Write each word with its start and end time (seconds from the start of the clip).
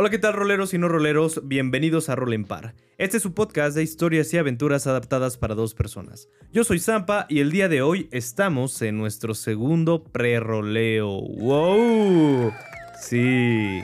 Hola, 0.00 0.08
¿qué 0.08 0.18
tal 0.18 0.32
roleros 0.32 0.72
y 0.72 0.78
no 0.78 0.88
roleros? 0.88 1.46
Bienvenidos 1.46 2.08
a 2.08 2.16
Rol 2.16 2.32
en 2.32 2.46
Par. 2.46 2.74
Este 2.96 3.18
es 3.18 3.22
su 3.22 3.34
podcast 3.34 3.76
de 3.76 3.82
historias 3.82 4.32
y 4.32 4.38
aventuras 4.38 4.86
adaptadas 4.86 5.36
para 5.36 5.54
dos 5.54 5.74
personas. 5.74 6.30
Yo 6.54 6.64
soy 6.64 6.78
Zampa 6.78 7.26
y 7.28 7.40
el 7.40 7.52
día 7.52 7.68
de 7.68 7.82
hoy 7.82 8.08
estamos 8.10 8.80
en 8.80 8.96
nuestro 8.96 9.34
segundo 9.34 10.02
pre-roleo. 10.02 11.20
¡Wow! 11.20 12.50
Sí. 12.98 13.82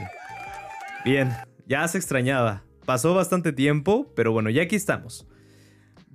Bien, 1.05 1.33
ya 1.67 1.87
se 1.87 1.99
extrañaba. 1.99 2.63
Pasó 2.87 3.13
bastante 3.15 3.53
tiempo, 3.53 4.11
pero 4.17 4.33
bueno, 4.33 4.49
ya 4.49 4.63
aquí 4.63 4.77
estamos. 4.77 5.27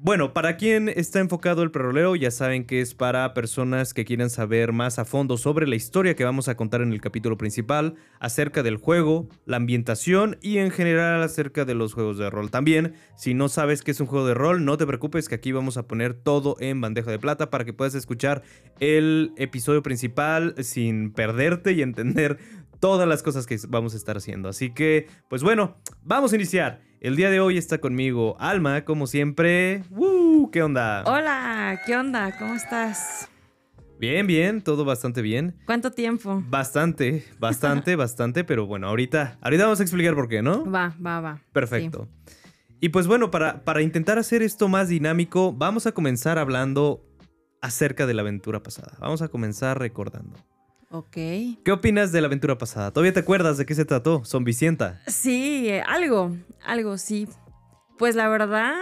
Bueno, 0.03 0.33
para 0.33 0.57
quien 0.57 0.89
está 0.89 1.19
enfocado 1.19 1.61
el 1.61 1.69
preroleo, 1.69 2.15
ya 2.15 2.31
saben 2.31 2.65
que 2.65 2.81
es 2.81 2.95
para 2.95 3.35
personas 3.35 3.93
que 3.93 4.03
quieran 4.03 4.31
saber 4.31 4.71
más 4.71 4.97
a 4.97 5.05
fondo 5.05 5.37
sobre 5.37 5.67
la 5.67 5.75
historia 5.75 6.15
que 6.15 6.23
vamos 6.23 6.47
a 6.47 6.57
contar 6.57 6.81
en 6.81 6.91
el 6.91 6.99
capítulo 6.99 7.37
principal, 7.37 7.93
acerca 8.19 8.63
del 8.63 8.77
juego, 8.77 9.29
la 9.45 9.57
ambientación 9.57 10.39
y 10.41 10.57
en 10.57 10.71
general 10.71 11.21
acerca 11.21 11.65
de 11.65 11.75
los 11.75 11.93
juegos 11.93 12.17
de 12.17 12.31
rol. 12.31 12.49
También, 12.49 12.95
si 13.15 13.35
no 13.35 13.47
sabes 13.47 13.83
qué 13.83 13.91
es 13.91 13.99
un 13.99 14.07
juego 14.07 14.25
de 14.25 14.33
rol, 14.33 14.65
no 14.65 14.75
te 14.75 14.87
preocupes 14.87 15.29
que 15.29 15.35
aquí 15.35 15.51
vamos 15.51 15.77
a 15.77 15.85
poner 15.85 16.15
todo 16.15 16.55
en 16.59 16.81
bandeja 16.81 17.11
de 17.11 17.19
plata 17.19 17.51
para 17.51 17.63
que 17.63 17.73
puedas 17.73 17.93
escuchar 17.93 18.41
el 18.79 19.33
episodio 19.37 19.83
principal 19.83 20.55
sin 20.63 21.11
perderte 21.13 21.73
y 21.73 21.83
entender 21.83 22.39
todas 22.79 23.07
las 23.07 23.21
cosas 23.21 23.45
que 23.45 23.55
vamos 23.67 23.93
a 23.93 23.97
estar 23.97 24.17
haciendo. 24.17 24.49
Así 24.49 24.73
que, 24.73 25.05
pues 25.29 25.43
bueno, 25.43 25.77
vamos 26.01 26.33
a 26.33 26.37
iniciar. 26.37 26.90
El 27.01 27.15
día 27.15 27.31
de 27.31 27.39
hoy 27.39 27.57
está 27.57 27.79
conmigo 27.79 28.35
Alma, 28.39 28.85
como 28.85 29.07
siempre. 29.07 29.81
¡Woo! 29.89 30.51
¿Qué 30.51 30.61
onda? 30.61 31.01
Hola, 31.07 31.81
¿qué 31.83 31.97
onda? 31.97 32.37
¿Cómo 32.37 32.53
estás? 32.53 33.27
Bien, 33.99 34.27
bien, 34.27 34.61
todo 34.61 34.85
bastante 34.85 35.23
bien. 35.23 35.55
¿Cuánto 35.65 35.89
tiempo? 35.89 36.43
Bastante, 36.47 37.25
bastante, 37.39 37.95
bastante, 37.97 38.43
pero 38.43 38.67
bueno, 38.67 38.87
ahorita, 38.87 39.39
ahorita 39.41 39.63
vamos 39.63 39.79
a 39.79 39.83
explicar 39.83 40.13
por 40.13 40.29
qué, 40.29 40.43
¿no? 40.43 40.63
Va, 40.69 40.95
va, 41.03 41.21
va. 41.21 41.41
Perfecto. 41.51 42.07
Y 42.79 42.89
pues 42.89 43.07
bueno, 43.07 43.31
para, 43.31 43.63
para 43.63 43.81
intentar 43.81 44.19
hacer 44.19 44.43
esto 44.43 44.67
más 44.67 44.87
dinámico, 44.87 45.53
vamos 45.53 45.87
a 45.87 45.93
comenzar 45.93 46.37
hablando 46.37 47.03
acerca 47.63 48.05
de 48.05 48.13
la 48.13 48.21
aventura 48.21 48.61
pasada. 48.61 48.95
Vamos 48.99 49.23
a 49.23 49.27
comenzar 49.27 49.79
recordando. 49.79 50.37
Ok. 50.91 51.13
¿Qué 51.13 51.71
opinas 51.71 52.11
de 52.11 52.19
la 52.19 52.27
aventura 52.27 52.57
pasada? 52.57 52.91
¿Todavía 52.91 53.13
te 53.13 53.21
acuerdas 53.21 53.57
de 53.57 53.65
qué 53.65 53.73
se 53.75 53.85
trató? 53.85 54.25
Son 54.25 54.43
Vicienta. 54.43 55.01
Sí, 55.07 55.69
eh, 55.69 55.81
algo, 55.81 56.35
algo, 56.65 56.97
sí. 56.97 57.29
Pues 57.97 58.15
la 58.15 58.27
verdad, 58.27 58.73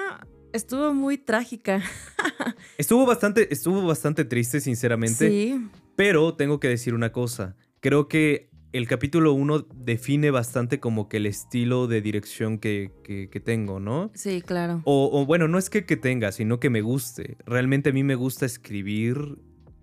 estuvo 0.52 0.91
muy 0.95 1.19
trágica. 1.19 1.83
estuvo 2.80 3.05
bastante, 3.05 3.53
estuvo 3.53 3.85
bastante 3.85 4.25
triste, 4.25 4.59
sinceramente. 4.59 5.30
Sí. 5.30 5.69
Pero 5.95 6.33
tengo 6.33 6.59
que 6.59 6.67
decir 6.67 6.95
una 6.95 7.11
cosa. 7.11 7.55
Creo 7.80 8.07
que 8.07 8.49
el 8.71 8.87
capítulo 8.87 9.33
1 9.33 9.67
define 9.75 10.31
bastante 10.31 10.80
como 10.80 11.09
que 11.09 11.17
el 11.17 11.27
estilo 11.27 11.85
de 11.85 12.02
dirección 12.02 12.57
que, 12.57 12.91
que, 13.03 13.39
tengo, 13.39 13.80
¿no? 13.80 14.09
Sí, 14.15 14.41
claro. 14.41 14.81
O, 14.85 15.11
o, 15.13 15.27
bueno, 15.27 15.47
no 15.47 15.59
es 15.59 15.69
que, 15.69 15.85
que 15.85 15.95
tenga, 15.95 16.31
sino 16.31 16.59
que 16.59 16.71
me 16.71 16.81
guste. 16.81 17.37
Realmente 17.45 17.91
a 17.91 17.93
mí 17.93 18.03
me 18.03 18.15
gusta 18.15 18.47
escribir 18.47 19.37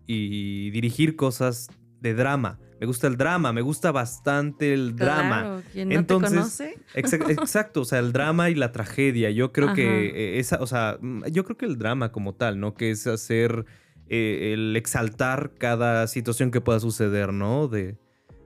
y 0.08 0.70
dirigir 0.70 1.14
cosas 1.14 1.68
de 2.00 2.14
drama. 2.14 2.58
Me 2.78 2.86
gusta 2.86 3.06
el 3.06 3.16
drama, 3.16 3.52
me 3.52 3.62
gusta 3.62 3.90
bastante 3.90 4.74
el 4.74 4.96
drama. 4.96 5.40
Claro, 5.40 5.62
¿quién 5.72 5.88
no 5.88 5.94
Entonces, 5.94 6.30
te 6.30 6.36
conoce? 6.36 7.32
exacto, 7.32 7.80
o 7.80 7.84
sea, 7.84 8.00
el 8.00 8.12
drama 8.12 8.50
y 8.50 8.54
la 8.54 8.70
tragedia. 8.72 9.30
Yo 9.30 9.52
creo 9.52 9.72
que 9.72 10.06
eh, 10.08 10.38
esa, 10.38 10.58
o 10.60 10.66
sea, 10.66 10.98
mm, 11.00 11.24
yo 11.32 11.44
creo 11.44 11.56
que 11.56 11.64
el 11.64 11.78
drama 11.78 12.12
como 12.12 12.34
tal, 12.34 12.60
¿no? 12.60 12.74
Que 12.74 12.90
es 12.90 13.06
hacer 13.06 13.64
eh, 14.08 14.52
el 14.52 14.76
exaltar 14.76 15.52
cada 15.58 16.06
situación 16.06 16.50
que 16.50 16.60
pueda 16.60 16.78
suceder, 16.78 17.32
¿no? 17.32 17.66
De, 17.66 17.96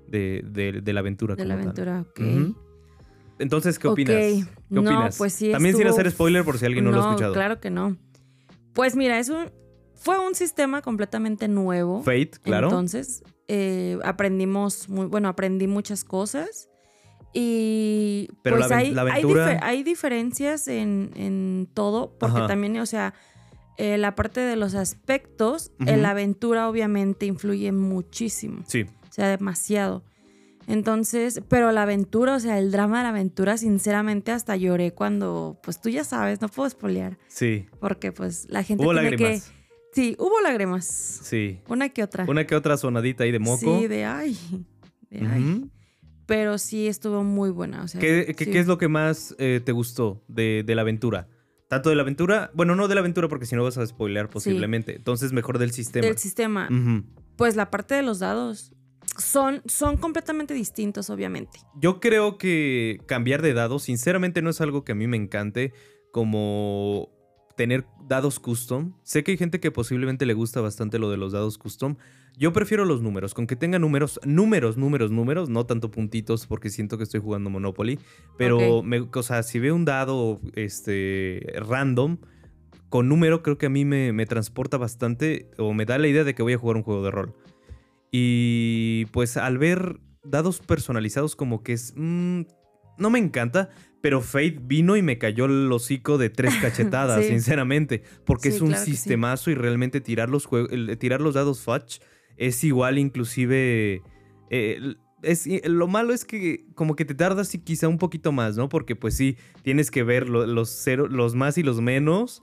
de, 0.07 0.42
de, 0.83 0.92
la 0.92 1.01
aventura. 1.01 1.35
De 1.35 1.45
la 1.45 1.55
aventura, 1.55 2.03
ok. 2.03 2.20
Entonces, 3.41 3.79
¿qué 3.79 3.89
opinas? 3.89 4.14
¿Qué 4.14 4.45
no, 4.69 5.09
Pues 5.17 5.33
sí, 5.33 5.51
También 5.51 5.77
sin 5.77 5.87
hacer 5.87 6.11
spoiler 6.11 6.45
por 6.45 6.59
si 6.59 6.67
alguien 6.67 6.85
no, 6.85 6.92
lo 6.92 7.03
ha 7.03 7.09
escuchado. 7.09 7.33
Claro 7.33 7.59
que 7.59 7.70
no. 7.70 7.97
Pues 8.75 8.95
mira, 8.95 9.19
es 9.19 9.29
un, 9.29 9.51
fue 9.95 10.19
un 10.19 10.35
sistema 10.35 10.83
completamente 10.83 11.48
nuevo. 11.48 12.03
Fate, 12.03 12.33
claro. 12.42 12.69
Entonces, 12.69 13.23
eh, 13.52 13.98
aprendimos, 14.05 14.88
muy, 14.88 15.06
bueno, 15.06 15.28
aprendí 15.28 15.66
muchas 15.66 16.05
cosas. 16.05 16.68
Y 17.33 18.28
Pero 18.42 18.58
pues 18.58 18.70
la, 18.70 18.77
hay, 18.77 18.96
aventura... 18.96 19.58
hay, 19.61 19.83
diferencias 19.83 20.68
en, 20.68 21.68
todo, 21.74 22.16
porque 22.16 22.42
también, 22.46 22.78
o 22.78 22.86
sea, 22.86 23.12
eh, 23.77 23.98
la 23.98 24.14
parte 24.14 24.38
de 24.38 24.55
los 24.55 24.77
aspectos, 24.77 25.72
en 25.80 26.02
la 26.02 26.11
aventura 26.11 26.68
obviamente 26.68 27.27
influye 27.27 27.72
muchísimo. 27.72 28.62
Sí. 28.68 28.83
O 28.83 29.12
sea, 29.12 29.28
demasiado. 29.28 30.05
Entonces, 30.68 31.42
pero 31.48 31.72
la 31.72 31.82
aventura, 31.82 32.36
o 32.36 32.40
sea, 32.40 32.56
el 32.56 32.70
drama 32.70 32.98
de 32.98 33.02
la 33.02 33.08
aventura, 33.08 33.56
sinceramente 33.56 34.30
hasta 34.30 34.55
lloré 34.55 34.92
cuando, 34.92 35.58
pues 35.64 35.80
tú 35.80 35.88
ya 35.88 36.05
sabes, 36.05 36.40
no 36.40 36.48
puedo 36.48 36.68
espolear. 36.68 37.18
Sí. 37.27 37.67
Porque 37.80 38.12
pues 38.12 38.46
la 38.48 38.62
gente 38.62 38.84
Hubo 38.84 38.92
tiene 38.92 39.11
lágrimas. 39.11 39.50
que 39.50 39.60
Sí, 39.92 40.17
hubo 40.18 40.40
lágrimas. 40.40 40.86
Sí. 40.86 41.61
Una 41.68 41.89
que 41.89 42.02
otra. 42.02 42.24
Una 42.28 42.46
que 42.46 42.55
otra 42.55 42.77
sonadita 42.77 43.24
ahí 43.24 43.33
de 43.33 43.39
moco. 43.39 43.78
Sí, 43.78 43.89
de 43.89 44.05
ay. 44.05 44.36
De 45.11 45.27
ay. 45.27 45.70
Pero 46.27 46.58
sí 46.58 46.86
estuvo 46.86 47.24
muy 47.24 47.51
buena. 47.51 47.83
O 47.83 47.89
sea, 47.89 48.00
¿Qué, 48.00 48.34
es 48.39 48.67
lo 48.68 48.79
que 48.79 48.86
más 48.86 49.34
eh, 49.39 49.61
te 49.64 49.73
gustó 49.73 50.23
de, 50.29 50.64
la 50.64 50.83
aventura? 50.83 51.29
Tanto 51.68 51.90
de 51.90 51.96
la 51.96 52.02
aventura, 52.02 52.50
bueno, 52.55 52.77
no 52.77 52.86
de 52.86 52.95
la 52.95 53.00
aventura 53.00 53.29
porque 53.29 53.46
si 53.46 53.56
no 53.56 53.64
vas 53.64 53.79
a 53.79 53.86
spoilear 53.86 54.30
posiblemente. 54.30 54.95
Entonces, 54.95 55.33
mejor 55.33 55.58
del 55.58 55.73
sistema. 55.73 56.06
Del 56.06 56.18
sistema. 56.18 56.68
Pues 57.36 57.56
la 57.56 57.70
parte 57.70 57.95
de 57.96 58.02
los 58.02 58.20
dados. 58.20 58.73
Son, 59.18 59.61
son 59.67 59.96
completamente 59.96 60.55
distintos, 60.55 61.11
obviamente. 61.11 61.58
Yo 61.74 61.98
creo 61.98 62.39
que 62.39 63.00
cambiar 63.06 63.42
de 63.42 63.52
dados, 63.52 63.83
sinceramente, 63.83 64.40
no 64.40 64.50
es 64.50 64.61
algo 64.61 64.84
que 64.84 64.92
a 64.92 64.95
mí 64.95 65.08
me 65.08 65.17
encante. 65.17 65.73
Como 66.12 67.11
tener 67.61 67.85
dados 68.09 68.41
custom. 68.41 68.95
Sé 69.03 69.23
que 69.23 69.33
hay 69.33 69.37
gente 69.37 69.61
que 69.61 69.71
posiblemente 69.71 70.25
le 70.25 70.33
gusta 70.33 70.63
bastante 70.63 70.98
lo 70.98 71.11
de 71.11 71.19
los 71.19 71.33
dados 71.33 71.59
custom. 71.59 71.97
Yo 72.39 72.55
prefiero 72.55 72.87
los 72.87 73.03
números, 73.03 73.35
con 73.35 73.47
que 73.47 73.55
tenga 73.55 73.79
números, 73.79 74.19
números, 74.25 74.79
números, 74.79 75.11
números, 75.11 75.51
no 75.51 75.67
tanto 75.67 75.91
puntitos 75.91 76.47
porque 76.47 76.71
siento 76.71 76.97
que 76.97 77.05
estoy 77.05 77.21
jugando 77.21 77.51
Monopoly, 77.51 77.98
pero 78.39 78.83
me, 78.83 79.01
o 79.01 79.23
sea, 79.23 79.43
si 79.43 79.59
veo 79.59 79.75
un 79.75 79.85
dado 79.85 80.41
este 80.55 81.53
random 81.57 82.17
con 82.89 83.11
número 83.11 83.43
creo 83.43 83.59
que 83.59 83.67
a 83.67 83.69
mí 83.69 83.85
me, 83.85 84.25
transporta 84.25 84.79
bastante 84.79 85.51
o 85.59 85.75
me 85.75 85.85
da 85.85 85.98
la 85.98 86.09
idea 86.09 86.25
de 86.25 86.35
que 86.35 86.42
voy 86.42 86.55
a 86.55 86.59
jugar 86.59 86.79
un 86.79 86.83
juego 86.83 87.05
de 87.05 87.11
rol. 87.11 87.35
Y 88.11 89.05
pues 89.13 89.37
al 89.37 89.59
ver 89.59 90.01
dados 90.25 90.61
personalizados 90.61 91.37
como 91.37 91.63
que 91.63 91.75
es 91.75 91.92
mm, 91.95 92.45
no 93.00 93.11
me 93.11 93.18
encanta, 93.18 93.70
pero 94.00 94.20
Fate 94.20 94.58
vino 94.62 94.96
y 94.96 95.02
me 95.02 95.18
cayó 95.18 95.46
el 95.46 95.70
hocico 95.70 96.18
de 96.18 96.30
tres 96.30 96.55
cachetadas, 96.61 97.24
sinceramente. 97.27 98.02
Porque 98.24 98.48
es 98.48 98.61
un 98.61 98.74
sistemazo 98.74 99.50
y 99.50 99.55
realmente 99.55 100.00
tirar 100.00 100.28
los, 100.28 100.48
tirar 100.98 101.20
los 101.20 101.34
dados 101.34 101.61
fudge 101.61 102.00
es 102.36 102.62
igual 102.64 102.98
inclusive... 102.98 104.02
Eh, 104.50 104.94
es, 105.22 105.46
lo 105.68 105.86
malo 105.86 106.14
es 106.14 106.24
que 106.24 106.64
como 106.74 106.96
que 106.96 107.05
te 107.05 107.14
tardas 107.14 107.55
y 107.55 107.58
quizá 107.58 107.88
un 107.88 107.98
poquito 107.98 108.33
más, 108.33 108.56
¿no? 108.56 108.70
Porque 108.70 108.96
pues 108.96 109.14
sí, 109.14 109.36
tienes 109.62 109.90
que 109.90 110.02
ver 110.02 110.28
los, 110.28 110.70
cero, 110.70 111.08
los 111.08 111.34
más 111.34 111.58
y 111.58 111.62
los 111.62 111.80
menos. 111.82 112.42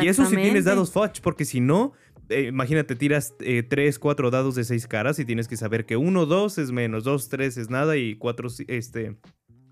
Y 0.00 0.08
eso 0.08 0.26
sí 0.26 0.34
tienes 0.34 0.64
dados 0.64 0.90
fudge, 0.90 1.20
porque 1.22 1.44
si 1.44 1.60
no, 1.60 1.92
eh, 2.28 2.46
imagínate, 2.48 2.96
tiras 2.96 3.34
eh, 3.40 3.62
tres, 3.62 4.00
cuatro 4.00 4.30
dados 4.32 4.56
de 4.56 4.64
seis 4.64 4.88
caras 4.88 5.18
y 5.20 5.24
tienes 5.24 5.46
que 5.46 5.56
saber 5.56 5.86
que 5.86 5.96
uno, 5.96 6.26
dos 6.26 6.58
es 6.58 6.72
menos, 6.72 7.04
dos, 7.04 7.28
tres 7.28 7.56
es 7.56 7.70
nada 7.70 7.96
y 7.96 8.16
cuatro, 8.16 8.48
este, 8.66 9.16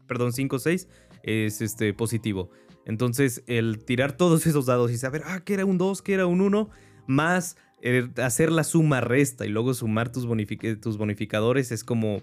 perdón, 0.07 0.33
cinco, 0.33 0.59
seis 0.59 0.89
es 1.23 1.61
este, 1.61 1.95
positivo. 1.95 2.51
Entonces, 2.87 3.43
el 3.47 3.85
tirar 3.85 4.17
todos 4.17 4.47
esos 4.47 4.67
dados 4.67 4.91
y 4.91 4.99
saber, 4.99 5.23
ah, 5.27 5.41
que 5.41 5.55
era 5.55 5.65
un 5.65 5.79
2, 5.79 6.03
que 6.03 6.15
era 6.15 6.27
un 6.27 6.41
1, 6.41 6.71
más 7.07 7.57
eh, 7.83 8.09
hacer 8.23 8.51
la 8.51 8.65
suma 8.65 9.01
resta 9.01 9.47
y 9.47 9.49
luego 9.49 9.75
sumar 9.75 10.11
tus, 10.11 10.27
tus 10.81 10.99
bonificadores 10.99 11.73
es 11.73 11.85
como, 11.85 12.23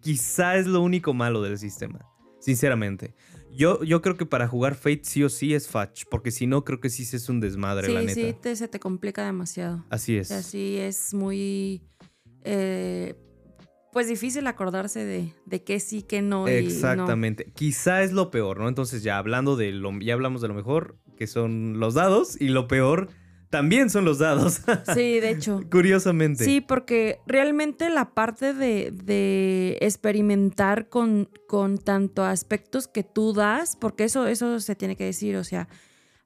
quizá 0.00 0.56
es 0.56 0.66
lo 0.66 0.80
único 0.80 1.14
malo 1.14 1.42
del 1.42 1.58
sistema, 1.58 2.00
sinceramente. 2.40 3.14
Yo, 3.52 3.82
yo 3.84 4.02
creo 4.02 4.16
que 4.16 4.26
para 4.26 4.48
jugar 4.48 4.74
Fate 4.74 5.00
sí 5.04 5.24
o 5.24 5.30
sí 5.30 5.54
es 5.54 5.66
Fetch, 5.66 6.04
porque 6.10 6.30
si 6.30 6.46
no, 6.46 6.64
creo 6.64 6.78
que 6.78 6.90
sí 6.90 7.04
es 7.04 7.28
un 7.28 7.40
desmadre, 7.40 7.88
la 7.88 8.00
neta. 8.00 8.14
Sí, 8.14 8.34
sí, 8.42 8.56
se 8.56 8.68
te 8.68 8.78
complica 8.78 9.24
demasiado. 9.24 9.86
Así 9.88 10.16
es. 10.16 10.30
Así 10.30 10.76
es 10.76 11.14
muy. 11.14 11.82
Eh, 12.44 13.14
pues 13.96 14.08
difícil 14.08 14.46
acordarse 14.46 15.06
de, 15.06 15.32
de 15.46 15.64
qué 15.64 15.80
sí, 15.80 16.02
qué 16.02 16.20
no. 16.20 16.46
Exactamente. 16.46 17.50
Quizá 17.54 18.02
es 18.02 18.12
lo 18.12 18.30
peor, 18.30 18.60
¿no? 18.60 18.68
Entonces 18.68 19.02
ya 19.02 19.16
hablando 19.16 19.56
de 19.56 19.72
lo, 19.72 19.90
ya 20.00 20.12
hablamos 20.12 20.42
de 20.42 20.48
lo 20.48 20.52
mejor, 20.52 20.98
que 21.16 21.26
son 21.26 21.80
los 21.80 21.94
dados, 21.94 22.38
y 22.38 22.48
lo 22.48 22.68
peor 22.68 23.08
también 23.48 23.88
son 23.88 24.04
los 24.04 24.18
dados. 24.18 24.60
Sí, 24.94 25.18
de 25.18 25.30
hecho. 25.30 25.62
Curiosamente. 25.70 26.44
Sí, 26.44 26.60
porque 26.60 27.20
realmente 27.26 27.88
la 27.88 28.10
parte 28.10 28.52
de, 28.52 28.90
de 28.90 29.78
experimentar 29.80 30.90
con, 30.90 31.30
con 31.48 31.78
tanto 31.78 32.22
aspectos 32.22 32.88
que 32.88 33.02
tú 33.02 33.32
das, 33.32 33.76
porque 33.76 34.04
eso, 34.04 34.26
eso 34.26 34.60
se 34.60 34.76
tiene 34.76 34.96
que 34.96 35.04
decir, 35.04 35.38
o 35.38 35.44
sea, 35.44 35.70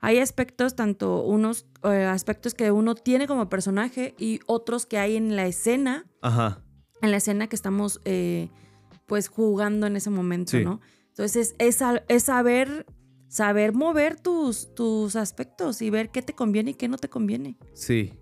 hay 0.01 0.19
aspectos, 0.19 0.75
tanto 0.75 1.23
unos 1.23 1.67
eh, 1.85 2.03
aspectos 2.03 2.55
que 2.55 2.73
uno 2.73 2.97
tiene 2.97 3.29
como 3.29 3.49
personaje 3.49 4.17
y 4.19 4.41
otros 4.47 4.87
que 4.87 4.99
hay 4.99 5.15
en 5.15 5.37
la 5.37 5.47
escena. 5.47 6.07
Ajá 6.21 6.65
en 7.03 7.11
la 7.11 7.19
escena 7.19 7.49
que 7.49 7.57
estamos 7.57 8.01
eh, 8.05 8.49
pues 9.07 9.29
jugando 9.29 9.87
en 9.87 9.97
ese 9.97 10.11
momento, 10.11 10.59
¿no? 10.61 10.81
Entonces 11.09 11.55
es, 11.59 11.75
es 12.09 12.25
saber, 12.25 12.87
saber 13.29 13.73
mover 13.73 14.19
tus, 14.21 14.75
tus 14.75 15.17
aspectos 15.17 15.83
y 15.83 15.91
ver 15.91 16.11
qué 16.11 16.23
te 16.23 16.35
conviene 16.35 16.73
y 16.73 16.75
qué 16.75 16.89
no 16.89 16.97
te 16.97 17.09
conviene. 17.09 17.57
Sí, 17.75 18.13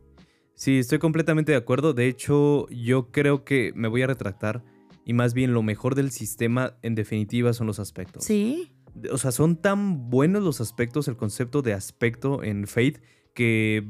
sí, 0.54 0.78
estoy 0.78 0.98
completamente 0.98 1.52
de 1.52 1.58
acuerdo. 1.58 1.92
De 1.92 2.08
hecho, 2.08 2.68
yo 2.70 3.10
creo 3.10 3.44
que 3.44 3.72
me 3.74 3.88
voy 3.88 4.02
a 4.02 4.06
retractar 4.06 4.64
y 5.04 5.12
más 5.12 5.34
bien 5.34 5.52
lo 5.52 5.62
mejor 5.62 5.94
del 5.94 6.10
sistema 6.10 6.76
en 6.82 6.94
definitiva 6.94 7.52
son 7.52 7.66
los 7.66 7.78
aspectos. 7.78 8.24
Sí, 8.24 8.72
O 9.12 9.18
sea, 9.18 9.32
son 9.32 9.56
tan 9.56 10.10
buenos 10.10 10.42
los 10.42 10.60
aspectos, 10.60 11.08
el 11.08 11.16
concepto 11.16 11.62
de 11.62 11.72
aspecto 11.72 12.42
en 12.42 12.66
Fate, 12.66 13.00
que 13.34 13.86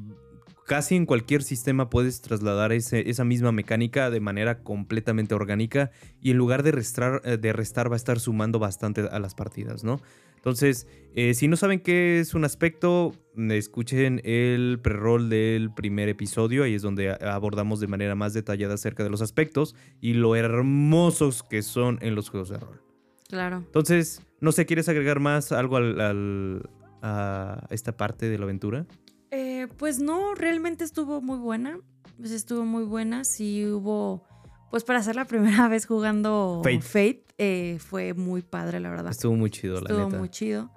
casi 0.68 0.94
en 0.94 1.04
cualquier 1.06 1.42
sistema 1.42 1.90
puedes 1.90 2.20
trasladar 2.20 2.70
ese- 2.72 3.10
esa 3.10 3.24
misma 3.24 3.50
mecánica 3.50 4.10
de 4.10 4.20
manera 4.20 4.62
completamente 4.62 5.34
orgánica 5.34 5.90
y 6.20 6.30
en 6.30 6.36
lugar 6.36 6.62
de 6.62 6.70
restar, 6.70 7.22
eh, 7.24 7.36
de 7.38 7.52
restar 7.52 7.90
va 7.90 7.94
a 7.94 7.96
estar 7.96 8.20
sumando 8.20 8.60
bastante 8.60 9.00
a 9.10 9.18
las 9.18 9.34
partidas, 9.34 9.82
¿no? 9.82 10.00
Entonces, 10.36 10.86
eh, 11.16 11.34
si 11.34 11.48
no 11.48 11.56
saben 11.56 11.80
qué 11.80 12.20
es 12.20 12.32
un 12.34 12.44
aspecto, 12.44 13.12
mm, 13.34 13.50
escuchen 13.50 14.20
el 14.24 14.78
pre-roll 14.80 15.28
del 15.28 15.72
primer 15.74 16.08
episodio, 16.08 16.62
ahí 16.62 16.74
es 16.74 16.82
donde 16.82 17.10
abordamos 17.10 17.80
de 17.80 17.88
manera 17.88 18.14
más 18.14 18.34
detallada 18.34 18.74
acerca 18.74 19.02
de 19.02 19.10
los 19.10 19.20
aspectos 19.20 19.74
y 20.00 20.12
lo 20.14 20.36
hermosos 20.36 21.42
que 21.42 21.62
son 21.62 21.98
en 22.02 22.14
los 22.14 22.28
juegos 22.30 22.50
de 22.50 22.58
rol. 22.58 22.80
claro. 23.28 23.56
Entonces, 23.58 24.22
no 24.40 24.52
sé, 24.52 24.64
¿quieres 24.64 24.88
agregar 24.88 25.18
más 25.20 25.50
algo 25.52 25.76
al, 25.76 26.00
al- 26.00 26.70
a 27.02 27.66
esta 27.70 27.96
parte 27.96 28.28
de 28.28 28.38
la 28.38 28.44
aventura? 28.44 28.86
Eh, 29.30 29.68
pues 29.76 29.98
no, 29.98 30.34
realmente 30.34 30.84
estuvo 30.84 31.20
muy 31.20 31.38
buena. 31.38 31.78
Pues 32.18 32.30
estuvo 32.30 32.64
muy 32.64 32.84
buena. 32.84 33.24
Sí 33.24 33.66
hubo, 33.66 34.24
pues 34.70 34.84
para 34.84 35.02
ser 35.02 35.16
la 35.16 35.24
primera 35.64 35.68
vez 35.68 35.86
jugando 35.86 36.60
Fate. 36.64 36.80
Fate, 36.80 37.24
eh, 37.38 37.78
fue 37.80 38.14
muy 38.14 38.42
padre, 38.42 38.80
la 38.80 38.90
verdad. 38.90 39.10
Estuvo 39.10 39.34
muy 39.36 39.50
chido, 39.50 39.74
la 39.74 39.80
Estuvo 39.90 40.06
neta. 40.06 40.18
muy 40.18 40.28
chido. 40.28 40.70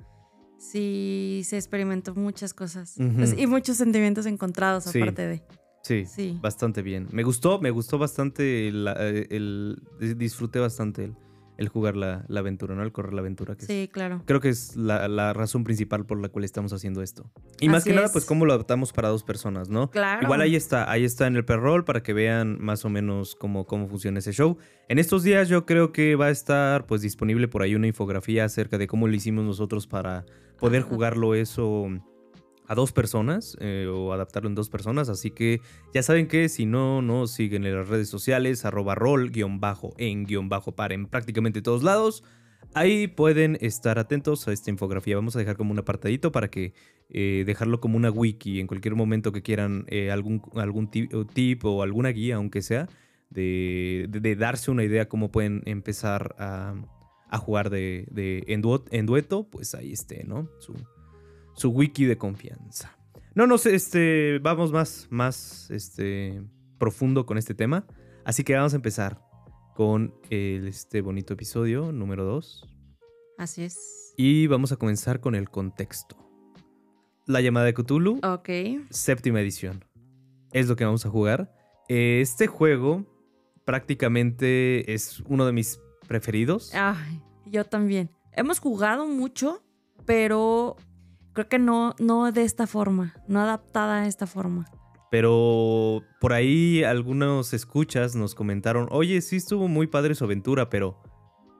Sí, 0.59 1.41
se 1.43 1.57
experimentó 1.57 2.13
muchas 2.13 2.53
cosas. 2.53 2.95
Pues, 3.15 3.35
y 3.37 3.47
muchos 3.47 3.77
sentimientos 3.77 4.27
encontrados 4.27 4.83
Sí. 4.83 5.01
aparte 5.01 5.25
de. 5.27 5.43
Sí, 5.83 6.05
Sí. 6.05 6.37
bastante 6.39 6.83
bien. 6.83 7.07
Me 7.11 7.23
gustó, 7.23 7.59
me 7.59 7.71
gustó 7.71 7.97
bastante 7.97 8.67
eh, 8.67 9.27
el, 9.31 9.81
disfruté 10.17 10.59
bastante 10.59 11.05
el, 11.05 11.15
el 11.57 11.67
jugar 11.69 11.95
la, 11.95 12.25
la 12.27 12.39
aventura, 12.39 12.73
¿no? 12.75 12.83
El 12.83 12.91
correr 12.91 13.13
la 13.13 13.21
aventura. 13.21 13.55
Que 13.55 13.61
es- 13.61 13.67
Sí, 13.67 13.89
claro. 13.91 14.21
creo 14.25 14.39
que 14.39 14.49
es 14.49 14.75
la, 14.75 15.07
la 15.07 15.33
razón 15.33 15.63
principal 15.63 16.05
por 16.05 16.19
la 16.19 16.29
cual 16.29 16.43
estamos 16.45 16.73
haciendo 16.73 17.01
esto. 17.01 17.29
Y 17.59 17.69
más 17.69 17.83
que 17.83 17.93
nada, 17.93 18.07
es. 18.07 18.11
pues 18.11 18.25
cómo 18.25 18.45
lo 18.45 18.53
adaptamos 18.53 18.93
para 18.93 19.09
dos 19.09 19.23
personas, 19.23 19.69
¿no? 19.69 19.89
Claro. 19.91 20.23
Igual 20.23 20.41
ahí 20.41 20.55
está, 20.55 20.89
ahí 20.91 21.03
está 21.03 21.27
en 21.27 21.35
el 21.35 21.45
perrol 21.45 21.85
para 21.85 22.01
que 22.03 22.13
vean 22.13 22.57
más 22.59 22.83
o 22.85 22.89
menos 22.89 23.35
cómo, 23.35 23.65
cómo 23.65 23.87
funciona 23.87 24.19
ese 24.19 24.31
show. 24.33 24.57
En 24.89 24.97
estos 24.99 25.23
días 25.23 25.47
yo 25.49 25.65
creo 25.65 25.91
que 25.91 26.15
va 26.15 26.27
a 26.27 26.31
estar 26.31 26.85
pues 26.87 27.01
disponible 27.01 27.47
por 27.47 27.61
ahí 27.61 27.75
una 27.75 27.87
infografía 27.87 28.45
acerca 28.45 28.77
de 28.77 28.87
cómo 28.87 29.07
lo 29.07 29.13
hicimos 29.15 29.45
nosotros 29.45 29.87
para 29.87 30.25
poder 30.59 30.81
Ajá. 30.81 30.89
jugarlo 30.89 31.35
eso 31.35 31.87
a 32.71 32.75
dos 32.75 32.93
personas 32.93 33.57
eh, 33.59 33.85
o 33.91 34.13
adaptarlo 34.13 34.47
en 34.47 34.55
dos 34.55 34.69
personas. 34.69 35.09
Así 35.09 35.29
que 35.31 35.59
ya 35.93 36.01
saben 36.03 36.27
que 36.27 36.47
si 36.47 36.65
no 36.65 37.01
nos 37.01 37.31
siguen 37.31 37.65
en 37.65 37.75
las 37.75 37.89
redes 37.89 38.07
sociales, 38.07 38.63
arroba 38.63 38.95
roll, 38.95 39.29
guion 39.29 39.59
bajo, 39.59 39.93
en 39.97 40.23
guion 40.23 40.47
bajo 40.47 40.71
para 40.71 40.93
en 40.93 41.07
prácticamente 41.07 41.61
todos 41.61 41.83
lados. 41.83 42.23
Ahí 42.73 43.07
pueden 43.07 43.57
estar 43.59 43.99
atentos 43.99 44.47
a 44.47 44.53
esta 44.53 44.69
infografía. 44.69 45.17
Vamos 45.17 45.35
a 45.35 45.39
dejar 45.39 45.57
como 45.57 45.71
un 45.71 45.79
apartadito 45.79 46.31
para 46.31 46.49
que 46.49 46.73
eh, 47.09 47.43
dejarlo 47.45 47.81
como 47.81 47.97
una 47.97 48.09
wiki 48.09 48.61
en 48.61 48.67
cualquier 48.67 48.95
momento 48.95 49.33
que 49.33 49.41
quieran 49.41 49.83
eh, 49.89 50.09
algún, 50.09 50.41
algún 50.55 50.89
tip, 50.89 51.65
o 51.65 51.83
alguna 51.83 52.09
guía, 52.09 52.37
aunque 52.37 52.61
sea, 52.61 52.87
de, 53.29 54.07
darse 54.39 54.71
una 54.71 54.85
idea 54.85 55.09
cómo 55.09 55.29
pueden 55.29 55.61
empezar 55.65 56.35
a, 56.39 56.73
jugar 57.39 57.69
de, 57.69 58.07
de- 58.11 58.45
en, 58.47 58.61
en 58.91 59.05
dueto, 59.05 59.49
pues 59.49 59.75
ahí 59.75 59.91
esté, 59.91 60.23
¿no? 60.23 60.47
Su, 60.59 60.73
su 61.61 61.69
wiki 61.69 62.05
de 62.05 62.17
confianza. 62.17 62.97
No, 63.35 63.45
no 63.47 63.57
sé, 63.57 63.75
este, 63.75 64.39
vamos 64.39 64.71
más, 64.71 65.07
más 65.11 65.69
este, 65.71 66.43
profundo 66.79 67.25
con 67.25 67.37
este 67.37 67.53
tema. 67.53 67.85
Así 68.25 68.43
que 68.43 68.55
vamos 68.55 68.73
a 68.73 68.77
empezar 68.77 69.21
con 69.75 70.13
el, 70.29 70.67
este 70.67 71.01
bonito 71.01 71.33
episodio 71.33 71.91
número 71.91 72.25
2. 72.25 72.67
Así 73.37 73.63
es. 73.63 74.13
Y 74.17 74.47
vamos 74.47 74.71
a 74.71 74.75
comenzar 74.75 75.19
con 75.19 75.35
el 75.35 75.49
contexto. 75.49 76.17
La 77.27 77.41
llamada 77.41 77.67
de 77.67 77.73
Cthulhu, 77.73 78.19
Ok. 78.23 78.49
séptima 78.89 79.39
edición. 79.39 79.85
Es 80.51 80.67
lo 80.67 80.75
que 80.75 80.83
vamos 80.85 81.05
a 81.05 81.09
jugar. 81.09 81.53
Eh, 81.89 82.19
Este 82.21 82.47
juego 82.47 83.05
prácticamente 83.65 84.93
es 84.93 85.21
uno 85.27 85.45
de 85.45 85.53
mis 85.53 85.79
preferidos. 86.07 86.73
Ay, 86.73 87.21
yo 87.45 87.63
también. 87.65 88.09
Hemos 88.33 88.59
jugado 88.59 89.07
mucho, 89.07 89.63
pero 90.05 90.75
creo 91.33 91.47
que 91.47 91.59
no, 91.59 91.95
no 91.99 92.31
de 92.31 92.43
esta 92.43 92.67
forma, 92.67 93.13
no 93.27 93.39
adaptada 93.41 94.01
a 94.01 94.07
esta 94.07 94.27
forma. 94.27 94.69
Pero 95.09 96.03
por 96.19 96.33
ahí 96.33 96.83
algunos 96.83 97.53
escuchas 97.53 98.15
nos 98.15 98.33
comentaron, 98.35 98.87
oye, 98.91 99.21
sí 99.21 99.35
estuvo 99.35 99.67
muy 99.67 99.87
padre 99.87 100.15
su 100.15 100.23
aventura, 100.23 100.69
pero... 100.69 101.01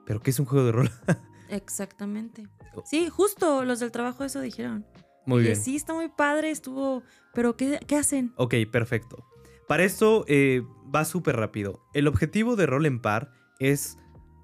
¿Pero 0.05 0.21
qué 0.21 0.31
es 0.31 0.39
un 0.39 0.45
juego 0.45 0.65
de 0.65 0.71
rol? 0.71 0.91
Exactamente. 1.49 2.47
Oh. 2.75 2.83
Sí, 2.85 3.09
justo 3.09 3.65
los 3.65 3.79
del 3.79 3.91
trabajo 3.91 4.23
eso 4.23 4.41
dijeron. 4.41 4.85
Muy 5.25 5.41
Y 5.41 5.45
bien. 5.47 5.55
Sí, 5.55 5.75
está 5.75 5.93
muy 5.93 6.09
padre, 6.09 6.49
estuvo. 6.49 7.03
Pero 7.33 7.55
¿qué, 7.55 7.79
qué 7.85 7.97
hacen? 7.97 8.33
Ok, 8.37 8.55
perfecto. 8.71 9.25
Para 9.67 9.83
esto 9.83 10.25
eh, 10.27 10.63
va 10.93 11.05
súper 11.05 11.35
rápido. 11.35 11.81
El 11.93 12.07
objetivo 12.07 12.55
de 12.55 12.65
Rol 12.65 12.85
en 12.85 12.99
Par 12.99 13.31
es 13.59 13.97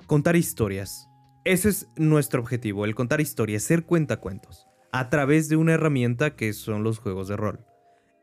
contar 0.06 0.36
historias. 0.36 1.08
Ese 1.44 1.70
es 1.70 1.88
nuestro 1.96 2.42
objetivo, 2.42 2.86
el 2.86 2.94
contar 2.94 3.22
historias, 3.22 3.64
ser 3.64 3.86
cuentacuentos, 3.86 4.67
a 5.00 5.10
través 5.10 5.50
de 5.50 5.56
una 5.56 5.74
herramienta 5.74 6.36
que 6.36 6.54
son 6.54 6.84
los 6.84 7.00
juegos 7.00 7.28
de 7.28 7.38
rol. 7.38 7.60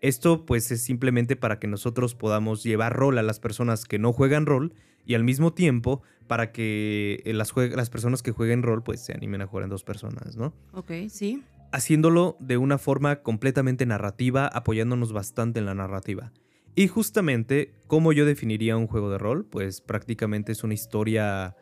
Esto 0.01 0.45
pues 0.45 0.71
es 0.71 0.83
simplemente 0.83 1.37
para 1.37 1.59
que 1.59 1.67
nosotros 1.67 2.15
podamos 2.15 2.63
llevar 2.63 2.95
rol 2.95 3.17
a 3.19 3.23
las 3.23 3.41
personas 3.41 3.85
que 3.85 3.99
no 3.99 4.13
juegan 4.13 4.45
rol 4.45 4.75
y 5.07 5.15
al 5.15 5.25
mismo 5.25 5.53
tiempo 5.53 6.03
para 6.27 6.53
que 6.53 7.23
eh, 7.25 7.33
las, 7.33 7.55
las 7.57 7.91
personas 7.91 8.23
que 8.23 8.33
jueguen 8.33 8.63
rol 8.63 8.83
pues 8.83 9.01
se 9.01 9.13
animen 9.13 9.41
a 9.41 9.47
jugar 9.47 9.65
en 9.65 9.71
dos 9.71 9.85
personas, 9.85 10.37
¿no? 10.37 10.53
Ok, 10.73 10.91
sí. 11.09 11.43
haciéndolo 11.73 12.37
de 12.41 12.57
una 12.57 12.79
forma 12.79 13.23
completamente 13.23 13.87
narrativa, 13.87 14.47
apoyándonos 14.47 15.13
bastante 15.13 15.61
en 15.61 15.67
la 15.67 15.75
narrativa. 15.75 16.33
Y 16.75 16.89
justamente, 16.89 17.73
¿cómo 17.87 18.13
yo 18.13 18.27
definiría 18.27 18.77
un 18.77 18.89
juego 18.89 19.11
de 19.11 19.19
rol? 19.19 19.45
Pues 19.45 19.81
prácticamente 19.81 20.51
es 20.53 20.65
una 20.65 20.75
historia 20.75 21.57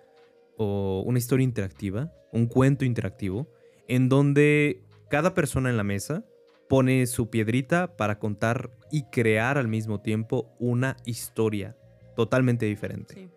o 0.56 1.02
una 1.06 1.18
historia 1.18 1.44
interactiva, 1.44 2.12
un 2.32 2.46
cuento 2.46 2.84
interactivo, 2.84 3.48
en 3.88 4.08
donde 4.08 4.82
cada 5.12 5.34
persona 5.34 5.68
en 5.68 5.76
la 5.76 5.84
mesa 5.84 6.24
pone 6.70 7.06
su 7.06 7.28
piedrita 7.28 7.98
para 7.98 8.18
contar 8.18 8.70
y 8.90 9.02
crear 9.10 9.58
al 9.58 9.68
mismo 9.68 10.00
tiempo 10.00 10.50
una 10.58 10.96
historia 11.04 11.76
totalmente 12.16 12.64
diferente. 12.64 13.14
sí. 13.14 13.28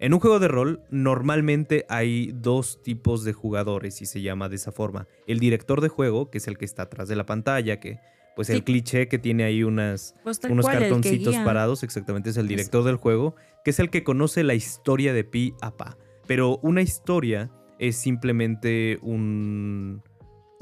En 0.00 0.14
un 0.14 0.18
juego 0.18 0.40
de 0.40 0.48
rol, 0.48 0.82
normalmente 0.90 1.86
hay 1.88 2.32
dos 2.34 2.82
tipos 2.82 3.22
de 3.22 3.32
jugadores 3.32 4.02
y 4.02 4.06
se 4.06 4.20
llama 4.20 4.48
de 4.48 4.56
esa 4.56 4.72
forma. 4.72 5.06
El 5.28 5.38
director 5.38 5.80
de 5.80 5.88
juego, 5.88 6.28
que 6.28 6.38
es 6.38 6.48
el 6.48 6.58
que 6.58 6.64
está 6.64 6.82
atrás 6.82 7.06
de 7.06 7.14
la 7.14 7.24
pantalla, 7.24 7.78
que 7.78 8.00
pues 8.34 8.50
el 8.50 8.64
cliché 8.64 9.06
que 9.06 9.20
tiene 9.20 9.44
ahí 9.44 9.62
unas, 9.62 10.16
Pues 10.24 10.40
unos 10.50 10.66
cual, 10.66 10.80
cartoncitos 10.80 11.36
parados, 11.36 11.84
exactamente 11.84 12.30
es 12.30 12.36
el 12.36 12.48
director 12.48 12.82
del 12.82 12.96
juego, 12.96 13.36
que 13.64 13.70
es 13.70 13.78
el 13.78 13.90
que 13.90 14.02
conoce 14.02 14.42
la 14.42 14.54
historia 14.54 15.12
de 15.12 15.22
pi 15.22 15.54
a 15.60 15.76
pa. 15.76 15.96
Pero 16.26 16.58
una 16.64 16.82
historia 16.82 17.52
es 17.78 17.94
simplemente 17.94 18.98
un, 19.02 20.02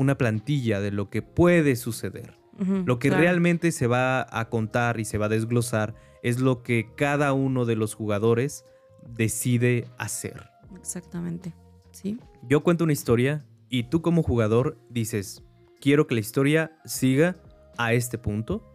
una 0.00 0.16
plantilla 0.16 0.80
de 0.80 0.90
lo 0.90 1.11
que 1.11 1.21
puede 1.21 1.76
suceder. 1.76 2.38
Lo 2.85 2.99
que 2.99 3.09
claro. 3.09 3.23
realmente 3.23 3.73
se 3.73 3.87
va 3.87 4.26
a 4.30 4.50
contar 4.50 5.00
y 5.00 5.07
se 5.07 5.16
va 5.16 5.26
a 5.26 5.28
desglosar 5.30 5.95
es 6.23 6.40
lo 6.40 6.62
que 6.62 6.90
cada 6.95 7.33
uno 7.33 7.64
de 7.64 7.75
los 7.75 7.95
jugadores 7.95 8.66
decide 9.09 9.87
hacer. 9.97 10.50
Exactamente. 10.76 11.54
Sí. 11.92 12.19
Yo 12.49 12.62
cuento 12.62 12.85
una 12.85 12.92
historia 12.92 13.47
y 13.71 13.85
tú 13.85 14.02
como 14.02 14.23
jugador 14.23 14.78
dices, 14.90 15.42
quiero 15.80 16.07
que 16.07 16.14
la 16.14 16.21
historia 16.21 16.73
siga 16.85 17.37
a 17.78 17.95
este 17.95 18.19
punto. 18.19 18.66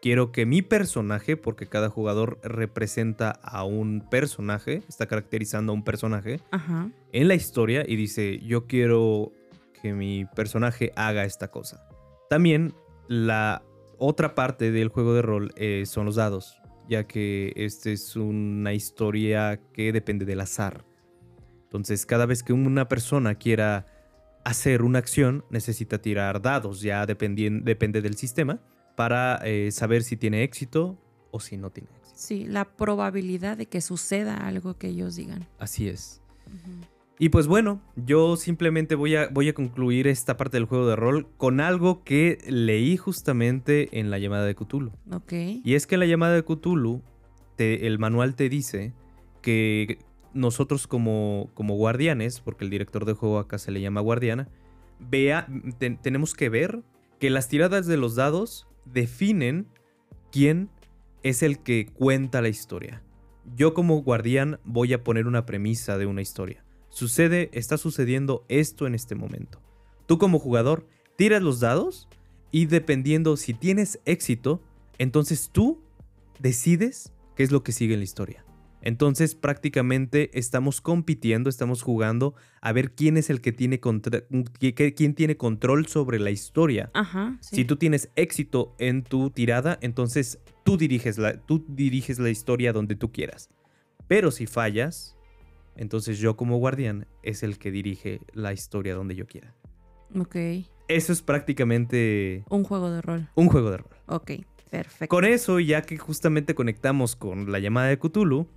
Quiero 0.00 0.30
que 0.30 0.46
mi 0.46 0.62
personaje, 0.62 1.36
porque 1.36 1.66
cada 1.66 1.88
jugador 1.88 2.38
representa 2.44 3.30
a 3.30 3.64
un 3.64 4.06
personaje, 4.10 4.82
está 4.88 5.06
caracterizando 5.06 5.72
a 5.72 5.74
un 5.74 5.82
personaje 5.82 6.40
Ajá. 6.52 6.90
en 7.12 7.26
la 7.26 7.34
historia 7.34 7.84
y 7.86 7.96
dice, 7.96 8.38
yo 8.40 8.66
quiero 8.66 9.32
que 9.84 9.92
mi 9.92 10.24
personaje 10.24 10.92
haga 10.96 11.26
esta 11.26 11.48
cosa. 11.48 11.86
También 12.30 12.74
la 13.06 13.62
otra 13.98 14.34
parte 14.34 14.70
del 14.70 14.88
juego 14.88 15.12
de 15.12 15.20
rol 15.20 15.52
eh, 15.56 15.84
son 15.84 16.06
los 16.06 16.14
dados, 16.14 16.58
ya 16.88 17.06
que 17.06 17.52
esta 17.54 17.90
es 17.90 18.16
una 18.16 18.72
historia 18.72 19.60
que 19.74 19.92
depende 19.92 20.24
del 20.24 20.40
azar. 20.40 20.86
Entonces, 21.64 22.06
cada 22.06 22.24
vez 22.24 22.42
que 22.42 22.54
una 22.54 22.88
persona 22.88 23.34
quiera 23.34 23.86
hacer 24.42 24.80
una 24.80 25.00
acción, 25.00 25.44
necesita 25.50 25.98
tirar 25.98 26.40
dados, 26.40 26.80
ya 26.80 27.04
depende 27.04 28.00
del 28.00 28.16
sistema, 28.16 28.62
para 28.96 29.38
eh, 29.44 29.70
saber 29.70 30.02
si 30.02 30.16
tiene 30.16 30.44
éxito 30.44 30.96
o 31.30 31.40
si 31.40 31.58
no 31.58 31.68
tiene 31.68 31.90
éxito. 31.90 32.16
Sí, 32.16 32.46
la 32.46 32.64
probabilidad 32.64 33.58
de 33.58 33.66
que 33.66 33.82
suceda 33.82 34.46
algo 34.46 34.78
que 34.78 34.88
ellos 34.88 35.16
digan. 35.16 35.46
Así 35.58 35.90
es. 35.90 36.22
Y 37.18 37.28
pues 37.28 37.46
bueno, 37.46 37.80
yo 37.96 38.36
simplemente 38.36 38.96
voy 38.96 39.14
a, 39.14 39.28
voy 39.28 39.48
a 39.48 39.54
concluir 39.54 40.08
esta 40.08 40.36
parte 40.36 40.56
del 40.56 40.64
juego 40.66 40.86
de 40.88 40.96
rol 40.96 41.28
con 41.36 41.60
algo 41.60 42.02
que 42.02 42.38
leí 42.48 42.96
justamente 42.96 44.00
en 44.00 44.10
la 44.10 44.18
llamada 44.18 44.44
de 44.44 44.54
Cthulhu. 44.56 44.90
Ok. 45.12 45.32
Y 45.64 45.74
es 45.74 45.86
que 45.86 45.94
en 45.94 46.00
la 46.00 46.06
llamada 46.06 46.34
de 46.34 46.42
Cthulhu, 46.44 47.02
te- 47.56 47.86
el 47.86 48.00
manual 48.00 48.34
te 48.34 48.48
dice 48.48 48.92
que 49.42 49.98
nosotros 50.32 50.88
como, 50.88 51.50
como 51.54 51.74
guardianes, 51.76 52.40
porque 52.40 52.64
el 52.64 52.70
director 52.70 53.04
de 53.04 53.12
juego 53.12 53.38
acá 53.38 53.58
se 53.58 53.70
le 53.70 53.80
llama 53.80 54.00
guardiana, 54.00 54.48
vea, 54.98 55.46
te- 55.78 55.90
tenemos 55.90 56.34
que 56.34 56.48
ver 56.48 56.82
que 57.20 57.30
las 57.30 57.48
tiradas 57.48 57.86
de 57.86 57.96
los 57.96 58.16
dados 58.16 58.66
definen 58.86 59.68
quién 60.32 60.68
es 61.22 61.44
el 61.44 61.60
que 61.60 61.86
cuenta 61.86 62.42
la 62.42 62.48
historia. 62.48 63.02
Yo 63.54 63.72
como 63.72 64.02
guardián 64.02 64.58
voy 64.64 64.92
a 64.94 65.04
poner 65.04 65.28
una 65.28 65.46
premisa 65.46 65.96
de 65.96 66.06
una 66.06 66.20
historia. 66.22 66.63
Sucede, 66.94 67.50
está 67.52 67.76
sucediendo 67.76 68.44
esto 68.48 68.86
en 68.86 68.94
este 68.94 69.14
momento. 69.16 69.60
Tú 70.06 70.16
como 70.18 70.38
jugador 70.38 70.86
tiras 71.16 71.42
los 71.42 71.58
dados 71.60 72.08
y 72.52 72.66
dependiendo 72.66 73.36
si 73.36 73.52
tienes 73.52 73.98
éxito, 74.04 74.62
entonces 74.98 75.50
tú 75.52 75.82
decides 76.38 77.12
qué 77.34 77.42
es 77.42 77.50
lo 77.50 77.62
que 77.64 77.72
sigue 77.72 77.94
en 77.94 78.00
la 78.00 78.04
historia. 78.04 78.44
Entonces 78.80 79.34
prácticamente 79.34 80.30
estamos 80.38 80.80
compitiendo, 80.82 81.48
estamos 81.50 81.82
jugando 81.82 82.34
a 82.60 82.70
ver 82.72 82.92
quién 82.94 83.16
es 83.16 83.28
el 83.30 83.40
que 83.40 83.50
tiene 83.50 83.80
contra- 83.80 84.22
quién 84.94 85.14
tiene 85.14 85.36
control 85.36 85.86
sobre 85.88 86.20
la 86.20 86.30
historia. 86.30 86.90
Ajá. 86.94 87.38
Sí. 87.40 87.56
Si 87.56 87.64
tú 87.64 87.76
tienes 87.76 88.10
éxito 88.14 88.74
en 88.78 89.02
tu 89.02 89.30
tirada, 89.30 89.78
entonces 89.80 90.38
tú 90.64 90.76
diriges 90.76 91.18
la, 91.18 91.38
tú 91.40 91.64
diriges 91.66 92.18
la 92.20 92.30
historia 92.30 92.72
donde 92.72 92.94
tú 92.94 93.10
quieras. 93.10 93.48
Pero 94.06 94.30
si 94.30 94.46
fallas, 94.46 95.16
entonces 95.76 96.18
yo 96.18 96.36
como 96.36 96.58
guardián 96.58 97.06
es 97.22 97.42
el 97.42 97.58
que 97.58 97.70
dirige 97.70 98.20
la 98.32 98.52
historia 98.52 98.94
donde 98.94 99.14
yo 99.14 99.26
quiera. 99.26 99.54
Ok. 100.18 100.36
Eso 100.88 101.12
es 101.12 101.22
prácticamente 101.22 102.44
Un 102.50 102.62
juego 102.64 102.90
de 102.90 103.00
rol. 103.02 103.28
un 103.34 103.48
juego 103.48 103.70
de 103.70 103.78
rol. 103.78 103.90
Ok. 104.06 104.32
Perfecto. 104.70 105.08
Con 105.14 105.24
eso, 105.24 105.60
ya 105.60 105.82
que 105.82 105.96
justamente 105.98 106.54
conectamos 106.54 107.14
con 107.16 107.52
la 107.52 107.60
llamada 107.60 107.88
de 107.88 107.98
Cthulhu, 107.98 108.48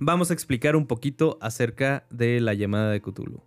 vamos 0.00 0.30
a 0.30 0.34
explicar 0.34 0.74
un 0.74 0.86
poquito 0.86 1.38
acerca 1.40 2.06
de 2.10 2.40
la 2.40 2.54
llamada 2.54 2.90
de 2.90 3.00
Cthulhu. 3.00 3.40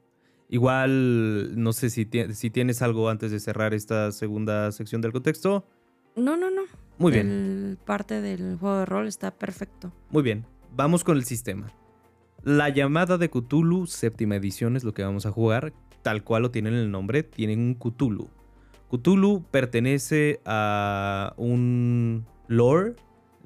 Igual, 0.49 1.61
no 1.61 1.73
sé 1.73 1.89
si, 1.89 2.05
ti- 2.05 2.33
si 2.33 2.49
tienes 2.49 2.81
algo 2.81 3.09
antes 3.09 3.31
de 3.31 3.39
cerrar 3.41 3.73
esta 3.73 4.11
segunda 4.13 4.71
sección 4.71 5.01
del 5.01 5.11
contexto. 5.11 5.67
No, 6.15 6.37
no, 6.37 6.49
no. 6.49 6.61
Muy 6.97 7.11
bien. 7.11 7.27
El 7.29 7.77
parte 7.85 8.21
del 8.21 8.57
juego 8.57 8.79
de 8.79 8.85
rol 8.85 9.07
está 9.07 9.31
perfecto. 9.31 9.91
Muy 10.09 10.23
bien, 10.23 10.45
vamos 10.73 11.03
con 11.03 11.17
el 11.17 11.25
sistema. 11.25 11.71
La 12.47 12.69
llamada 12.69 13.17
de 13.17 13.29
Cthulhu, 13.29 13.87
séptima 13.87 14.37
edición, 14.37 14.77
es 14.77 14.85
lo 14.85 14.93
que 14.93 15.03
vamos 15.03 15.25
a 15.25 15.33
jugar. 15.33 15.73
Tal 16.01 16.23
cual 16.23 16.43
lo 16.43 16.49
tienen 16.49 16.75
en 16.75 16.79
el 16.79 16.91
nombre, 16.91 17.23
tienen 17.23 17.59
un 17.59 17.73
Cthulhu. 17.73 18.29
Cthulhu 18.89 19.43
pertenece 19.51 20.39
a 20.45 21.33
un 21.35 22.25
lore 22.47 22.95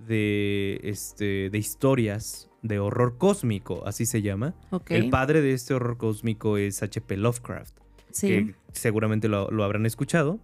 de, 0.07 0.79
este, 0.83 1.49
de 1.49 1.57
historias 1.57 2.51
de 2.61 2.77
horror 2.77 3.17
cósmico, 3.17 3.81
así 3.87 4.05
se 4.05 4.21
llama. 4.21 4.53
El 4.87 5.09
padre 5.09 5.41
de 5.41 5.53
este 5.53 5.73
horror 5.73 5.97
cósmico 5.97 6.57
es 6.57 6.83
H.P. 6.83 7.17
Lovecraft 7.17 7.75
sí. 8.11 8.27
que 8.27 8.55
seguramente 8.71 9.29
lo, 9.29 9.49
lo 9.49 9.63
habrán 9.63 9.87
escuchado. 9.87 10.39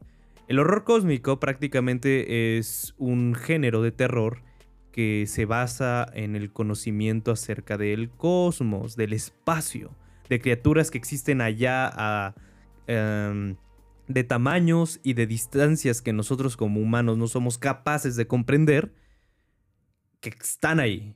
El 0.47 0.57
horror 0.57 0.83
cósmico 0.83 1.39
prácticamente 1.39 2.57
es 2.57 2.95
un 2.97 3.35
género 3.35 3.83
de 3.83 3.91
terror 3.91 4.41
que 4.97 5.27
se 5.27 5.45
basa 5.45 6.09
en 6.15 6.35
el 6.35 6.51
conocimiento 6.51 7.29
acerca 7.31 7.77
del 7.77 8.09
cosmos, 8.09 8.95
del 8.95 9.13
espacio, 9.13 9.95
de 10.27 10.41
criaturas 10.41 10.89
que 10.89 10.97
existen 10.97 11.39
allá 11.39 11.87
a, 11.93 12.33
em, 12.87 13.57
de 14.07 14.23
tamaños 14.23 14.99
y 15.03 15.13
de 15.13 15.27
distancias 15.27 16.01
que 16.01 16.13
nosotros 16.13 16.57
como 16.57 16.81
humanos 16.81 17.15
no 17.19 17.27
somos 17.27 17.59
capaces 17.59 18.15
de 18.15 18.25
comprender, 18.25 18.91
que 20.19 20.29
están 20.29 20.79
ahí, 20.79 21.15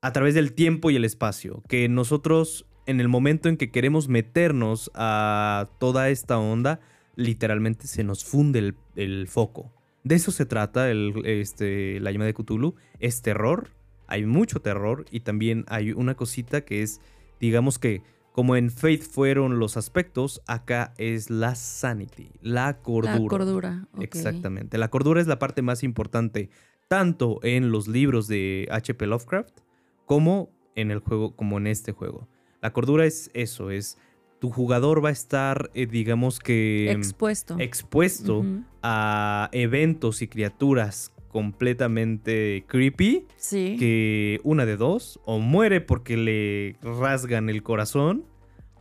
a 0.00 0.14
través 0.14 0.34
del 0.34 0.54
tiempo 0.54 0.90
y 0.90 0.96
el 0.96 1.04
espacio, 1.04 1.62
que 1.68 1.90
nosotros 1.90 2.64
en 2.86 3.00
el 3.00 3.08
momento 3.08 3.50
en 3.50 3.58
que 3.58 3.70
queremos 3.70 4.08
meternos 4.08 4.90
a 4.94 5.68
toda 5.78 6.08
esta 6.08 6.38
onda, 6.38 6.80
literalmente 7.14 7.88
se 7.88 8.04
nos 8.04 8.24
funde 8.24 8.58
el, 8.60 8.76
el 8.94 9.28
foco. 9.28 9.75
De 10.06 10.14
eso 10.14 10.30
se 10.30 10.46
trata 10.46 10.88
el, 10.88 11.20
este, 11.24 11.98
la 11.98 12.12
llama 12.12 12.26
de 12.26 12.32
Cthulhu. 12.32 12.76
Es 13.00 13.22
terror, 13.22 13.70
hay 14.06 14.24
mucho 14.24 14.60
terror 14.60 15.04
y 15.10 15.18
también 15.18 15.64
hay 15.66 15.90
una 15.90 16.14
cosita 16.14 16.60
que 16.60 16.82
es, 16.82 17.00
digamos 17.40 17.80
que 17.80 18.04
como 18.30 18.54
en 18.54 18.70
Faith 18.70 19.02
fueron 19.02 19.58
los 19.58 19.76
aspectos, 19.76 20.42
acá 20.46 20.94
es 20.96 21.28
la 21.28 21.56
sanity, 21.56 22.30
la 22.40 22.78
cordura. 22.82 23.18
La 23.18 23.28
cordura. 23.28 23.88
Exactamente. 23.98 24.78
La 24.78 24.90
cordura 24.90 25.20
es 25.20 25.26
la 25.26 25.40
parte 25.40 25.60
más 25.60 25.82
importante, 25.82 26.50
tanto 26.86 27.40
en 27.42 27.72
los 27.72 27.88
libros 27.88 28.28
de 28.28 28.68
H.P. 28.70 29.08
Lovecraft 29.08 29.58
como 30.04 30.50
en 30.76 30.92
el 30.92 31.00
juego, 31.00 31.34
como 31.34 31.58
en 31.58 31.66
este 31.66 31.90
juego. 31.90 32.28
La 32.62 32.72
cordura 32.72 33.06
es 33.06 33.28
eso, 33.34 33.72
es 33.72 33.98
tu 34.46 34.52
jugador 34.52 35.04
va 35.04 35.08
a 35.08 35.12
estar, 35.12 35.70
eh, 35.74 35.86
digamos 35.86 36.38
que 36.38 36.92
Expuesto. 36.92 37.56
expuesto 37.58 38.44
a 38.80 39.48
eventos 39.50 40.22
y 40.22 40.28
criaturas 40.28 41.12
completamente 41.32 42.64
creepy 42.68 43.26
Sí. 43.36 43.74
que 43.76 44.40
una 44.44 44.64
de 44.64 44.76
dos, 44.76 45.18
o 45.24 45.40
muere 45.40 45.80
porque 45.80 46.16
le 46.16 46.76
rasgan 46.80 47.48
el 47.50 47.64
corazón, 47.64 48.24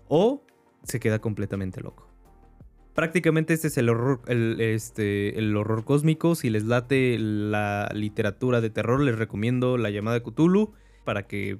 o 0.07 0.43
se 0.83 0.99
queda 0.99 1.17
completamente 1.19 1.81
loco. 1.81 2.07
Prácticamente 2.93 3.53
este 3.55 3.67
es 3.69 3.77
el 3.79 3.89
horror, 3.89 4.21
el, 4.27 4.61
este, 4.61 5.39
el 5.39 5.57
horror 5.57 5.83
cósmico. 5.83 6.35
Si 6.35 6.51
les 6.51 6.63
late 6.65 7.17
la 7.17 7.89
literatura 7.93 8.61
de 8.61 8.69
terror, 8.69 9.01
les 9.01 9.17
recomiendo 9.17 9.77
La 9.79 9.89
llamada 9.89 10.19
de 10.19 10.23
Cthulhu 10.23 10.73
para 11.05 11.25
que 11.25 11.57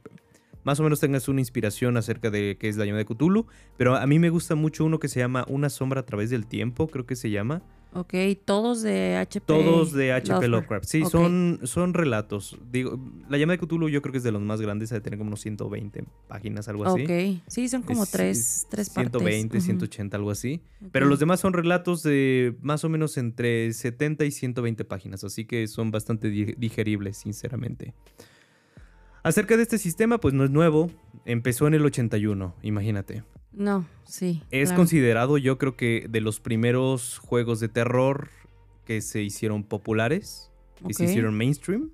más 0.66 0.80
o 0.82 0.84
menos 0.84 1.00
tengas 1.00 1.30
una 1.30 1.40
inspiración 1.40 1.96
acerca 1.96 2.30
de 2.30 2.58
qué 2.60 2.68
es 2.68 2.76
la 2.76 2.84
llamada 2.86 3.06
de 3.06 3.16
Cthulhu. 3.16 3.46
Pero 3.78 3.96
a 3.96 4.06
mí 4.06 4.20
me 4.20 4.30
gusta 4.30 4.56
mucho 4.56 4.84
uno 4.84 5.00
que 5.00 5.08
se 5.08 5.20
llama 5.22 5.46
Una 5.48 5.70
sombra 5.70 6.02
a 6.02 6.06
través 6.06 6.30
del 6.30 6.46
tiempo, 6.46 6.88
creo 6.88 7.06
que 7.06 7.16
se 7.16 7.30
llama. 7.30 7.62
Ok, 7.98 8.14
todos 8.44 8.82
de 8.82 9.16
HP. 9.16 9.46
Todos 9.46 9.94
de 9.94 10.12
H.P. 10.12 10.28
Lovecraft. 10.50 10.50
Lovecraft. 10.52 10.86
Sí, 10.86 11.06
son, 11.10 11.62
son 11.64 11.94
relatos. 11.94 12.58
Digo, 12.70 13.00
la 13.30 13.38
llamada 13.38 13.56
de 13.58 13.66
Cthulhu 13.66 13.88
yo 13.88 14.02
creo 14.02 14.12
que 14.12 14.18
es 14.18 14.24
de 14.26 14.34
los 14.34 14.42
más 14.42 14.60
grandes, 14.60 14.92
ha 14.92 14.96
de 14.96 15.02
tener 15.02 15.18
como 15.18 15.30
unos 15.30 15.40
120 15.40 16.04
páginas, 16.28 16.68
algo 16.68 16.84
así. 16.84 17.04
Ok, 17.04 17.42
sí, 17.48 17.70
son 17.70 17.84
como 17.84 18.04
Es- 18.04 18.12
tres, 18.12 18.38
es 18.38 18.68
tres 18.70 18.90
partes. 18.90 19.14
120, 19.14 19.58
Ujú. 19.60 19.66
180, 19.66 20.18
algo 20.18 20.30
así. 20.32 20.60
Pero 20.92 21.06
los 21.06 21.20
demás 21.20 21.40
son 21.40 21.54
relatos 21.54 22.04
de 22.04 22.58
más 22.62 22.84
o 22.84 22.90
menos 22.90 23.16
entre 23.18 23.72
70 23.72 24.26
y 24.26 24.32
120 24.32 24.84
páginas, 24.84 25.24
así 25.24 25.46
que 25.46 25.66
son 25.68 25.92
bastante 25.92 26.30
di- 26.30 26.54
digeribles, 26.58 27.16
sinceramente. 27.16 27.94
Acerca 29.26 29.58
de 29.58 29.64
este 29.64 29.78
sistema, 29.80 30.20
pues 30.20 30.34
no 30.36 30.44
es 30.44 30.52
nuevo, 30.52 30.92
empezó 31.26 31.66
en 31.68 31.74
el 31.74 31.84
81, 31.84 32.56
imagínate. 32.62 33.24
No, 33.52 33.88
sí. 34.06 34.44
Es 34.52 34.70
claro. 34.70 34.82
considerado, 34.82 35.38
yo 35.40 35.58
creo 35.58 35.76
que 35.76 36.06
de 36.10 36.22
los 36.22 36.40
primeros 36.40 37.18
juegos 37.18 37.60
de 37.60 37.68
terror 37.68 38.30
que 38.86 39.02
se 39.02 39.24
hicieron 39.24 39.64
populares, 39.64 40.52
que 40.86 40.94
se 40.94 41.06
hicieron 41.06 41.36
mainstream. 41.36 41.90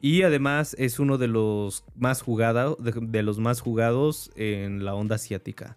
Y 0.00 0.22
además 0.22 0.74
es 0.78 0.98
uno 0.98 1.18
de 1.18 1.28
los 1.28 1.84
más 1.96 2.22
jugados, 2.22 2.82
de, 2.82 2.92
de 2.98 3.22
los 3.22 3.38
más 3.40 3.60
jugados 3.60 4.30
en 4.36 4.84
la 4.86 4.94
onda 4.94 5.16
asiática. 5.16 5.76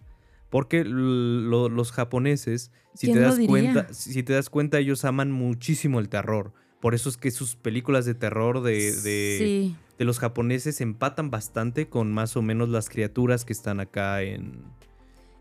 Porque 0.49 0.85
lo- 0.85 1.67
los 1.67 1.91
japoneses, 1.91 2.71
si 2.93 3.07
te 3.07 3.13
¿Quién 3.13 3.23
lo 3.23 3.29
das 3.35 3.39
cuenta, 3.45 3.93
si 3.93 4.23
te 4.23 4.33
das 4.33 4.49
cuenta, 4.49 4.79
ellos 4.79 5.03
aman 5.03 5.31
muchísimo 5.31 5.99
el 5.99 6.07
terror. 6.07 6.53
Por 6.79 6.93
eso 6.95 7.09
es 7.09 7.17
que 7.17 7.29
sus 7.31 7.55
películas 7.55 8.05
de 8.05 8.13
terror 8.15 8.61
de, 8.61 8.91
de, 9.01 9.35
Sí, 9.39 9.75
de 10.01 10.05
los 10.05 10.17
japoneses 10.17 10.81
empatan 10.81 11.29
bastante 11.29 11.87
con 11.87 12.11
más 12.11 12.35
o 12.35 12.41
menos 12.41 12.69
las 12.69 12.89
criaturas 12.89 13.45
que 13.45 13.53
están 13.53 13.79
acá 13.79 14.23
en... 14.23 14.63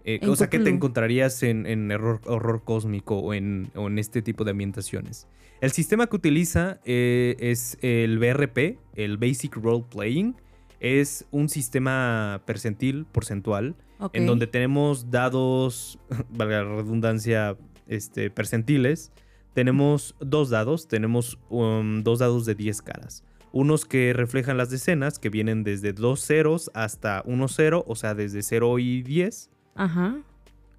eh, 0.05 0.19
En 0.21 0.29
o 0.29 0.37
sea, 0.37 0.51
que 0.51 0.59
te 0.59 0.69
encontrarías 0.69 1.43
en, 1.43 1.65
en 1.65 1.91
horror, 1.91 2.21
horror 2.27 2.63
cósmico 2.63 3.17
o 3.21 3.33
en, 3.33 3.71
o 3.75 3.87
en 3.87 3.99
este 3.99 4.21
tipo 4.21 4.45
de 4.45 4.51
ambientaciones. 4.51 5.27
El 5.63 5.71
sistema 5.71 6.09
que 6.09 6.17
utiliza 6.17 6.79
eh, 6.85 7.37
es 7.39 7.79
el 7.81 8.19
BRP, 8.19 8.77
el 8.97 9.17
Basic 9.17 9.57
Role 9.57 9.87
Playing. 9.91 10.37
Es 10.79 11.25
un 11.31 11.49
sistema 11.49 12.43
percentil, 12.45 13.07
porcentual, 13.07 13.77
en 14.13 14.27
donde 14.27 14.47
tenemos 14.47 15.11
dados, 15.11 15.99
valga 16.29 16.65
la 16.65 16.77
redundancia, 16.77 17.57
este, 17.89 18.29
percentiles. 18.31 19.11
Tenemos 19.55 20.15
dos 20.21 20.51
dados, 20.51 20.87
tenemos 20.87 21.39
um, 21.49 22.03
dos 22.03 22.19
dados 22.19 22.45
de 22.45 22.55
10 22.55 22.83
caras. 22.83 23.25
Unos 23.53 23.85
que 23.85 24.13
reflejan 24.13 24.57
las 24.57 24.71
decenas, 24.71 25.19
que 25.19 25.29
vienen 25.29 25.65
desde 25.65 25.93
dos 25.93 26.25
ceros 26.25 26.71
hasta 26.75 27.23
1 27.27 27.49
cero, 27.49 27.85
o 27.89 27.97
sea, 27.97 28.15
desde 28.15 28.43
0 28.43 28.79
y 28.79 29.03
10. 29.03 29.51
Ajá. 29.75 30.19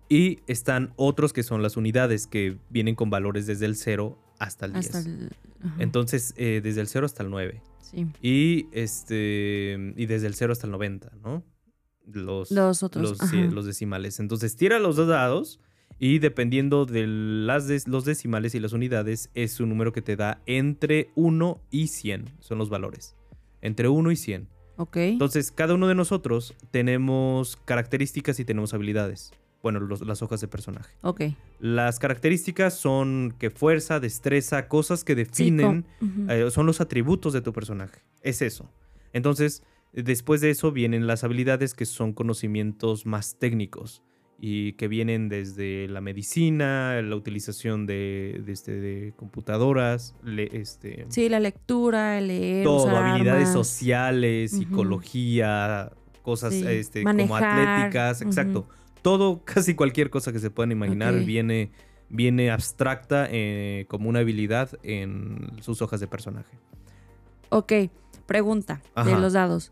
Y 0.07 0.39
están 0.47 0.93
otros 0.95 1.33
que 1.33 1.43
son 1.43 1.61
las 1.61 1.77
unidades, 1.77 2.27
que 2.27 2.57
vienen 2.69 2.95
con 2.95 3.09
valores 3.09 3.45
desde 3.47 3.65
el 3.65 3.75
0 3.75 4.17
hasta 4.39 4.65
el 4.65 4.73
10. 4.73 4.85
Hasta 4.95 5.09
el. 5.09 5.29
ajá, 5.63 5.75
Entonces, 5.79 6.33
eh, 6.37 6.61
desde 6.63 6.81
el 6.81 6.87
0 6.87 7.05
hasta 7.05 7.23
el 7.23 7.29
9. 7.29 7.61
sí. 7.81 8.07
Y, 8.21 8.67
este, 8.71 9.93
y 9.95 10.05
desde 10.05 10.27
el 10.27 10.35
0 10.35 10.53
hasta 10.53 10.67
el 10.67 10.71
90, 10.71 11.11
¿no? 11.23 11.43
los, 12.05 12.51
Los 12.51 12.83
otros, 12.83 13.19
los, 13.19 13.29
sí, 13.29 13.47
los 13.47 13.65
decimales. 13.65 14.19
Entonces 14.19 14.55
tira 14.55 14.79
los 14.79 14.95
dos 14.95 15.07
dados 15.07 15.59
y 16.03 16.17
dependiendo 16.17 16.87
de 16.87 17.05
las 17.05 17.87
los 17.87 18.05
decimales 18.05 18.55
y 18.55 18.59
las 18.59 18.73
unidades 18.73 19.29
es 19.35 19.59
un 19.59 19.69
número 19.69 19.93
que 19.93 20.01
te 20.01 20.15
da 20.15 20.41
entre 20.47 21.11
1 21.13 21.61
y 21.69 21.87
100. 21.87 22.25
Son 22.39 22.57
los 22.57 22.69
valores. 22.69 23.15
Entre 23.61 23.87
1 23.87 24.11
y 24.11 24.15
100. 24.15 24.47
Ok. 24.77 24.97
Entonces, 24.97 25.51
cada 25.51 25.75
uno 25.75 25.87
de 25.87 25.93
nosotros 25.93 26.55
tenemos 26.71 27.55
características 27.65 28.39
y 28.39 28.45
tenemos 28.45 28.73
habilidades. 28.73 29.31
Bueno, 29.61 29.79
los- 29.79 30.01
las 30.01 30.23
hojas 30.23 30.41
de 30.41 30.47
personaje. 30.47 30.95
ok. 31.03 31.21
Las 31.59 31.99
características 31.99 32.73
son 32.75 33.35
que 33.37 33.51
fuerza, 33.51 33.99
destreza, 33.99 34.67
cosas 34.67 35.03
que 35.03 35.13
Sí, 35.13 35.17
definen, 35.17 35.85
eh, 36.29 36.47
son 36.49 36.65
los 36.65 36.81
atributos 36.81 37.31
de 37.33 37.41
tu 37.41 37.53
personaje. 37.53 38.01
Es 38.23 38.41
eso. 38.41 38.71
Entonces, 39.13 39.61
después 39.93 40.41
de 40.41 40.49
eso 40.49 40.71
vienen 40.71 41.05
las 41.05 41.23
habilidades 41.23 41.75
que 41.75 41.85
son 41.85 42.11
conocimientos 42.13 43.05
más 43.05 43.37
técnicos 43.37 44.01
y 44.43 44.73
que 44.73 44.87
vienen 44.87 45.29
desde 45.29 45.87
la 45.87 46.01
medicina, 46.01 46.99
la 47.03 47.15
utilización 47.15 47.85
de, 47.85 48.41
de 48.43 48.51
este, 48.51 48.71
de 48.71 49.13
computadoras, 49.15 50.15
le- 50.23 50.49
este, 50.59 51.05
Sí, 51.09 51.29
la 51.29 51.39
lectura, 51.39 52.17
el 52.17 52.27
leer, 52.29 52.63
todo, 52.63 52.85
usar 52.87 52.95
habilidades 53.05 53.49
armas. 53.49 53.67
sociales, 53.67 54.51
psicología, 54.51 55.91
cosas 56.23 56.53
Sí, 56.55 56.65
este, 56.65 57.03
como 57.03 57.35
atléticas, 57.35 58.21
exacto. 58.23 58.67
Todo, 59.03 59.41
casi 59.45 59.75
cualquier 59.75 60.09
cosa 60.09 60.31
que 60.31 60.39
se 60.39 60.49
puedan 60.49 60.71
imaginar 60.71 61.13
viene, 61.23 61.71
viene 62.09 62.49
abstracta 62.51 63.27
eh, 63.29 63.85
como 63.89 64.09
una 64.09 64.19
habilidad 64.19 64.71
en 64.83 65.51
sus 65.61 65.81
hojas 65.83 65.99
de 65.99 66.07
personaje. 66.07 66.57
Ok, 67.49 67.73
pregunta 68.25 68.81
de 69.05 69.11
los 69.19 69.33
dados. 69.33 69.71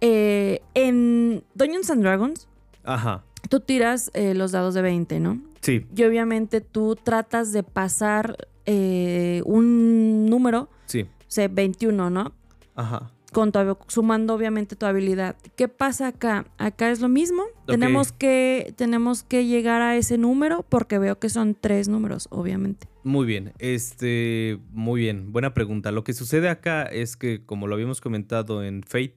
Eh, 0.00 0.60
en 0.74 1.42
Dungeons 1.54 1.90
and 1.90 2.02
Dragons, 2.02 2.48
Ajá, 2.84 3.24
tú 3.48 3.60
tiras 3.60 4.10
eh, 4.14 4.34
los 4.34 4.52
dados 4.52 4.74
de 4.74 4.82
20, 4.82 5.20
¿no? 5.20 5.40
sí, 5.60 5.86
Y 5.94 6.04
obviamente 6.04 6.60
tú 6.60 6.96
tratas 6.96 7.52
de 7.52 7.62
pasar 7.62 8.36
eh, 8.66 9.42
un 9.44 10.26
número, 10.26 10.68
sí, 10.86 11.02
o 11.02 11.06
sea, 11.28 11.48
21, 11.48 12.10
¿no? 12.10 12.32
ajá. 12.74 13.10
Con 13.32 13.52
tu 13.52 13.76
sumando 13.88 14.32
obviamente 14.34 14.76
tu 14.76 14.86
habilidad. 14.86 15.36
¿Qué 15.56 15.68
pasa 15.68 16.06
acá? 16.06 16.46
Acá 16.56 16.90
es 16.90 17.00
lo 17.02 17.08
mismo. 17.08 17.42
Tenemos, 17.66 18.12
que, 18.12 18.72
tenemos 18.76 19.24
que 19.24 19.44
llegar 19.44 19.82
a 19.82 19.96
ese 19.96 20.16
número 20.16 20.64
porque 20.66 20.98
veo 20.98 21.18
que 21.18 21.28
son 21.28 21.54
tres 21.54 21.88
números, 21.88 22.28
obviamente. 22.30 22.88
Muy 23.02 23.26
bien, 23.26 23.52
este, 23.58 24.58
muy 24.72 25.02
bien, 25.02 25.32
buena 25.32 25.54
pregunta. 25.54 25.90
Lo 25.90 26.02
que 26.02 26.12
sucede 26.12 26.48
acá 26.48 26.84
es 26.84 27.16
que, 27.16 27.44
como 27.44 27.66
lo 27.66 27.74
habíamos 27.74 28.00
comentado 28.00 28.64
en 28.64 28.82
Fate, 28.84 29.16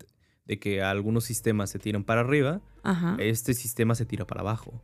de 0.50 0.58
que 0.58 0.82
algunos 0.82 1.26
sistemas 1.26 1.70
se 1.70 1.78
tiran 1.78 2.04
para 2.04 2.22
arriba, 2.22 2.60
Ajá. 2.82 3.16
este 3.20 3.54
sistema 3.54 3.94
se 3.94 4.08
tira 4.08 4.26
para 4.26 4.42
abajo. 4.42 4.82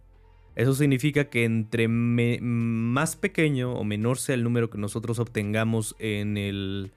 Eso 0.55 0.75
significa 0.75 1.25
que 1.25 1.43
entre 1.43 1.87
más 1.87 3.15
pequeño 3.15 3.73
o 3.73 3.83
menor 3.83 4.19
sea 4.19 4.35
el 4.35 4.43
número 4.43 4.69
que 4.69 4.77
nosotros 4.77 5.17
obtengamos 5.17 5.95
en, 5.97 6.37
el, 6.37 6.93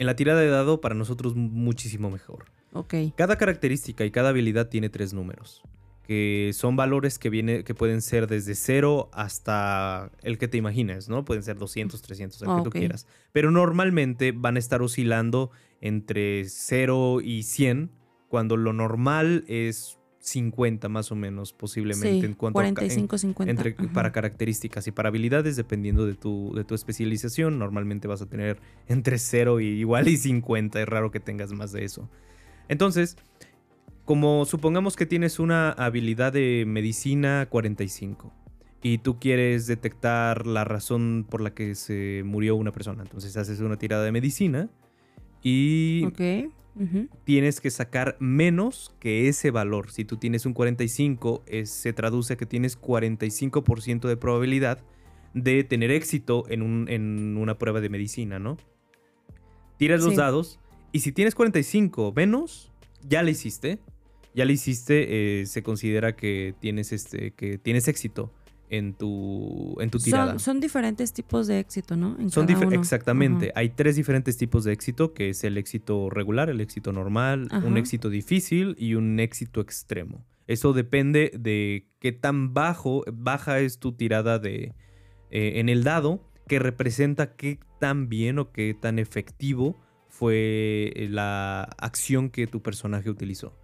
en 0.00 0.06
la 0.06 0.16
tirada 0.16 0.40
de 0.40 0.48
dado, 0.48 0.80
para 0.80 0.96
nosotros 0.96 1.36
muchísimo 1.36 2.10
mejor. 2.10 2.46
Ok. 2.72 2.94
Cada 3.16 3.38
característica 3.38 4.04
y 4.04 4.10
cada 4.10 4.30
habilidad 4.30 4.68
tiene 4.68 4.88
tres 4.88 5.14
números, 5.14 5.62
que 6.02 6.50
son 6.52 6.74
valores 6.74 7.20
que, 7.20 7.30
viene, 7.30 7.62
que 7.62 7.76
pueden 7.76 8.02
ser 8.02 8.26
desde 8.26 8.56
cero 8.56 9.08
hasta 9.12 10.10
el 10.22 10.36
que 10.36 10.48
te 10.48 10.58
imagines, 10.58 11.08
¿no? 11.08 11.24
Pueden 11.24 11.44
ser 11.44 11.58
200, 11.58 12.02
300, 12.02 12.42
el 12.42 12.48
que 12.56 12.62
tú 12.64 12.70
quieras. 12.70 13.06
Pero 13.30 13.52
normalmente 13.52 14.32
van 14.32 14.56
a 14.56 14.58
estar 14.58 14.82
oscilando 14.82 15.52
entre 15.80 16.44
0 16.44 17.20
y 17.22 17.44
100, 17.44 17.99
cuando 18.30 18.56
lo 18.56 18.72
normal 18.72 19.44
es 19.48 19.98
50 20.20 20.88
más 20.88 21.10
o 21.12 21.16
menos, 21.16 21.52
posiblemente, 21.52 22.20
Sí, 22.20 22.26
en 22.26 22.34
cuanto 22.34 22.60
a 22.60 22.62
ca- 22.62 22.68
en- 22.68 22.74
45, 22.74 23.18
50. 23.18 23.50
entre, 23.50 23.72
para 23.92 24.12
características 24.12 24.86
y 24.86 24.92
para 24.92 25.08
habilidades, 25.08 25.56
dependiendo 25.56 26.06
de 26.06 26.14
tu, 26.14 26.52
de 26.54 26.62
tu 26.64 26.74
especialización, 26.74 27.58
normalmente 27.58 28.06
vas 28.08 28.22
a 28.22 28.26
tener 28.26 28.58
entre 28.86 29.18
0 29.18 29.60
y 29.60 29.66
igual 29.66 30.08
y 30.08 30.16
50. 30.16 30.80
Es 30.80 30.88
raro 30.88 31.10
que 31.10 31.20
tengas 31.20 31.52
más 31.52 31.72
de 31.72 31.84
eso. 31.84 32.08
Entonces, 32.68 33.16
como 34.04 34.44
supongamos 34.44 34.94
que 34.96 35.06
tienes 35.06 35.38
una 35.38 35.70
habilidad 35.72 36.32
de 36.32 36.64
medicina 36.66 37.46
45 37.50 38.32
y 38.82 38.98
tú 38.98 39.18
quieres 39.18 39.66
detectar 39.66 40.46
la 40.46 40.64
razón 40.64 41.26
por 41.28 41.40
la 41.40 41.54
que 41.54 41.74
se 41.74 42.22
murió 42.24 42.56
una 42.56 42.72
persona, 42.72 43.02
entonces 43.02 43.36
haces 43.36 43.60
una 43.60 43.76
tirada 43.76 44.04
de 44.04 44.12
medicina 44.12 44.68
y 45.42 46.02
Tienes 47.24 47.60
que 47.60 47.70
sacar 47.70 48.16
menos 48.20 48.94
que 49.00 49.28
ese 49.28 49.50
valor. 49.50 49.90
Si 49.90 50.04
tú 50.04 50.16
tienes 50.16 50.46
un 50.46 50.54
45, 50.54 51.42
es- 51.46 51.70
se 51.70 51.92
traduce 51.92 52.34
a 52.34 52.36
que 52.36 52.46
tienes 52.46 52.76
45% 52.76 54.08
de 54.08 54.16
probabilidad 54.16 54.78
de 55.34 55.62
tener 55.64 55.90
éxito 55.90 56.44
en, 56.48 56.62
un- 56.62 56.88
en 56.88 57.36
una 57.36 57.58
prueba 57.58 57.80
de 57.80 57.88
medicina, 57.88 58.38
¿no? 58.38 58.56
Tiras 59.76 60.00
los 60.02 60.16
dados 60.16 60.58
y 60.92 61.00
si 61.00 61.12
tienes 61.12 61.34
45 61.34 62.08
o 62.08 62.12
menos, 62.12 62.70
ya 63.06 63.22
le 63.22 63.30
hiciste. 63.32 63.78
Ya 64.34 64.44
le 64.44 64.52
hiciste, 64.52 65.40
eh, 65.40 65.46
se 65.46 65.62
considera 65.64 66.14
que 66.14 66.54
tienes, 66.60 66.92
este, 66.92 67.32
que 67.32 67.58
tienes 67.58 67.88
éxito 67.88 68.32
en 68.70 68.94
tu, 68.94 69.76
en 69.80 69.90
tu 69.90 69.98
tirada. 69.98 70.32
Son, 70.32 70.38
son 70.38 70.60
diferentes 70.60 71.12
tipos 71.12 71.46
de 71.48 71.58
éxito, 71.58 71.96
¿no? 71.96 72.16
En 72.18 72.30
Son 72.30 72.46
cada 72.46 72.66
uno. 72.66 72.80
exactamente. 72.80 73.52
Hay 73.54 73.70
tres 73.70 73.96
diferentes 73.96 74.36
tipos 74.36 74.64
de 74.64 74.72
éxito, 74.72 75.12
que 75.12 75.30
es 75.30 75.44
el 75.44 75.58
éxito 75.58 76.08
regular, 76.08 76.48
el 76.48 76.60
éxito 76.60 76.92
normal, 76.92 77.48
un 77.64 77.76
éxito 77.76 78.08
difícil 78.08 78.76
y 78.78 78.94
un 78.94 79.18
éxito 79.20 79.60
extremo. 79.60 80.24
Eso 80.46 80.72
depende 80.72 81.32
de 81.38 81.88
qué 82.00 82.12
tan 82.12 82.54
bajo, 82.54 83.04
baja 83.12 83.60
es 83.60 83.78
tu 83.78 83.92
tirada 83.92 84.38
de 84.38 84.72
eh, 85.30 85.60
en 85.60 85.68
el 85.68 85.84
dado, 85.84 86.24
que 86.48 86.58
representa 86.58 87.36
qué 87.36 87.60
tan 87.78 88.08
bien 88.08 88.38
o 88.38 88.50
qué 88.52 88.74
tan 88.74 88.98
efectivo 88.98 89.76
fue 90.08 90.92
eh, 90.96 91.08
la 91.08 91.62
acción 91.78 92.30
que 92.30 92.46
tu 92.46 92.62
personaje 92.62 93.10
utilizó. 93.10 93.54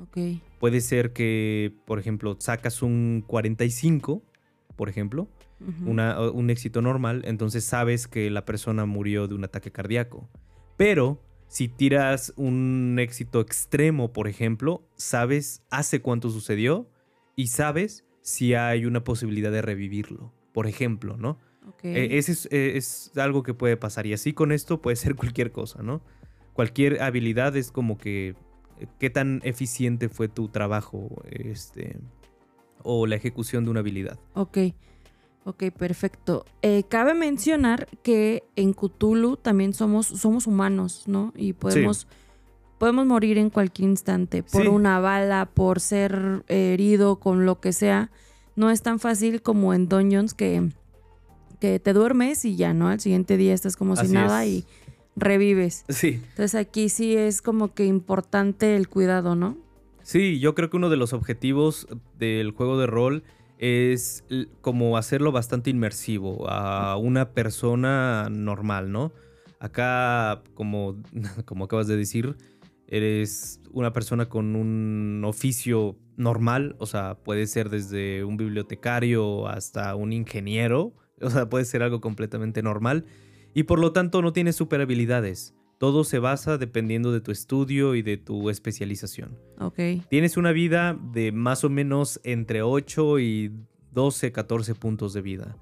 Ok. 0.00 0.40
Puede 0.58 0.80
ser 0.80 1.12
que, 1.12 1.74
por 1.86 1.98
ejemplo, 1.98 2.36
sacas 2.38 2.82
un 2.82 3.24
45, 3.26 4.22
por 4.78 4.88
ejemplo, 4.88 5.28
una- 5.84 6.30
un 6.30 6.48
éxito 6.48 6.80
normal, 6.80 7.22
entonces 7.26 7.64
sabes 7.64 8.06
que 8.08 8.30
la 8.30 8.46
persona 8.46 8.86
murió 8.86 9.26
de 9.28 9.34
un 9.34 9.44
ataque 9.44 9.70
cardíaco. 9.72 10.30
Pero 10.78 11.20
si 11.48 11.68
tiras 11.68 12.32
un 12.36 12.96
éxito 13.00 13.40
extremo, 13.40 14.12
por 14.12 14.28
ejemplo, 14.28 14.88
sabes 14.96 15.62
hace 15.70 16.00
cuánto 16.00 16.30
sucedió 16.30 16.88
y 17.36 17.48
sabes 17.48 18.04
si 18.22 18.54
hay 18.54 18.86
una 18.86 19.02
posibilidad 19.04 19.50
de 19.50 19.62
revivirlo, 19.62 20.32
por 20.52 20.66
ejemplo, 20.66 21.16
¿no? 21.16 21.38
Eh, 21.96 22.18
ese 22.18 22.32
es, 22.32 22.46
eh, 22.50 22.76
es 22.76 23.10
algo 23.16 23.42
que 23.42 23.52
puede 23.54 23.76
pasar 23.76 24.06
y 24.06 24.12
así 24.12 24.32
con 24.32 24.52
esto 24.52 24.80
puede 24.80 24.96
ser 25.14 25.16
cualquier 25.16 25.50
cosa, 25.50 25.82
¿no? 25.82 26.00
Cualquier 26.52 27.02
habilidad 27.02 27.56
es 27.56 27.70
como 27.72 27.98
que 27.98 28.34
qué 29.00 29.10
tan 29.10 29.40
eficiente 29.42 30.08
fue 30.08 30.28
tu 30.28 30.48
trabajo 30.48 31.08
este, 31.28 31.98
o 32.82 33.06
la 33.06 33.16
ejecución 33.16 33.64
de 33.64 33.70
una 33.70 33.80
habilidad. 33.80 34.18
Ok, 34.34 34.58
ok, 35.44 35.64
perfecto. 35.76 36.44
Eh, 36.62 36.84
cabe 36.88 37.14
mencionar 37.14 37.88
que 38.02 38.44
en 38.56 38.72
Cthulhu 38.72 39.36
también 39.36 39.72
somos, 39.74 40.06
somos 40.06 40.46
humanos, 40.46 41.04
¿no? 41.06 41.32
Y 41.36 41.52
podemos, 41.54 42.06
podemos 42.78 43.06
morir 43.06 43.38
en 43.38 43.50
cualquier 43.50 43.88
instante 43.90 44.42
por 44.42 44.62
Sí. 44.62 44.68
una 44.68 45.00
bala, 45.00 45.48
por 45.52 45.80
ser 45.80 46.44
herido, 46.48 47.16
con 47.20 47.44
lo 47.46 47.60
que 47.60 47.72
sea. 47.72 48.10
No 48.56 48.70
es 48.70 48.82
tan 48.82 48.98
fácil 48.98 49.40
como 49.42 49.72
en 49.74 49.88
Dungeons 49.88 50.34
que, 50.34 50.70
que 51.60 51.78
te 51.78 51.92
duermes 51.92 52.44
y 52.44 52.56
ya, 52.56 52.74
¿no? 52.74 52.88
Al 52.88 53.00
siguiente 53.00 53.36
día 53.36 53.54
estás 53.54 53.76
como 53.76 53.94
Así 53.94 54.08
si 54.08 54.12
nada 54.12 54.44
es. 54.44 54.50
y 54.50 54.64
revives. 55.16 55.84
Sí, 55.88 56.20
Entonces 56.30 56.54
aquí 56.54 56.88
sí 56.88 57.16
es 57.16 57.42
como 57.42 57.74
que 57.74 57.84
importante 57.86 58.76
el 58.76 58.88
cuidado, 58.88 59.34
¿no? 59.34 59.56
Sí, 60.08 60.40
yo 60.40 60.54
creo 60.54 60.70
que 60.70 60.78
uno 60.78 60.88
de 60.88 60.96
los 60.96 61.12
objetivos 61.12 61.86
del 62.16 62.52
juego 62.52 62.78
de 62.78 62.86
rol 62.86 63.24
es 63.58 64.24
como 64.62 64.96
hacerlo 64.96 65.32
bastante 65.32 65.68
inmersivo 65.68 66.48
a 66.48 66.96
una 66.96 67.34
persona 67.34 68.28
normal, 68.30 68.90
¿no? 68.90 69.12
Acá, 69.60 70.42
como, 70.54 70.96
como 71.44 71.66
acabas 71.66 71.88
de 71.88 71.98
decir, 71.98 72.36
eres 72.86 73.60
una 73.70 73.92
persona 73.92 74.30
con 74.30 74.56
un 74.56 75.24
oficio 75.26 75.98
normal, 76.16 76.74
o 76.78 76.86
sea, 76.86 77.18
puede 77.22 77.46
ser 77.46 77.68
desde 77.68 78.24
un 78.24 78.38
bibliotecario 78.38 79.46
hasta 79.46 79.94
un 79.94 80.14
ingeniero, 80.14 80.94
o 81.20 81.28
sea, 81.28 81.50
puede 81.50 81.66
ser 81.66 81.82
algo 81.82 82.00
completamente 82.00 82.62
normal, 82.62 83.04
y 83.52 83.64
por 83.64 83.78
lo 83.78 83.92
tanto 83.92 84.22
no 84.22 84.32
tienes 84.32 84.56
super 84.56 84.80
habilidades. 84.80 85.54
Todo 85.78 86.02
se 86.04 86.18
basa 86.18 86.58
dependiendo 86.58 87.12
de 87.12 87.20
tu 87.20 87.30
estudio 87.30 87.94
y 87.94 88.02
de 88.02 88.16
tu 88.16 88.50
especialización. 88.50 89.38
Ok. 89.60 89.78
Tienes 90.10 90.36
una 90.36 90.52
vida 90.52 90.98
de 91.12 91.30
más 91.32 91.62
o 91.64 91.70
menos 91.70 92.20
entre 92.24 92.62
8 92.62 93.18
y 93.20 93.52
12, 93.92 94.32
14 94.32 94.74
puntos 94.74 95.12
de 95.12 95.22
vida. 95.22 95.56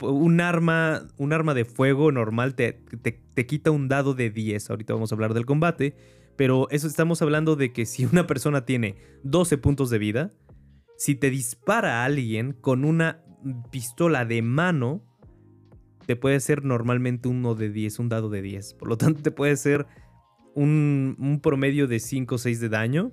Un 0.00 0.40
arma, 0.40 1.06
un 1.18 1.32
arma 1.32 1.54
de 1.54 1.64
fuego 1.64 2.10
normal 2.10 2.54
te, 2.54 2.72
te- 3.02 3.12
te 3.34 3.46
quita 3.46 3.70
un 3.70 3.88
dado 3.88 4.14
de 4.14 4.30
10. 4.30 4.70
Ahorita 4.70 4.94
vamos 4.94 5.12
a 5.12 5.14
hablar 5.14 5.34
del 5.34 5.46
combate. 5.46 5.94
Pero 6.36 6.68
eso 6.70 6.86
estamos 6.86 7.20
hablando 7.20 7.54
de 7.56 7.72
que 7.72 7.84
si 7.84 8.04
una 8.06 8.26
persona 8.26 8.64
tiene 8.64 8.96
12 9.22 9.58
puntos 9.58 9.90
de 9.90 9.98
vida, 9.98 10.32
si 10.96 11.14
te 11.14 11.30
dispara 11.30 12.00
a 12.02 12.04
alguien 12.04 12.52
con 12.52 12.84
una 12.84 13.22
pistola 13.70 14.24
de 14.24 14.40
mano, 14.42 15.04
te 16.08 16.16
puede 16.16 16.40
ser 16.40 16.64
normalmente 16.64 17.28
uno 17.28 17.54
de 17.54 17.68
10, 17.68 17.98
un 17.98 18.08
dado 18.08 18.30
de 18.30 18.40
10. 18.40 18.72
Por 18.72 18.88
lo 18.88 18.96
tanto, 18.96 19.20
te 19.20 19.30
puede 19.30 19.54
ser 19.58 19.86
un, 20.54 21.38
promedio 21.42 21.86
de 21.86 22.00
5 22.00 22.34
o 22.34 22.38
6 22.38 22.60
de 22.60 22.68
daño. 22.70 23.10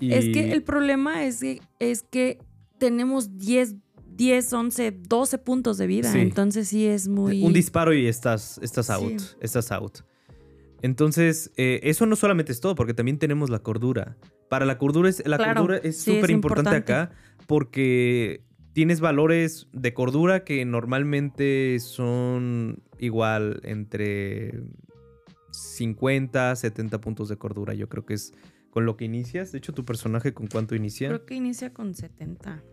Es 0.00 0.26
que 0.26 0.52
el 0.52 0.62
problema 0.62 1.24
es 1.24 1.40
que, 1.40 1.62
es 1.78 2.02
que 2.02 2.36
tenemos 2.76 3.38
10, 3.38 3.76
10, 4.06 4.52
11, 4.52 4.90
12 5.08 5.38
puntos 5.38 5.78
de 5.78 5.86
vida. 5.86 6.12
Entonces 6.14 6.68
sí 6.68 6.84
es 6.84 7.08
muy... 7.08 7.42
Un 7.42 7.54
disparo 7.54 7.94
y 7.94 8.06
estás, 8.06 8.60
estás 8.62 8.90
out. 8.90 9.22
Estás 9.40 9.72
out. 9.72 10.00
Entonces, 10.82 11.50
eh, 11.56 11.80
eso 11.84 12.04
no 12.04 12.16
solamente 12.16 12.52
es 12.52 12.60
todo, 12.60 12.74
porque 12.74 12.92
también 12.92 13.18
tenemos 13.18 13.48
la 13.48 13.60
cordura. 13.60 14.18
Para 14.50 14.66
la 14.66 14.76
cordura 14.76 15.08
es 15.08 15.26
la 15.26 15.38
cordura 15.38 15.78
es 15.78 16.02
súper 16.02 16.30
importante 16.30 16.76
acá 16.76 17.12
porque 17.46 18.42
tienes 18.80 19.02
valores 19.02 19.68
de 19.74 19.92
cordura 19.92 20.42
que 20.42 20.64
normalmente 20.64 21.78
son 21.80 22.82
igual 22.98 23.60
entre 23.62 24.62
50, 25.50 26.56
70 26.56 26.98
puntos 26.98 27.28
de 27.28 27.36
cordura. 27.36 27.74
Yo 27.74 27.90
creo 27.90 28.06
que 28.06 28.14
es 28.14 28.32
con 28.70 28.86
lo 28.86 28.96
que 28.96 29.04
inicias. 29.04 29.52
De 29.52 29.58
hecho, 29.58 29.74
tu 29.74 29.84
personaje 29.84 30.32
con 30.32 30.46
cuánto 30.46 30.74
inicia? 30.74 31.08
Creo 31.08 31.26
que 31.26 31.34
inicia 31.34 31.74
con 31.74 31.94
70. 31.94 32.64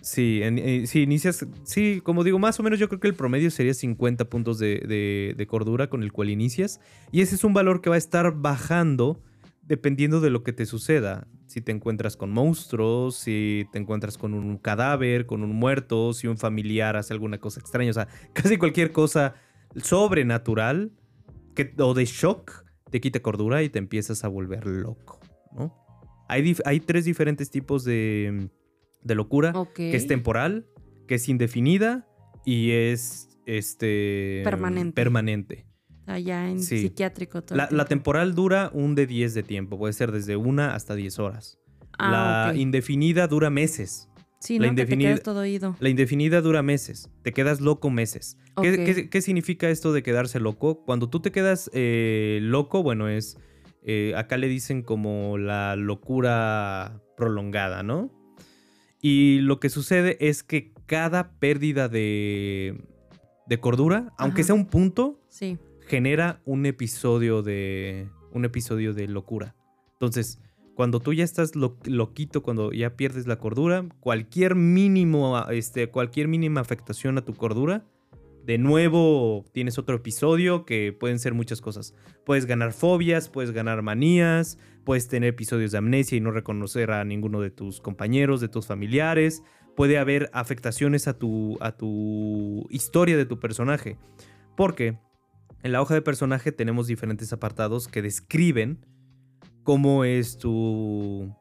Sí, 0.00 0.38
eh, 0.44 0.84
sí, 0.86 1.02
inicias. 1.02 1.44
Sí, 1.64 2.02
como 2.04 2.22
digo, 2.22 2.38
más 2.38 2.60
o 2.60 2.62
menos 2.62 2.78
yo 2.78 2.88
creo 2.88 3.00
que 3.00 3.08
el 3.08 3.14
promedio 3.14 3.50
sería 3.50 3.74
50 3.74 4.26
puntos 4.26 4.60
de, 4.60 5.34
de, 5.36 5.46
cordura 5.48 5.90
con 5.90 6.04
el 6.04 6.12
cual 6.12 6.30
inicias. 6.30 6.80
Y 7.10 7.22
ese 7.22 7.34
es 7.34 7.42
un 7.42 7.52
valor 7.52 7.80
que 7.80 7.90
va 7.90 7.96
a 7.96 7.98
estar 7.98 8.32
bajando 8.32 9.20
dependiendo 9.68 10.20
de 10.20 10.30
lo 10.30 10.42
que 10.42 10.52
te 10.52 10.66
suceda. 10.66 11.28
Si 11.46 11.60
te 11.60 11.72
encuentras 11.72 12.16
con 12.16 12.30
monstruos, 12.30 13.16
si 13.16 13.66
te 13.70 13.78
encuentras 13.78 14.18
con 14.18 14.34
un 14.34 14.56
cadáver, 14.56 15.26
con 15.26 15.42
un 15.42 15.54
muerto, 15.54 16.14
si 16.14 16.26
un 16.26 16.38
familiar 16.38 16.96
hace 16.96 17.12
alguna 17.12 17.38
cosa 17.38 17.60
extraña. 17.60 17.90
O 17.90 17.94
sea, 17.94 18.08
casi 18.32 18.56
cualquier 18.56 18.90
cosa 18.92 19.34
sobrenatural 19.76 20.92
o 21.78 21.94
de 21.94 22.04
shock 22.04 22.64
te 22.90 23.00
quita 23.00 23.20
cordura 23.20 23.62
y 23.62 23.68
te 23.68 23.78
empiezas 23.78 24.24
a 24.24 24.28
volver 24.28 24.66
loco, 24.66 25.20
¿no? 25.52 25.76
Hay, 26.28 26.56
hay 26.64 26.80
tres 26.80 27.04
diferentes 27.04 27.50
tipos 27.50 27.84
de, 27.84 28.48
de 29.02 29.14
locura, 29.14 29.52
que 29.74 29.94
es 29.96 30.06
temporal, 30.06 30.66
que 31.06 31.16
es 31.16 31.28
indefinida 31.28 32.06
y 32.44 32.70
es 32.70 33.28
este 33.46 34.42
permanente. 34.44 34.94
permanente. 34.94 35.67
Allá 36.08 36.48
en 36.48 36.62
psiquiátrico. 36.62 37.42
Todo 37.42 37.56
la, 37.56 37.68
la, 37.70 37.84
temporal 37.84 38.34
dura 38.34 38.70
un 38.72 38.94
de 38.94 39.06
10 39.06 39.34
de 39.34 39.42
tiempo, 39.42 39.78
puede 39.78 39.92
ser 39.92 40.10
desde 40.10 40.36
una 40.36 40.74
hasta 40.74 40.94
10 40.94 41.18
horas. 41.18 41.58
Ah, 41.98 42.50
la 42.52 42.58
indefinida 42.58 43.26
dura 43.26 43.50
meses. 43.50 44.08
Sí, 44.40 44.58
la 44.58 44.68
indefinida, 44.68 45.18
todo 45.18 45.40
oído. 45.40 45.76
La 45.80 45.88
indefinida 45.88 46.40
dura 46.40 46.62
meses. 46.62 47.10
Te 47.22 47.32
quedas 47.32 47.60
loco 47.60 47.90
meses. 47.90 48.38
¿Qué, 48.62 49.20
significa 49.20 49.68
esto 49.68 49.92
de 49.92 50.02
quedarse 50.02 50.38
loco? 50.38 50.84
Cuando 50.84 51.10
tú 51.10 51.20
te 51.20 51.32
quedas 51.32 51.70
eh, 51.74 52.38
loco, 52.42 52.82
bueno, 52.82 53.08
es. 53.08 53.36
Eh, 53.82 54.12
acá 54.16 54.36
le 54.36 54.48
dicen 54.48 54.82
como 54.82 55.38
la 55.38 55.76
locura 55.76 57.02
prolongada, 57.16 57.82
¿no? 57.82 58.10
Y 59.00 59.40
lo 59.40 59.60
que 59.60 59.70
sucede 59.70 60.16
es 60.20 60.42
que 60.42 60.72
cada 60.86 61.32
pérdida 61.38 61.88
de, 61.88 62.80
de 63.46 63.60
cordura, 63.60 64.12
aunque 64.18 64.44
sea 64.44 64.54
un 64.54 64.66
punto, 64.66 65.20
genera 65.88 66.40
un 66.44 66.66
episodio 66.66 67.42
de. 67.42 68.08
un 68.32 68.44
episodio 68.44 68.92
de 68.94 69.08
locura. 69.08 69.56
Entonces, 69.92 70.40
cuando 70.74 71.00
tú 71.00 71.12
ya 71.12 71.24
estás 71.24 71.56
loquito, 71.56 72.42
cuando 72.42 72.70
ya 72.72 72.94
pierdes 72.94 73.26
la 73.26 73.40
cordura, 73.40 73.84
cualquier 73.98 74.54
mínimo, 74.54 75.44
este, 75.50 75.88
cualquier 75.88 76.28
mínima 76.28 76.60
afectación 76.60 77.18
a 77.18 77.24
tu 77.24 77.34
cordura, 77.34 77.84
de 78.44 78.58
nuevo 78.58 79.44
tienes 79.52 79.76
otro 79.78 79.96
episodio 79.96 80.64
que 80.64 80.92
pueden 80.92 81.18
ser 81.18 81.34
muchas 81.34 81.60
cosas. 81.60 81.94
Puedes 82.24 82.46
ganar 82.46 82.72
fobias, 82.72 83.28
puedes 83.28 83.50
ganar 83.50 83.82
manías, 83.82 84.58
puedes 84.84 85.08
tener 85.08 85.30
episodios 85.30 85.72
de 85.72 85.78
amnesia 85.78 86.16
y 86.16 86.20
no 86.20 86.30
reconocer 86.30 86.92
a 86.92 87.04
ninguno 87.04 87.40
de 87.40 87.50
tus 87.50 87.80
compañeros, 87.80 88.40
de 88.40 88.48
tus 88.48 88.66
familiares. 88.66 89.42
Puede 89.74 89.98
haber 89.98 90.30
afectaciones 90.32 91.08
a 91.08 91.18
tu, 91.18 91.58
a 91.60 91.72
tu 91.72 92.66
historia 92.70 93.16
de 93.16 93.26
tu 93.26 93.40
personaje. 93.40 93.98
Porque 94.56 94.98
en 95.62 95.72
la 95.72 95.82
hoja 95.82 95.94
de 95.94 96.02
personaje 96.02 96.52
tenemos 96.52 96.86
diferentes 96.86 97.32
apartados 97.32 97.88
que 97.88 98.02
describen 98.02 98.84
cómo 99.62 100.04
es 100.04 100.38
tu, 100.38 101.34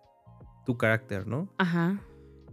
tu 0.65 0.77
carácter, 0.77 1.27
¿no? 1.27 1.53
Ajá. 1.57 2.01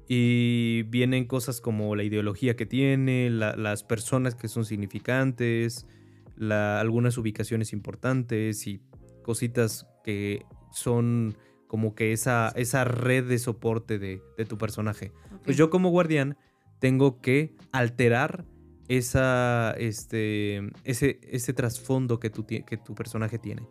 Y 0.07 0.83
vienen 0.85 1.25
cosas 1.25 1.61
como 1.61 1.97
la 1.97 2.05
ideología 2.05 2.57
que 2.57 2.67
tiene, 2.67 3.31
las 3.31 3.85
personas 3.85 4.35
que 4.35 4.49
son 4.49 4.65
significantes, 4.65 5.87
algunas 6.39 7.17
ubicaciones 7.17 7.73
importantes 7.73 8.67
y 8.67 8.83
cositas 9.23 9.87
que 10.05 10.45
son 10.73 11.37
como 11.67 11.95
que 11.95 12.13
esa, 12.13 12.53
esa 12.55 12.85
red 12.85 13.27
de 13.27 13.39
soporte 13.39 13.99
de, 13.99 14.21
tu 14.49 14.59
personaje. 14.59 15.13
Pues 15.45 15.57
yo 15.57 15.71
como 15.71 15.91
guardián 15.91 16.37
tengo 16.79 17.21
que 17.21 17.55
alterar 17.73 18.45
esa, 18.89 19.73
este, 19.79 20.71
ese, 20.85 21.21
ese 21.23 21.53
trasfondo 21.53 22.19
que 22.21 22.31
que 22.31 22.77
tu 22.77 22.95
personaje 22.95 23.39
tiene. 23.39 23.67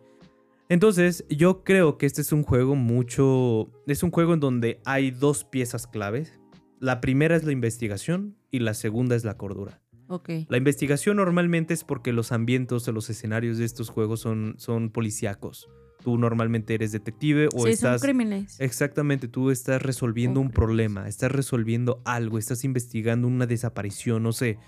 Entonces, 0.68 1.24
yo 1.28 1.62
creo 1.62 1.98
que 1.98 2.06
este 2.06 2.22
es 2.22 2.32
un 2.32 2.42
juego 2.42 2.74
mucho... 2.74 3.70
Es 3.86 4.02
un 4.02 4.10
juego 4.10 4.34
en 4.34 4.40
donde 4.40 4.80
hay 4.84 5.10
dos 5.10 5.44
piezas 5.44 5.86
claves. 5.86 6.40
La 6.80 7.00
primera 7.00 7.36
es 7.36 7.44
la 7.44 7.52
investigación 7.52 8.36
y 8.50 8.60
la 8.60 8.74
segunda 8.74 9.14
es 9.14 9.24
la 9.24 9.36
cordura. 9.36 9.82
Okay. 10.08 10.46
La 10.48 10.56
investigación 10.56 11.16
normalmente 11.16 11.74
es 11.74 11.84
porque 11.84 12.12
los 12.12 12.32
ambientes 12.32 12.86
o 12.88 12.92
los 12.92 13.08
escenarios 13.10 13.58
de 13.58 13.64
estos 13.64 13.90
juegos 13.90 14.20
son, 14.20 14.54
son 14.58 14.90
policíacos. 14.90 15.68
Tú 16.02 16.18
normalmente 16.18 16.74
eres 16.74 16.92
detective 16.92 17.48
o 17.54 17.64
sí, 17.64 17.70
estás... 17.70 18.00
Son 18.00 18.06
crímenes. 18.06 18.60
Exactamente, 18.60 19.28
tú 19.28 19.50
estás 19.50 19.80
resolviendo 19.80 20.40
un 20.40 20.50
problema, 20.50 21.08
estás 21.08 21.32
resolviendo 21.32 22.02
algo, 22.04 22.36
estás 22.36 22.64
investigando 22.64 23.28
una 23.28 23.46
desaparición, 23.46 24.22
no 24.22 24.32
sé. 24.32 24.58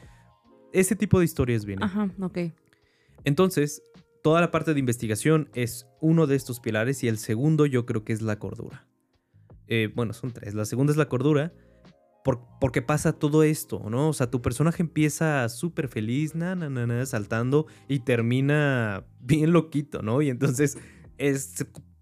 Ese 0.73 0.97
tipo 0.97 1.19
de 1.19 1.25
historias 1.25 1.65
vienen. 1.65 1.85
Ajá, 1.85 2.11
ok. 2.21 2.39
Entonces, 3.25 3.83
toda 4.23 4.41
la 4.41 4.51
parte 4.51 4.75
de 4.75 4.81
investigación 4.81 5.49
es 5.55 5.87
uno 6.01 6.27
de 6.27 6.37
estos 6.37 6.61
pilares 6.61 7.03
y 7.03 7.09
el 7.09 7.19
segundo 7.19 7.67
yo 7.67 7.87
creo 7.87 8.05
que 8.05 8.13
es 8.13 8.23
la 8.23 8.39
cordura. 8.39 8.87
Eh, 9.69 9.91
bueno, 9.95 10.13
son 10.13 10.33
tres. 10.33 10.55
La 10.55 10.65
segunda 10.65 10.93
es 10.93 10.97
la 10.97 11.09
cordura 11.09 11.53
porque 12.61 12.83
pasa 12.83 13.13
todo 13.13 13.45
esto, 13.45 13.85
¿no? 13.89 14.09
O 14.09 14.13
sea, 14.13 14.31
tu 14.31 14.43
personaje 14.43 14.83
empieza 14.83 15.49
súper 15.49 15.89
feliz, 15.89 16.35
na, 16.35 16.57
na, 16.57 16.69
na, 16.69 17.07
saltando 17.07 17.67
y 17.89 18.01
termina 18.01 19.05
bien 19.21 19.53
loquito, 19.53 20.03
¿no? 20.03 20.23
Y 20.23 20.31
entonces 20.31 20.77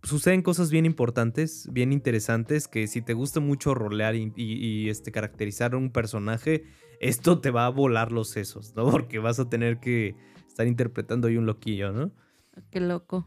suceden 0.02 0.42
cosas 0.42 0.70
bien 0.70 0.86
importantes, 0.86 1.68
bien 1.72 1.92
interesantes, 1.92 2.68
que 2.68 2.86
si 2.86 3.02
te 3.02 3.14
gusta 3.14 3.40
mucho 3.40 3.74
rolear 3.74 4.14
y, 4.14 4.88
este, 4.88 5.12
caracterizar 5.12 5.74
a 5.74 5.76
un 5.76 5.90
personaje, 5.90 6.64
esto 7.04 7.38
te 7.38 7.50
va 7.50 7.66
a 7.66 7.68
volar 7.68 8.12
los 8.12 8.30
sesos, 8.30 8.74
¿no? 8.74 8.86
Porque 8.90 9.18
vas 9.18 9.38
a 9.38 9.48
tener 9.48 9.78
que 9.78 10.16
estar 10.48 10.66
interpretando 10.66 11.28
ahí 11.28 11.36
un 11.36 11.46
loquillo, 11.46 11.92
¿no? 11.92 12.12
Qué 12.70 12.80
loco. 12.80 13.26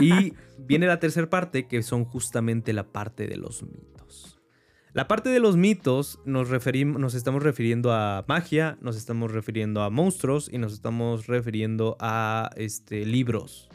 Y 0.00 0.34
viene 0.58 0.86
la 0.86 1.00
tercera 1.00 1.28
parte, 1.28 1.66
que 1.66 1.82
son 1.82 2.04
justamente 2.04 2.72
la 2.72 2.92
parte 2.92 3.26
de 3.26 3.36
los 3.36 3.62
mitos. 3.62 4.38
La 4.92 5.08
parte 5.08 5.30
de 5.30 5.40
los 5.40 5.56
mitos 5.56 6.20
nos, 6.26 6.50
referimos, 6.50 7.00
nos 7.00 7.14
estamos 7.14 7.42
refiriendo 7.42 7.92
a 7.92 8.26
magia, 8.28 8.76
nos 8.82 8.96
estamos 8.96 9.32
refiriendo 9.32 9.82
a 9.82 9.88
monstruos 9.88 10.50
y 10.52 10.58
nos 10.58 10.74
estamos 10.74 11.26
refiriendo 11.26 11.96
a 11.98 12.50
este, 12.56 13.06
libros. 13.06 13.70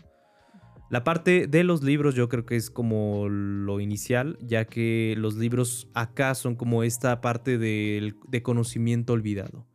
La 0.89 1.03
parte 1.03 1.47
de 1.47 1.65
los 1.65 1.83
libros 1.83 2.15
yo 2.15 2.29
creo 2.29 2.45
que 2.45 2.55
es 2.55 2.69
como 2.69 3.27
lo 3.27 3.81
inicial, 3.81 4.37
ya 4.41 4.65
que 4.65 5.15
los 5.17 5.35
libros 5.35 5.89
acá 5.93 6.33
son 6.33 6.55
como 6.55 6.83
esta 6.83 7.19
parte 7.19 7.57
de, 7.57 8.13
conocimiento 8.41 9.11
olvidado. 9.11 9.67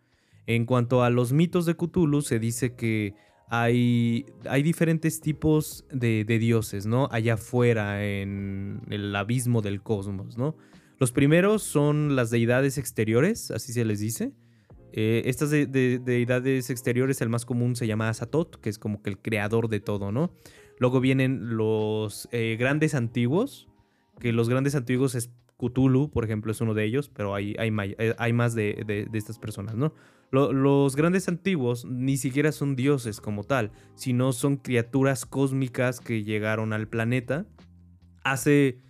En 0.46 0.64
cuanto 0.64 1.03
a 1.03 1.11
los 1.11 1.33
mitos 1.33 1.66
de 1.66 1.77
Cthulhu, 1.77 2.22
se 2.22 2.38
dice 2.38 2.75
que 2.75 3.14
hay, 3.48 4.25
hay 4.48 4.62
diferentes 4.62 5.20
tipos 5.20 5.85
de, 5.92 6.25
dioses, 6.25 6.87
¿no? 6.87 7.09
Allá 7.12 7.35
afuera, 7.35 8.03
en 8.07 8.81
el 8.88 9.14
abismo 9.14 9.61
del 9.61 9.83
cosmos, 9.83 10.38
¿no? 10.38 10.57
Los 10.98 11.12
primeros 11.12 11.62
son 11.62 12.16
las 12.16 12.31
deidades 12.31 12.79
exteriores, 12.79 13.51
así 13.51 13.75
se 13.75 13.85
les 13.85 14.01
dice. 14.01 14.33
Eh, 14.94 15.22
estas 15.27 15.51
deidades 15.51 16.70
exteriores, 16.70 17.20
el 17.20 17.29
más 17.29 17.44
común 17.44 17.77
se 17.77 17.87
llama 17.87 18.09
Asatot, 18.09 18.61
que 18.61 18.70
es 18.70 18.79
como 18.79 19.03
que 19.03 19.11
el 19.11 19.18
creador 19.18 19.68
de 19.68 19.81
todo, 19.81 20.12
¿no? 20.12 20.33
Luego 20.82 20.98
vienen 20.98 21.56
los 21.56 22.28
eh, 22.32 22.56
grandes 22.58 22.96
antiguos, 22.96 23.68
que 24.18 24.32
los 24.32 24.48
grandes 24.48 24.74
antiguos 24.74 25.14
es 25.14 25.32
Cthulhu, 25.56 26.10
por 26.10 26.24
ejemplo, 26.24 26.50
es 26.50 26.60
uno 26.60 26.74
de 26.74 26.84
ellos, 26.84 27.08
pero 27.08 27.36
hay, 27.36 27.54
hay, 27.56 27.70
eh, 27.98 28.32
más 28.32 28.56
de, 28.56 28.82
de, 28.84 29.16
estas 29.16 29.38
personas, 29.38 29.76
¿no? 29.76 29.94
los 30.32 30.96
grandes 30.96 31.28
antiguos 31.28 31.84
ni 31.84 32.16
siquiera 32.16 32.50
son 32.50 32.74
dioses 32.74 33.20
como 33.20 33.44
tal, 33.44 33.70
sino 33.94 34.32
son 34.32 34.56
criaturas 34.56 35.24
cósmicas 35.24 36.00
que 36.00 36.24
llegaron 36.24 36.72
al 36.72 36.88
planeta 36.88 37.46
hace 38.24 38.80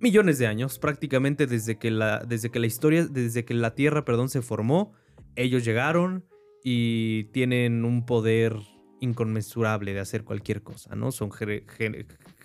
millones 0.00 0.40
de 0.40 0.48
años, 0.48 0.80
prácticamente 0.80 1.46
desde 1.46 1.78
que 1.78 1.92
la, 1.92 2.24
desde 2.26 2.50
que 2.50 2.58
la 2.58 2.66
historia, 2.66 3.06
desde 3.06 3.44
que 3.44 3.54
la 3.54 3.76
Tierra, 3.76 4.04
perdón, 4.04 4.30
se 4.30 4.42
formó, 4.42 4.94
ellos 5.36 5.64
llegaron 5.64 6.24
y 6.64 7.24
tienen 7.32 7.84
un 7.84 8.04
poder 8.04 8.56
inconmensurable 9.00 9.92
de 9.92 10.00
hacer 10.00 10.24
cualquier 10.24 10.62
cosa, 10.62 10.94
¿no? 10.94 11.10
Son 11.12 11.30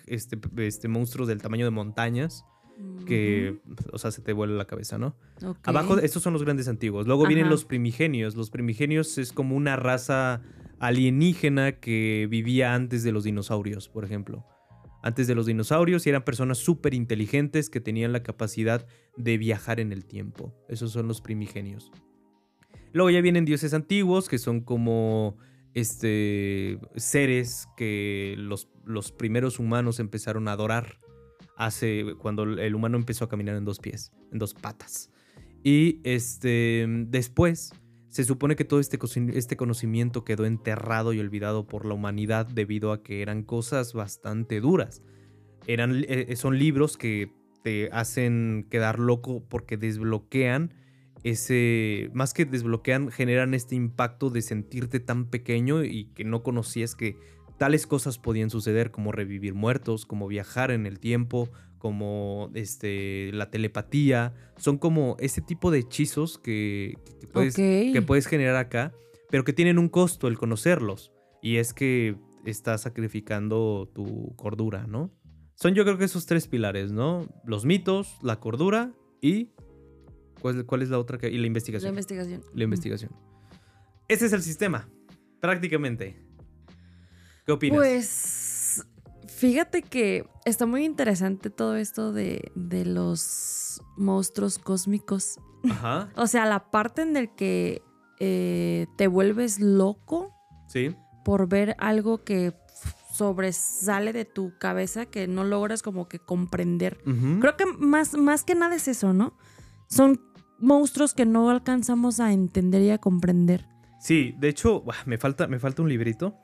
este, 0.06 0.38
este, 0.56 0.88
monstruos 0.88 1.28
del 1.28 1.40
tamaño 1.40 1.64
de 1.64 1.70
montañas 1.70 2.44
que, 3.06 3.58
o 3.92 3.98
sea, 3.98 4.10
se 4.10 4.20
te 4.20 4.32
vuela 4.32 4.54
la 4.54 4.66
cabeza, 4.66 4.98
¿no? 4.98 5.16
Abajo, 5.62 5.98
estos 5.98 6.22
son 6.22 6.32
los 6.32 6.42
grandes 6.42 6.68
antiguos. 6.68 7.06
Luego 7.06 7.26
vienen 7.26 7.48
los 7.48 7.64
primigenios. 7.64 8.36
Los 8.36 8.50
primigenios 8.50 9.16
es 9.18 9.32
como 9.32 9.56
una 9.56 9.76
raza 9.76 10.42
alienígena 10.78 11.72
que 11.72 12.26
vivía 12.28 12.74
antes 12.74 13.02
de 13.02 13.12
los 13.12 13.24
dinosaurios, 13.24 13.88
por 13.88 14.04
ejemplo. 14.04 14.44
Antes 15.02 15.26
de 15.26 15.34
los 15.34 15.46
dinosaurios 15.46 16.06
y 16.06 16.10
eran 16.10 16.24
personas 16.24 16.58
súper 16.58 16.92
inteligentes 16.92 17.70
que 17.70 17.80
tenían 17.80 18.12
la 18.12 18.22
capacidad 18.22 18.86
de 19.16 19.38
viajar 19.38 19.80
en 19.80 19.92
el 19.92 20.04
tiempo. 20.04 20.52
Esos 20.68 20.92
son 20.92 21.08
los 21.08 21.20
primigenios. 21.20 21.90
Luego 22.92 23.10
ya 23.10 23.20
vienen 23.20 23.44
dioses 23.44 23.72
antiguos, 23.72 24.28
que 24.28 24.38
son 24.38 24.60
como 24.60 25.38
este, 25.76 26.78
seres 26.96 27.68
que 27.76 28.34
los, 28.38 28.70
los 28.86 29.12
primeros 29.12 29.58
humanos 29.58 30.00
empezaron 30.00 30.48
a 30.48 30.52
adorar 30.52 31.00
hace 31.54 32.14
cuando 32.18 32.44
el 32.44 32.74
humano 32.74 32.96
empezó 32.96 33.26
a 33.26 33.28
caminar 33.28 33.56
en 33.56 33.66
dos 33.66 33.78
pies, 33.78 34.10
en 34.32 34.38
dos 34.38 34.54
patas. 34.54 35.10
Y 35.62 36.00
este, 36.02 36.86
después 36.88 37.74
se 38.08 38.24
supone 38.24 38.56
que 38.56 38.64
todo 38.64 38.80
este, 38.80 38.98
este 39.34 39.58
conocimiento 39.58 40.24
quedó 40.24 40.46
enterrado 40.46 41.12
y 41.12 41.20
olvidado 41.20 41.66
por 41.66 41.84
la 41.84 41.92
humanidad 41.92 42.46
debido 42.46 42.90
a 42.90 43.02
que 43.02 43.20
eran 43.20 43.42
cosas 43.42 43.92
bastante 43.92 44.60
duras. 44.60 45.02
Eran, 45.66 46.06
eh, 46.08 46.36
son 46.36 46.58
libros 46.58 46.96
que 46.96 47.34
te 47.62 47.90
hacen 47.92 48.66
quedar 48.70 48.98
loco 48.98 49.44
porque 49.46 49.76
desbloquean 49.76 50.72
ese, 51.26 52.08
más 52.14 52.32
que 52.32 52.44
desbloquean, 52.44 53.10
generan 53.10 53.52
este 53.52 53.74
impacto 53.74 54.30
de 54.30 54.42
sentirte 54.42 55.00
tan 55.00 55.28
pequeño 55.28 55.82
y 55.82 56.04
que 56.14 56.22
no 56.22 56.44
conocías 56.44 56.94
que 56.94 57.16
tales 57.58 57.88
cosas 57.88 58.16
podían 58.18 58.48
suceder, 58.48 58.92
como 58.92 59.10
revivir 59.10 59.52
muertos, 59.52 60.06
como 60.06 60.28
viajar 60.28 60.70
en 60.70 60.86
el 60.86 61.00
tiempo, 61.00 61.50
como 61.78 62.52
este, 62.54 63.32
la 63.32 63.50
telepatía. 63.50 64.34
Son 64.56 64.78
como 64.78 65.16
ese 65.18 65.40
tipo 65.40 65.72
de 65.72 65.80
hechizos 65.80 66.38
que, 66.38 66.96
puedes, 67.32 67.56
que 67.56 68.04
puedes 68.06 68.28
generar 68.28 68.54
acá, 68.54 68.94
pero 69.28 69.42
que 69.42 69.52
tienen 69.52 69.80
un 69.80 69.88
costo 69.88 70.28
el 70.28 70.38
conocerlos. 70.38 71.12
Y 71.42 71.56
es 71.56 71.74
que 71.74 72.14
estás 72.44 72.82
sacrificando 72.82 73.90
tu 73.92 74.32
cordura, 74.36 74.86
¿no? 74.86 75.10
Son 75.56 75.74
yo 75.74 75.82
creo 75.82 75.98
que 75.98 76.04
esos 76.04 76.24
tres 76.24 76.46
pilares, 76.46 76.92
¿no? 76.92 77.26
Los 77.44 77.64
mitos, 77.64 78.16
la 78.22 78.38
cordura 78.38 78.92
y 79.20 79.50
¿Cuál, 80.40 80.82
es 80.82 80.88
la 80.88 80.98
otra? 80.98 81.18
Que, 81.18 81.28
y 81.28 81.38
la 81.38 81.46
investigación. 81.46 81.88
La 81.88 81.90
investigación. 81.90 82.44
La 82.54 82.64
investigación. 82.64 83.12
Ese 84.08 84.26
es 84.26 84.32
el 84.32 84.42
sistema, 84.42 84.88
prácticamente. 85.40 86.22
¿Qué 87.44 87.52
opinas? 87.52 87.76
Pues 87.76 88.86
fíjate 89.28 89.82
que 89.82 90.28
está 90.44 90.66
muy 90.66 90.84
interesante 90.84 91.50
todo 91.50 91.76
esto 91.76 92.12
de, 92.12 92.52
los 92.54 93.82
monstruos 93.96 94.58
cósmicos. 94.58 95.38
Ajá. 95.70 96.10
o 96.16 96.26
sea, 96.26 96.46
la 96.46 96.70
parte 96.70 97.02
en 97.02 97.14
la 97.14 97.26
que 97.26 97.82
eh, 98.20 98.86
te 98.96 99.06
vuelves 99.08 99.58
loco. 99.60 100.32
Sí. 100.68 100.94
Por 101.24 101.48
ver 101.48 101.74
algo 101.78 102.22
que 102.22 102.54
sobresale 103.16 104.12
de 104.12 104.24
tu 104.24 104.52
cabeza 104.58 105.06
que 105.06 105.26
no 105.26 105.42
logras 105.42 105.82
como 105.82 106.08
que 106.08 106.18
comprender. 106.18 106.98
Creo 107.40 107.56
que 107.56 107.64
más, 107.66 108.14
más 108.14 108.44
que 108.44 108.54
nada 108.54 108.76
es 108.76 108.88
eso, 108.88 109.12
¿no? 109.12 109.36
Son 109.88 110.20
monstruos 110.58 111.14
que 111.14 111.26
no 111.26 111.50
alcanzamos 111.50 112.20
a 112.20 112.32
entender 112.32 112.82
y 112.82 112.90
a 112.90 112.98
comprender. 112.98 113.66
Sí, 114.00 114.34
de 114.38 114.48
hecho, 114.48 114.84
me 115.06 115.18
falta, 115.18 115.46
me 115.46 115.58
falta 115.58 115.82
un 115.82 115.88
librito. 115.88 116.36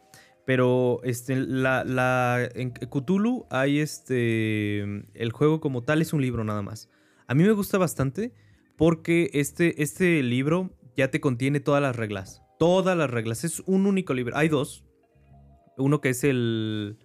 Pero 0.44 1.00
este, 1.04 1.36
la, 1.36 1.84
la, 1.84 2.48
en 2.54 2.72
Cthulhu 2.72 3.46
hay 3.50 3.78
este. 3.78 4.80
El 5.14 5.30
juego 5.30 5.60
como 5.60 5.84
tal 5.84 6.02
es 6.02 6.12
un 6.12 6.20
libro 6.20 6.42
nada 6.42 6.62
más. 6.62 6.90
A 7.28 7.34
mí 7.34 7.44
me 7.44 7.52
gusta 7.52 7.78
bastante 7.78 8.34
porque 8.76 9.30
este, 9.34 9.82
este 9.82 10.20
libro 10.22 10.76
ya 10.96 11.12
te 11.12 11.20
contiene 11.20 11.60
todas 11.60 11.80
las 11.80 11.94
reglas. 11.94 12.42
Todas 12.58 12.96
las 12.96 13.08
reglas. 13.08 13.44
Es 13.44 13.60
un 13.66 13.86
único 13.86 14.14
libro. 14.14 14.36
Hay 14.36 14.48
dos. 14.48 14.84
Uno 15.76 16.00
que 16.00 16.08
es 16.08 16.24
el, 16.24 16.98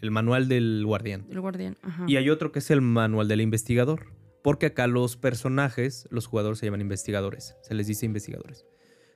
el 0.00 0.10
manual 0.12 0.46
del 0.48 0.84
guardián. 0.86 1.26
El 1.28 1.40
guardián, 1.40 1.76
ajá. 1.82 2.04
Y 2.06 2.16
hay 2.16 2.30
otro 2.30 2.52
que 2.52 2.60
es 2.60 2.70
el 2.70 2.80
manual 2.80 3.26
del 3.26 3.40
investigador 3.40 4.06
porque 4.44 4.66
acá 4.66 4.86
los 4.86 5.16
personajes, 5.16 6.06
los 6.10 6.26
jugadores 6.26 6.58
se 6.58 6.66
llaman 6.66 6.82
investigadores, 6.82 7.56
se 7.62 7.72
les 7.72 7.86
dice 7.86 8.04
investigadores. 8.04 8.66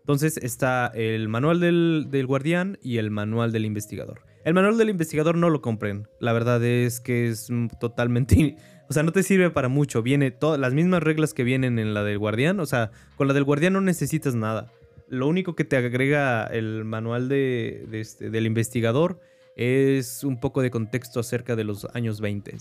Entonces 0.00 0.38
está 0.38 0.90
el 0.94 1.28
manual 1.28 1.60
del, 1.60 2.26
guardián 2.26 2.78
y 2.80 2.96
el 2.96 3.10
manual 3.10 3.52
del 3.52 3.66
investigador. 3.66 4.22
El 4.46 4.54
manual 4.54 4.78
del 4.78 4.88
investigador 4.88 5.36
no 5.36 5.50
lo 5.50 5.60
compren, 5.60 6.08
la 6.18 6.32
verdad 6.32 6.64
es 6.64 7.00
que 7.00 7.28
es 7.28 7.48
totalmente... 7.78 8.56
O 8.88 8.94
sea, 8.94 9.02
no 9.02 9.12
te 9.12 9.22
sirve 9.22 9.50
para 9.50 9.68
mucho, 9.68 10.02
viene 10.02 10.30
todas 10.30 10.58
las 10.58 10.72
mismas 10.72 11.02
reglas 11.02 11.34
que 11.34 11.44
vienen 11.44 11.78
en 11.78 11.92
la 11.92 12.04
del 12.04 12.16
guardián, 12.16 12.58
o 12.58 12.64
sea, 12.64 12.90
con 13.16 13.28
la 13.28 13.34
del 13.34 13.44
guardián 13.44 13.74
no 13.74 13.82
necesitas 13.82 14.34
nada. 14.34 14.72
Lo 15.08 15.28
único 15.28 15.54
que 15.54 15.64
te 15.64 15.76
agrega 15.76 16.46
el 16.46 16.86
manual 16.86 17.28
de, 17.28 17.86
este, 17.92 18.30
del 18.30 18.46
investigador 18.46 19.20
es 19.58 20.22
un 20.22 20.38
poco 20.38 20.62
de 20.62 20.70
contexto 20.70 21.18
acerca 21.18 21.56
de 21.56 21.64
los 21.64 21.84
años 21.92 22.20
20. 22.20 22.56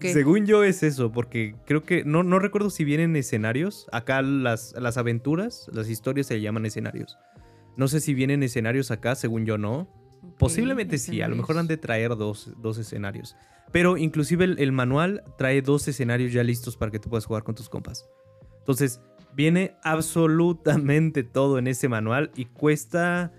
Según 0.00 0.44
yo 0.44 0.64
es 0.64 0.82
eso, 0.82 1.12
porque 1.12 1.54
creo 1.64 1.84
que 1.84 2.02
no, 2.04 2.24
no 2.24 2.40
recuerdo 2.40 2.70
si 2.70 2.82
vienen 2.82 3.14
escenarios. 3.14 3.86
Acá 3.92 4.20
las, 4.20 4.74
las 4.76 4.96
aventuras, 4.96 5.70
las 5.72 5.88
historias 5.88 6.26
se 6.26 6.40
llaman 6.40 6.66
escenarios. 6.66 7.18
No 7.76 7.86
sé 7.86 8.00
si 8.00 8.14
vienen 8.14 8.42
escenarios 8.42 8.90
acá, 8.90 9.14
según 9.14 9.46
yo 9.46 9.58
no. 9.58 9.88
Posiblemente 10.40 10.98
sí, 10.98 11.22
a 11.22 11.28
lo 11.28 11.36
mejor 11.36 11.56
han 11.56 11.68
de 11.68 11.76
traer 11.76 12.16
dos, 12.16 12.48
escenarios. 12.76 13.36
Pero 13.70 13.96
inclusive 13.96 14.46
el, 14.46 14.58
el, 14.58 14.72
manual 14.72 15.22
trae 15.38 15.62
dos 15.62 15.86
escenarios 15.86 16.32
ya 16.32 16.42
listos 16.42 16.76
para 16.76 16.90
que 16.90 16.98
tú 16.98 17.08
puedas 17.08 17.26
jugar 17.26 17.44
con 17.44 17.54
tus 17.54 17.68
compas. 17.68 18.10
Entonces, 18.58 19.00
viene 19.36 19.76
absolutamente 19.84 21.22
todo 21.22 21.58
en 21.58 21.68
ese 21.68 21.88
manual 21.88 22.32
y 22.34 22.46
cuesta 22.46 23.32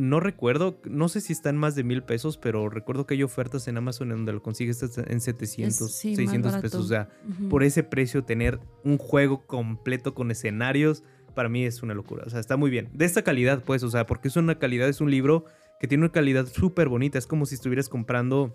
no 0.00 0.18
recuerdo, 0.18 0.80
no 0.84 1.08
sé 1.10 1.20
si 1.20 1.34
está 1.34 1.50
en 1.50 1.58
más 1.58 1.74
de 1.74 1.84
mil 1.84 2.02
pesos, 2.02 2.38
pero 2.38 2.70
recuerdo 2.70 3.06
que 3.06 3.14
hay 3.14 3.22
ofertas 3.22 3.68
en 3.68 3.76
Amazon 3.76 4.10
en 4.10 4.18
donde 4.18 4.32
lo 4.32 4.42
consigues 4.42 4.82
en 4.82 5.20
700, 5.20 5.92
600 5.92 6.56
pesos. 6.56 6.84
O 6.86 6.88
sea, 6.88 7.10
por 7.50 7.62
ese 7.62 7.82
precio 7.82 8.24
tener 8.24 8.60
un 8.82 8.96
juego 8.96 9.46
completo 9.46 10.14
con 10.14 10.30
escenarios, 10.30 11.04
para 11.34 11.50
mí 11.50 11.64
es 11.64 11.82
una 11.82 11.92
locura. 11.92 12.24
O 12.26 12.30
sea, 12.30 12.40
está 12.40 12.56
muy 12.56 12.70
bien. 12.70 12.88
De 12.94 13.04
esta 13.04 13.22
calidad, 13.22 13.62
pues, 13.62 13.82
o 13.82 13.90
sea, 13.90 14.06
porque 14.06 14.28
es 14.28 14.36
una 14.36 14.58
calidad, 14.58 14.88
es 14.88 15.02
un 15.02 15.10
libro 15.10 15.44
que 15.78 15.86
tiene 15.86 16.04
una 16.04 16.12
calidad 16.12 16.46
súper 16.46 16.88
bonita. 16.88 17.18
Es 17.18 17.26
como 17.26 17.44
si 17.44 17.54
estuvieras 17.54 17.90
comprando 17.90 18.54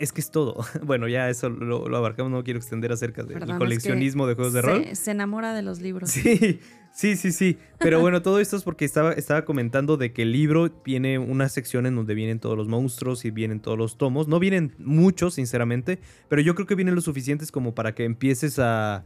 es 0.00 0.12
que 0.12 0.20
es 0.20 0.30
todo. 0.30 0.64
Bueno, 0.82 1.08
ya 1.08 1.28
eso 1.28 1.48
lo, 1.50 1.84
abarcamos, 1.96 2.30
no 2.30 2.42
quiero 2.44 2.58
extender 2.58 2.92
acerca 2.92 3.22
del 3.22 3.38
coleccionismo 3.58 4.26
de 4.26 4.34
juegos 4.34 4.52
de 4.52 4.62
rol. 4.62 4.84
Se 4.92 5.10
enamora 5.10 5.54
de 5.54 5.62
los 5.62 5.80
libros. 5.80 6.10
Sí, 6.10 6.60
sí, 6.92 7.16
sí, 7.16 7.32
sí. 7.32 7.58
Pero 7.78 8.00
bueno, 8.00 8.22
todo 8.22 8.40
esto 8.40 8.56
es 8.56 8.62
porque 8.62 8.84
estaba, 8.84 9.12
estaba 9.12 9.44
comentando 9.44 9.96
de 9.96 10.12
que 10.12 10.22
el 10.22 10.32
libro 10.32 10.70
tiene 10.70 11.18
una 11.18 11.48
sección 11.48 11.86
en 11.86 11.96
donde 11.96 12.14
vienen 12.14 12.38
todos 12.38 12.56
los 12.56 12.68
monstruos 12.68 13.24
y 13.24 13.30
vienen 13.30 13.60
todos 13.60 13.78
los 13.78 13.98
tomos. 13.98 14.28
No 14.28 14.38
vienen 14.38 14.74
muchos, 14.78 15.34
sinceramente, 15.34 15.98
pero 16.28 16.42
yo 16.42 16.54
creo 16.54 16.66
que 16.66 16.74
vienen 16.74 16.94
lo 16.94 17.00
suficientes 17.00 17.52
como 17.52 17.74
para 17.74 17.94
que 17.94 18.04
empieces 18.04 18.58
a, 18.58 19.04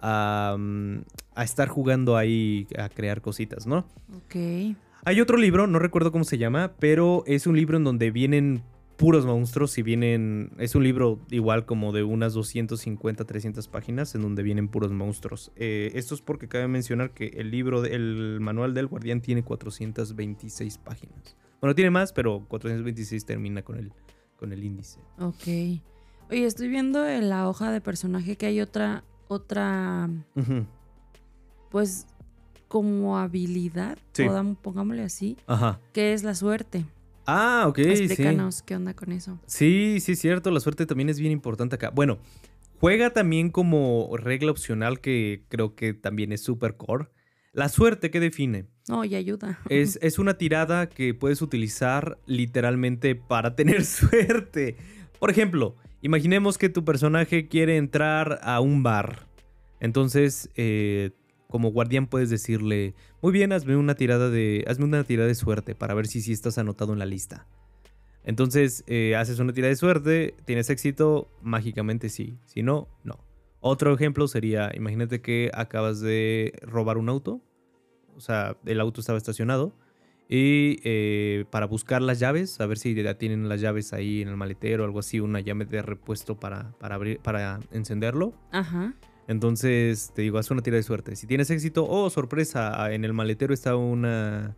a, 0.00 0.56
mm, 0.58 0.98
a 1.34 1.44
estar 1.44 1.68
jugando 1.68 2.16
ahí, 2.16 2.66
a 2.78 2.88
crear 2.88 3.20
cositas, 3.20 3.66
¿no? 3.66 3.86
Ok. 4.14 4.76
Hay 5.04 5.20
otro 5.20 5.36
libro, 5.36 5.68
no 5.68 5.78
recuerdo 5.78 6.10
cómo 6.10 6.24
se 6.24 6.36
llama, 6.36 6.72
pero 6.80 7.22
es 7.26 7.46
un 7.46 7.56
libro 7.56 7.76
en 7.76 7.84
donde 7.84 8.10
vienen 8.10 8.64
puros 8.96 9.26
monstruos 9.26 9.76
y 9.78 9.82
vienen, 9.82 10.52
es 10.58 10.74
un 10.74 10.82
libro 10.82 11.20
igual 11.30 11.66
como 11.66 11.92
de 11.92 12.02
unas 12.02 12.32
250, 12.34 13.24
300 13.24 13.68
páginas 13.68 14.14
en 14.14 14.22
donde 14.22 14.42
vienen 14.42 14.68
puros 14.68 14.90
monstruos. 14.92 15.52
Eh, 15.56 15.92
esto 15.94 16.14
es 16.14 16.22
porque 16.22 16.48
cabe 16.48 16.66
mencionar 16.68 17.12
que 17.12 17.26
el 17.36 17.50
libro, 17.50 17.84
el 17.84 18.38
manual 18.40 18.74
del 18.74 18.86
guardián 18.86 19.20
tiene 19.20 19.42
426 19.42 20.78
páginas. 20.78 21.36
Bueno, 21.60 21.74
tiene 21.74 21.90
más, 21.90 22.12
pero 22.12 22.44
426 22.48 23.24
termina 23.26 23.62
con 23.62 23.76
el, 23.76 23.92
con 24.38 24.52
el 24.52 24.64
índice. 24.64 25.00
Ok. 25.18 25.46
Oye, 26.30 26.44
estoy 26.44 26.68
viendo 26.68 27.06
en 27.06 27.28
la 27.28 27.48
hoja 27.48 27.70
de 27.70 27.80
personaje 27.80 28.36
que 28.36 28.46
hay 28.46 28.60
otra, 28.60 29.04
otra, 29.28 30.08
pues, 31.70 32.06
como 32.68 33.18
habilidad, 33.18 33.96
pongámosle 34.62 35.02
así, 35.02 35.36
Ajá. 35.46 35.80
que 35.92 36.12
es 36.14 36.24
la 36.24 36.34
suerte. 36.34 36.84
Ah, 37.26 37.64
ok. 37.68 37.78
Explícanos 37.78 38.62
qué 38.62 38.76
onda 38.76 38.94
con 38.94 39.12
eso. 39.12 39.40
Sí, 39.46 39.98
sí, 40.00 40.12
es 40.12 40.20
cierto. 40.20 40.50
La 40.50 40.60
suerte 40.60 40.86
también 40.86 41.08
es 41.08 41.18
bien 41.18 41.32
importante 41.32 41.74
acá. 41.74 41.90
Bueno, 41.90 42.18
Juega 42.78 43.10
también 43.10 43.50
como 43.50 44.10
regla 44.18 44.50
opcional 44.50 45.00
que 45.00 45.44
creo 45.48 45.74
que 45.74 45.94
también 45.94 46.32
es 46.32 46.42
super 46.42 46.76
core. 46.76 47.08
La 47.52 47.70
suerte 47.70 48.10
que 48.10 48.20
define. 48.20 48.66
No, 48.86 49.04
y 49.04 49.14
ayuda. 49.14 49.58
Es, 49.70 49.98
es 50.02 50.18
una 50.18 50.34
tirada 50.34 50.88
que 50.88 51.14
puedes 51.14 51.40
utilizar 51.40 52.18
literalmente 52.26 53.14
para 53.14 53.56
tener 53.56 53.84
suerte. 53.86 54.76
Por 55.18 55.30
ejemplo, 55.30 55.76
imaginemos 56.02 56.58
que 56.58 56.68
tu 56.68 56.84
personaje 56.84 57.48
quiere 57.48 57.78
entrar 57.78 58.40
a 58.42 58.60
un 58.60 58.82
bar. 58.82 59.26
Entonces, 59.80 60.50
eh, 60.54 61.12
como 61.48 61.70
guardián 61.70 62.06
puedes 62.06 62.30
decirle, 62.30 62.94
muy 63.22 63.32
bien, 63.32 63.52
hazme 63.52 63.76
una 63.76 63.94
tirada 63.94 64.30
de, 64.30 64.64
hazme 64.66 64.84
una 64.84 65.04
tirada 65.04 65.28
de 65.28 65.34
suerte 65.34 65.74
para 65.74 65.94
ver 65.94 66.06
si 66.06 66.20
sí 66.20 66.32
estás 66.32 66.58
anotado 66.58 66.92
en 66.92 66.98
la 66.98 67.06
lista. 67.06 67.46
Entonces, 68.24 68.82
eh, 68.88 69.14
haces 69.14 69.38
una 69.38 69.52
tirada 69.52 69.70
de 69.70 69.76
suerte, 69.76 70.34
tienes 70.44 70.68
éxito, 70.68 71.30
mágicamente 71.42 72.08
sí. 72.08 72.38
Si 72.46 72.62
no, 72.62 72.88
no. 73.04 73.24
Otro 73.60 73.94
ejemplo 73.94 74.26
sería, 74.26 74.72
imagínate 74.74 75.20
que 75.20 75.50
acabas 75.54 76.00
de 76.00 76.52
robar 76.62 76.98
un 76.98 77.08
auto. 77.08 77.40
O 78.16 78.20
sea, 78.20 78.56
el 78.64 78.80
auto 78.80 79.00
estaba 79.00 79.16
estacionado. 79.16 79.76
Y 80.28 80.80
eh, 80.82 81.44
para 81.50 81.66
buscar 81.66 82.02
las 82.02 82.18
llaves, 82.18 82.60
a 82.60 82.66
ver 82.66 82.78
si 82.78 83.00
ya 83.00 83.16
tienen 83.16 83.48
las 83.48 83.60
llaves 83.60 83.92
ahí 83.92 84.22
en 84.22 84.28
el 84.28 84.36
maletero 84.36 84.82
o 84.82 84.86
algo 84.86 84.98
así, 84.98 85.20
una 85.20 85.38
llave 85.38 85.66
de 85.66 85.82
repuesto 85.82 86.34
para, 86.34 86.72
para, 86.80 86.96
abrir, 86.96 87.20
para 87.20 87.60
encenderlo. 87.70 88.34
Ajá. 88.50 88.94
Entonces, 89.28 90.12
te 90.14 90.22
digo, 90.22 90.38
haz 90.38 90.50
una 90.50 90.62
tira 90.62 90.76
de 90.76 90.82
suerte. 90.82 91.16
Si 91.16 91.26
tienes 91.26 91.50
éxito, 91.50 91.86
oh, 91.88 92.10
sorpresa, 92.10 92.92
en 92.92 93.04
el 93.04 93.12
maletero 93.12 93.52
está 93.52 93.76
una, 93.76 94.56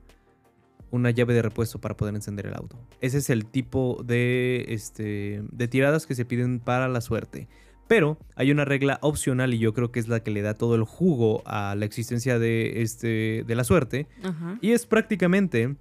una 0.91 1.11
llave 1.11 1.35
de 1.35 1.43
repuesto 1.43 1.81
para 1.81 1.97
poder 1.97 2.15
encender 2.15 2.47
el 2.47 2.55
auto. 2.55 2.79
Ese 3.01 3.19
es 3.19 3.31
el 3.31 3.47
tipo 3.47 4.03
de, 4.05 4.67
este, 4.69 5.43
de 5.51 5.69
tiradas 5.69 6.07
que 6.07 6.15
se 6.15 6.25
piden 6.25 6.61
para 6.61 6.89
la 6.89 7.01
suerte. 7.01 7.49
Pero 7.87 8.19
hay 8.37 8.51
una 8.51 8.67
regla 8.67 8.99
opcional 9.01 9.55
y 9.55 9.59
yo 9.59 9.73
creo 9.73 9.91
que 9.91 10.01
es 10.01 10.09
la 10.09 10.23
que 10.23 10.31
le 10.31 10.43
da 10.43 10.53
todo 10.53 10.75
el 10.75 10.85
jugo 10.85 11.43
a 11.47 11.75
la 11.75 11.87
existencia 11.87 12.39
de, 12.39 12.83
este, 12.83 13.45
de 13.47 13.55
la 13.55 13.65
suerte. 13.65 14.07
Ajá. 14.23 14.59
Y 14.61 14.73
es 14.73 14.85
prácticamente 14.85 15.77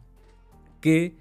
que 0.79 1.17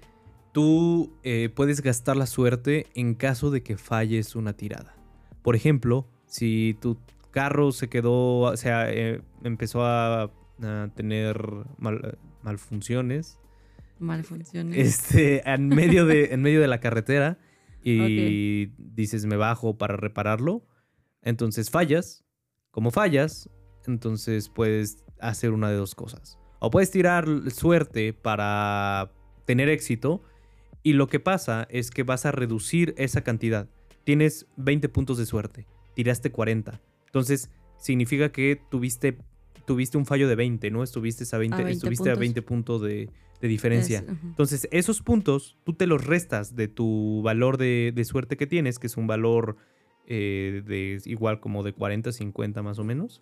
tú 0.53 1.11
eh, 1.23 1.49
puedes 1.53 1.81
gastar 1.81 2.15
la 2.15 2.25
suerte 2.25 2.87
en 2.95 3.15
caso 3.15 3.51
de 3.51 3.63
que 3.63 3.75
falles 3.75 4.35
una 4.35 4.53
tirada. 4.53 4.95
Por 5.41 5.57
ejemplo, 5.57 6.07
si 6.25 6.77
tu 6.79 6.97
carro 7.31 7.71
se 7.71 7.89
quedó, 7.89 8.39
o 8.39 8.57
sea, 8.57 8.91
eh, 8.91 9.21
empezó 9.43 9.83
a, 9.85 10.23
a 10.61 10.89
tener 10.95 11.37
mal- 11.77 12.17
malfunciones 12.41 13.39
Malfunciones. 13.99 14.77
este, 14.77 15.49
en, 15.49 15.69
medio 15.69 16.05
de, 16.05 16.25
en 16.33 16.41
medio 16.41 16.61
de 16.61 16.67
la 16.67 16.79
carretera 16.79 17.37
y 17.83 18.67
dices 18.77 19.25
me 19.25 19.37
bajo 19.37 19.77
para 19.77 19.95
repararlo, 19.97 20.65
entonces 21.21 21.69
fallas. 21.69 22.23
Como 22.71 22.91
fallas, 22.91 23.49
entonces 23.87 24.49
puedes 24.49 25.03
hacer 25.19 25.51
una 25.51 25.69
de 25.71 25.77
dos 25.77 25.95
cosas. 25.95 26.37
O 26.59 26.69
puedes 26.69 26.91
tirar 26.91 27.25
suerte 27.49 28.13
para 28.13 29.11
tener 29.45 29.69
éxito 29.69 30.21
y 30.83 30.93
lo 30.93 31.07
que 31.07 31.19
pasa 31.19 31.67
es 31.71 31.89
que 31.89 32.03
vas 32.03 32.25
a 32.27 32.31
reducir 32.31 32.93
esa 32.97 33.21
cantidad. 33.23 33.67
Tienes 34.03 34.45
20 34.57 34.89
puntos 34.89 35.17
de 35.17 35.25
suerte, 35.25 35.65
tiraste 35.95 36.31
40. 36.31 36.79
Entonces 37.07 37.49
significa 37.77 38.31
que 38.31 38.61
tuviste, 38.69 39.17
tuviste 39.65 39.97
un 39.97 40.05
fallo 40.05 40.27
de 40.27 40.35
20, 40.35 40.71
¿no? 40.71 40.83
Estuviste 40.83 41.23
a 41.35 41.39
20, 41.39 41.55
A 41.55 41.57
20 41.57 41.71
estuviste 41.73 42.09
a 42.09 42.13
puntos. 42.13 42.19
20 42.19 42.41
puntos 42.43 42.81
de, 42.81 43.09
de 43.41 43.47
diferencia. 43.47 43.99
Es-. 43.99 44.23
Entonces, 44.23 44.67
esos 44.71 45.01
puntos 45.01 45.57
tú 45.63 45.73
te 45.73 45.87
los 45.87 46.05
restas 46.05 46.55
de 46.55 46.67
tu 46.67 47.21
valor 47.23 47.57
de, 47.57 47.91
de 47.95 48.05
suerte 48.05 48.37
que 48.37 48.47
tienes, 48.47 48.79
que 48.79 48.87
es 48.87 48.97
un 48.97 49.07
valor 49.07 49.57
eh, 50.09 50.63
de 50.65 51.01
igual 51.05 51.41
como 51.41 51.63
de 51.63 51.73
40, 51.73 52.11
50 52.11 52.61
más 52.63 52.79
o 52.79 52.83
menos. 52.83 53.21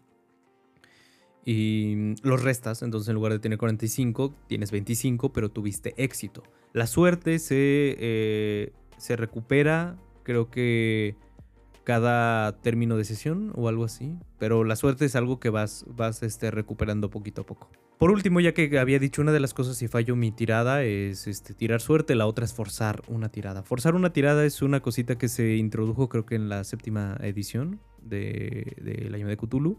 Y 1.43 2.15
los 2.23 2.41
restas, 2.41 2.81
entonces 2.81 3.09
en 3.09 3.15
lugar 3.15 3.31
de 3.31 3.39
tener 3.39 3.57
45, 3.59 4.35
tienes 4.47 4.71
25, 4.71 5.31
pero 5.31 5.49
tuviste 5.49 5.93
éxito. 5.97 6.43
La 6.73 6.87
suerte 6.87 7.37
se, 7.39 7.95
eh, 7.99 8.73
se 8.97 9.15
recupera, 9.15 9.97
creo 10.23 10.49
que 10.49 11.15
cada 11.85 12.59
término 12.61 12.97
de 12.97 13.05
sesión 13.05 13.53
o 13.55 13.69
algo 13.69 13.85
así. 13.85 14.17
Pero 14.37 14.65
la 14.65 14.75
suerte 14.75 15.05
es 15.05 15.15
algo 15.15 15.39
que 15.39 15.49
vas, 15.49 15.85
vas 15.87 16.21
este, 16.23 16.51
recuperando 16.51 17.09
poquito 17.09 17.43
a 17.43 17.45
poco. 17.45 17.69
Por 17.97 18.11
último, 18.11 18.41
ya 18.41 18.53
que 18.53 18.77
había 18.77 18.99
dicho 18.99 19.21
una 19.21 19.31
de 19.31 19.39
las 19.39 19.53
cosas 19.53 19.77
si 19.77 19.87
fallo 19.87 20.17
mi 20.17 20.31
tirada 20.33 20.83
es 20.83 21.27
este, 21.27 21.53
tirar 21.53 21.79
suerte, 21.79 22.15
la 22.15 22.27
otra 22.27 22.43
es 22.43 22.53
forzar 22.53 23.03
una 23.07 23.29
tirada. 23.29 23.63
Forzar 23.63 23.95
una 23.95 24.11
tirada 24.11 24.45
es 24.45 24.61
una 24.61 24.81
cosita 24.81 25.17
que 25.17 25.29
se 25.29 25.55
introdujo 25.55 26.09
creo 26.09 26.25
que 26.25 26.35
en 26.35 26.49
la 26.49 26.65
séptima 26.65 27.15
edición 27.21 27.79
de, 28.01 28.75
de 28.81 29.09
La 29.09 29.17
llama 29.17 29.29
de 29.29 29.37
Cthulhu. 29.37 29.77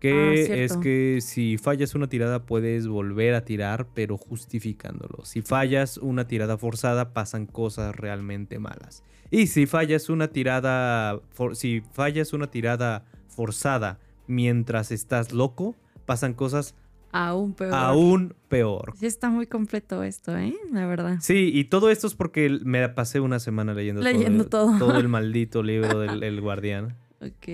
Que 0.00 0.12
Ah, 0.12 0.32
es 0.34 0.46
cierto. 0.46 0.80
que 0.80 1.18
si 1.20 1.58
fallas 1.58 1.94
una 1.96 2.08
tirada 2.08 2.46
puedes 2.46 2.86
volver 2.86 3.34
a 3.34 3.44
tirar, 3.44 3.88
pero 3.94 4.16
justificándolo. 4.16 5.24
Si 5.24 5.42
fallas 5.42 5.98
una 5.98 6.26
tirada 6.28 6.56
forzada, 6.56 7.12
pasan 7.12 7.46
cosas 7.46 7.96
realmente 7.96 8.58
malas. 8.58 9.02
Y 9.30 9.48
si 9.48 9.66
fallas 9.66 10.08
una 10.08 10.28
tirada. 10.28 11.20
for- 11.30 11.56
si 11.56 11.82
fallas 11.92 12.32
una 12.32 12.46
tirada 12.50 13.04
forzada 13.28 13.98
mientras 14.26 14.90
estás 14.92 15.32
loco, 15.32 15.74
pasan 16.06 16.32
cosas 16.34 16.74
Aún 17.12 17.54
peor. 17.54 17.74
aún 17.74 18.34
peor. 18.48 18.92
Sí 18.96 19.06
está 19.06 19.30
muy 19.30 19.46
completo 19.46 20.02
esto, 20.02 20.36
¿eh? 20.36 20.54
La 20.72 20.86
verdad. 20.86 21.16
Sí, 21.20 21.50
y 21.52 21.64
todo 21.64 21.90
esto 21.90 22.06
es 22.06 22.14
porque 22.14 22.58
me 22.64 22.88
pasé 22.88 23.20
una 23.20 23.38
semana 23.38 23.74
leyendo, 23.74 24.02
Leyendo 24.02 24.46
todo. 24.46 24.78
todo 24.78 24.98
el 24.98 25.08
maldito 25.08 25.62
libro 25.62 25.98
del 26.00 26.22
el 26.22 26.40
guardián. 26.40 26.94
Ok. 27.20 27.48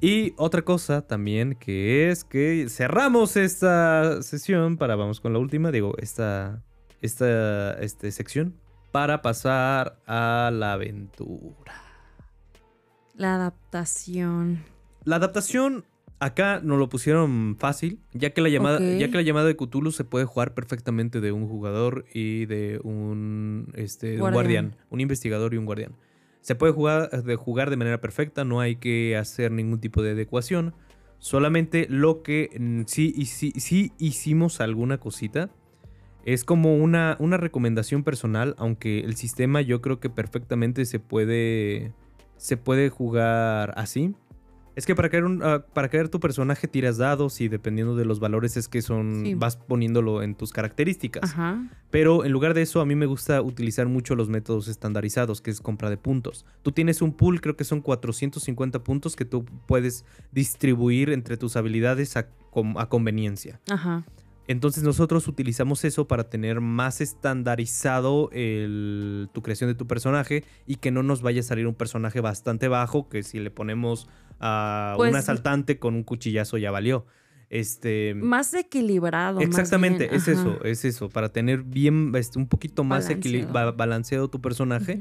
Y 0.00 0.34
otra 0.36 0.62
cosa 0.62 1.06
también 1.06 1.54
que 1.54 2.10
es 2.10 2.24
que 2.24 2.66
cerramos 2.68 3.36
esta 3.36 4.22
sesión 4.22 4.76
para, 4.76 4.96
vamos 4.96 5.20
con 5.20 5.32
la 5.32 5.38
última, 5.38 5.70
digo, 5.70 5.94
esta, 5.98 6.62
esta 7.02 7.74
este, 7.74 8.10
sección 8.10 8.54
para 8.90 9.22
pasar 9.22 9.98
a 10.06 10.50
la 10.52 10.72
aventura. 10.72 11.82
La 13.14 13.36
adaptación. 13.36 14.64
La 15.04 15.16
adaptación 15.16 15.84
acá 16.18 16.60
nos 16.62 16.78
lo 16.78 16.88
pusieron 16.88 17.56
fácil, 17.58 18.00
ya 18.12 18.30
que 18.30 18.40
la 18.40 18.48
llamada, 18.48 18.80
ya 18.80 19.08
que 19.08 19.16
la 19.16 19.22
llamada 19.22 19.46
de 19.46 19.56
Cthulhu 19.56 19.92
se 19.92 20.04
puede 20.04 20.24
jugar 20.24 20.54
perfectamente 20.54 21.20
de 21.20 21.32
un 21.32 21.46
jugador 21.48 22.06
y 22.12 22.46
de 22.46 22.80
un, 22.82 23.72
este, 23.74 24.20
un 24.20 24.32
guardián, 24.32 24.76
un 24.90 25.00
investigador 25.00 25.54
y 25.54 25.58
un 25.58 25.66
guardián. 25.66 25.92
Se 26.46 26.54
puede 26.54 26.72
jugar 26.72 27.10
de, 27.10 27.34
jugar 27.34 27.70
de 27.70 27.76
manera 27.76 28.00
perfecta, 28.00 28.44
no 28.44 28.60
hay 28.60 28.76
que 28.76 29.16
hacer 29.16 29.50
ningún 29.50 29.80
tipo 29.80 30.00
de 30.00 30.12
adecuación. 30.12 30.74
Solamente 31.18 31.88
lo 31.90 32.22
que 32.22 32.50
mm, 32.56 32.82
sí, 32.86 33.26
sí, 33.26 33.52
sí 33.56 33.90
hicimos 33.98 34.60
alguna 34.60 34.98
cosita. 34.98 35.50
Es 36.24 36.44
como 36.44 36.76
una, 36.76 37.16
una 37.18 37.36
recomendación 37.36 38.04
personal, 38.04 38.54
aunque 38.58 39.00
el 39.00 39.16
sistema 39.16 39.60
yo 39.60 39.80
creo 39.80 39.98
que 39.98 40.08
perfectamente 40.08 40.84
se 40.84 41.00
puede, 41.00 41.92
se 42.36 42.56
puede 42.56 42.90
jugar 42.90 43.72
así. 43.76 44.14
Es 44.76 44.84
que 44.86 44.94
para 44.94 45.08
crear, 45.08 45.24
un, 45.24 45.42
ah, 45.42 45.64
para 45.72 45.88
crear 45.88 46.08
tu 46.08 46.20
personaje 46.20 46.68
tiras 46.68 46.98
dados 46.98 47.40
y 47.40 47.48
dependiendo 47.48 47.96
de 47.96 48.04
los 48.04 48.20
valores 48.20 48.56
es 48.58 48.68
que 48.68 48.82
son 48.82 49.24
Sí. 49.24 49.34
vas 49.34 49.56
poniéndolo 49.56 50.22
en 50.22 50.34
tus 50.34 50.52
características. 50.52 51.24
Ajá. 51.32 51.66
Pero 51.90 52.24
en 52.26 52.30
lugar 52.32 52.52
de 52.52 52.60
eso, 52.62 52.80
a 52.82 52.84
mí 52.86 52.94
me 52.94 53.06
gusta 53.06 53.40
utilizar 53.40 53.86
mucho 53.88 54.14
los 54.14 54.28
métodos 54.28 54.68
estandarizados, 54.68 55.40
que 55.40 55.50
es 55.50 55.60
compra 55.62 55.88
de 55.88 55.96
puntos. 55.96 56.44
Tú 56.62 56.72
tienes 56.72 57.00
un 57.00 57.12
pool, 57.14 57.40
creo 57.40 57.56
que 57.56 57.64
son 57.64 57.80
450 57.80 58.84
puntos 58.84 59.16
que 59.16 59.24
tú 59.24 59.46
puedes 59.66 60.04
distribuir 60.30 61.10
entre 61.10 61.36
tus 61.36 61.56
habilidades 61.56 62.16
a, 62.16 62.28
a 62.76 62.88
conveniencia. 62.88 63.60
Ajá. 63.70 64.04
Entonces 64.48 64.82
nosotros 64.84 65.26
utilizamos 65.28 65.84
eso 65.84 66.06
para 66.06 66.30
tener 66.30 66.60
más 66.60 67.00
estandarizado 67.00 68.30
el- 68.32 69.28
tu 69.32 69.42
creación 69.42 69.68
de 69.70 69.74
tu 69.74 69.86
personaje 69.86 70.44
y 70.66 70.76
que 70.76 70.90
no 70.90 71.02
nos 71.02 71.22
vaya 71.22 71.40
a 71.40 71.42
salir 71.44 71.66
un 71.66 71.74
personaje 71.74 72.20
bastante 72.20 72.68
bajo 72.68 73.08
que 73.08 73.22
si 73.22 73.40
le 73.40 73.50
ponemos 73.50 74.08
a 74.40 74.94
Pues- 74.96 75.10
un 75.10 75.16
asaltante 75.16 75.78
con 75.78 75.94
un 75.94 76.02
cuchillazo 76.04 76.58
ya 76.58 76.70
valió. 76.70 77.06
Este, 77.48 78.14
Más 78.14 78.52
equilibrado. 78.54 79.40
Exactamente, 79.40 80.14
es 80.14 80.26
eso, 80.26 80.58
es 80.64 80.84
eso, 80.84 81.08
para 81.08 81.28
tener 81.28 81.62
bien, 81.62 82.12
este, 82.16 82.38
un 82.40 82.48
poquito 82.48 82.82
más 82.82 83.06
Balanceado. 83.08 83.52
ba- 83.52 83.70
balanceado 83.72 84.28
tu 84.28 84.40
personaje. 84.40 84.98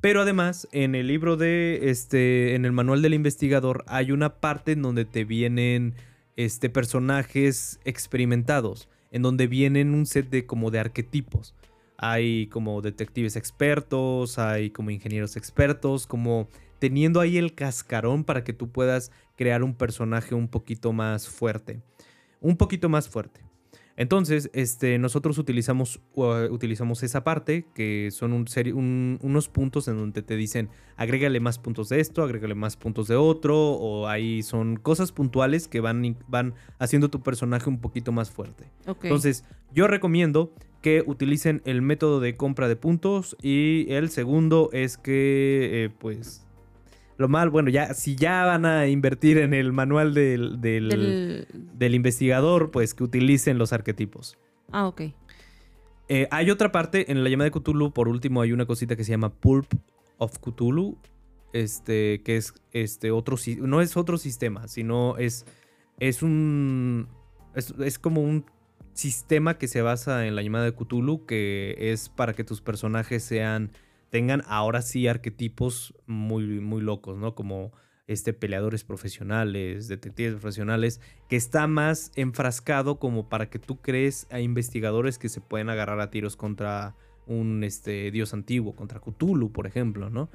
Pero 0.00 0.22
además, 0.22 0.66
en 0.72 0.94
el 0.94 1.06
libro 1.06 1.36
de, 1.36 1.90
este, 1.90 2.54
en 2.54 2.64
el 2.64 2.72
manual 2.72 3.00
del 3.02 3.14
investigador, 3.14 3.84
hay 3.86 4.12
una 4.12 4.34
parte 4.40 4.72
en 4.72 4.82
donde 4.82 5.04
te 5.04 5.24
vienen, 5.24 5.94
este, 6.36 6.68
personajes 6.70 7.80
experimentados, 7.84 8.88
en 9.10 9.22
donde 9.22 9.46
vienen 9.46 9.94
un 9.94 10.06
set 10.06 10.28
de 10.30 10.46
como 10.46 10.70
de 10.70 10.80
arquetipos. 10.80 11.54
Hay 11.96 12.48
como 12.48 12.82
detectives 12.82 13.36
expertos, 13.36 14.38
hay 14.38 14.70
como 14.70 14.90
ingenieros 14.90 15.36
expertos, 15.36 16.06
como 16.06 16.48
teniendo 16.78 17.20
ahí 17.20 17.38
el 17.38 17.54
cascarón 17.54 18.24
para 18.24 18.44
que 18.44 18.52
tú 18.52 18.70
puedas 18.70 19.12
crear 19.36 19.62
un 19.62 19.74
personaje 19.74 20.34
un 20.34 20.48
poquito 20.48 20.92
más 20.92 21.28
fuerte. 21.28 21.80
Un 22.40 22.56
poquito 22.56 22.88
más 22.88 23.08
fuerte. 23.08 23.40
Entonces, 23.96 24.50
este, 24.52 24.98
nosotros 24.98 25.38
utilizamos, 25.38 26.00
uh, 26.14 26.50
utilizamos 26.50 27.02
esa 27.02 27.22
parte, 27.22 27.66
que 27.74 28.10
son 28.10 28.32
un 28.32 29.18
unos 29.22 29.48
puntos 29.48 29.86
en 29.88 29.96
donde 29.96 30.22
te 30.22 30.36
dicen, 30.36 30.68
agrégale 30.96 31.38
más 31.40 31.58
puntos 31.58 31.88
de 31.88 32.00
esto, 32.00 32.22
agrégale 32.22 32.54
más 32.54 32.76
puntos 32.76 33.06
de 33.06 33.16
otro, 33.16 33.56
o 33.56 34.08
ahí 34.08 34.42
son 34.42 34.76
cosas 34.76 35.12
puntuales 35.12 35.68
que 35.68 35.80
van, 35.80 36.16
van 36.28 36.54
haciendo 36.78 37.08
tu 37.08 37.22
personaje 37.22 37.68
un 37.68 37.80
poquito 37.80 38.10
más 38.10 38.30
fuerte. 38.30 38.70
Entonces, 38.86 39.44
yo 39.72 39.86
recomiendo 39.86 40.52
que 40.82 41.02
utilicen 41.06 41.62
el 41.64 41.80
método 41.80 42.20
de 42.20 42.36
compra 42.36 42.68
de 42.68 42.76
puntos 42.76 43.36
y 43.40 43.86
el 43.88 44.10
segundo 44.10 44.68
es 44.72 44.98
que, 44.98 45.84
eh, 45.84 45.90
pues, 45.98 46.43
lo 47.16 47.28
mal, 47.28 47.50
bueno, 47.50 47.70
ya 47.70 47.94
si 47.94 48.16
ya 48.16 48.44
van 48.44 48.64
a 48.66 48.88
invertir 48.88 49.38
en 49.38 49.54
el 49.54 49.72
manual 49.72 50.14
del, 50.14 50.60
del, 50.60 50.88
Del- 50.88 51.46
del 51.74 51.94
investigador, 51.94 52.70
pues 52.70 52.94
que 52.94 53.04
utilicen 53.04 53.58
los 53.58 53.72
arquetipos. 53.72 54.36
Ah, 54.72 54.86
ok. 54.86 55.02
Eh, 56.08 56.28
hay 56.30 56.50
otra 56.50 56.70
parte 56.72 57.10
en 57.10 57.22
la 57.24 57.30
llamada 57.30 57.50
de 57.50 57.58
Cthulhu, 57.58 57.92
por 57.92 58.08
último, 58.08 58.42
hay 58.42 58.52
una 58.52 58.66
cosita 58.66 58.96
que 58.96 59.04
se 59.04 59.10
llama 59.12 59.32
Pulp 59.32 59.72
of 60.18 60.38
Cthulhu, 60.38 60.98
este, 61.52 62.20
que 62.24 62.36
es 62.36 62.52
este 62.72 63.10
otro, 63.10 63.36
no 63.60 63.80
es 63.80 63.96
otro 63.96 64.18
sistema, 64.18 64.66
sino 64.68 65.16
es, 65.18 65.46
es 66.00 66.22
un, 66.22 67.08
es, 67.54 67.72
es 67.78 67.98
como 67.98 68.20
un 68.22 68.44
sistema 68.92 69.56
que 69.56 69.66
se 69.68 69.80
basa 69.82 70.26
en 70.26 70.34
la 70.36 70.42
llamada 70.42 70.64
de 70.64 70.74
Cthulhu, 70.74 71.24
que 71.26 71.76
es 71.78 72.08
para 72.08 72.34
que 72.34 72.44
tus 72.44 72.60
personajes 72.60 73.22
sean, 73.22 73.70
tengan 74.14 74.44
ahora 74.46 74.80
sí 74.80 75.08
arquetipos 75.08 75.92
muy, 76.06 76.60
muy 76.60 76.80
locos, 76.80 77.18
¿no? 77.18 77.34
Como 77.34 77.72
este, 78.06 78.32
peleadores 78.32 78.84
profesionales, 78.84 79.88
detectives 79.88 80.34
profesionales, 80.34 81.00
que 81.28 81.34
está 81.34 81.66
más 81.66 82.12
enfrascado 82.14 83.00
como 83.00 83.28
para 83.28 83.50
que 83.50 83.58
tú 83.58 83.80
crees 83.80 84.28
a 84.30 84.38
investigadores 84.38 85.18
que 85.18 85.28
se 85.28 85.40
pueden 85.40 85.68
agarrar 85.68 85.98
a 85.98 86.10
tiros 86.10 86.36
contra 86.36 86.94
un 87.26 87.64
este, 87.64 88.12
dios 88.12 88.32
antiguo, 88.34 88.76
contra 88.76 89.00
Cthulhu, 89.00 89.50
por 89.50 89.66
ejemplo, 89.66 90.10
¿no? 90.10 90.30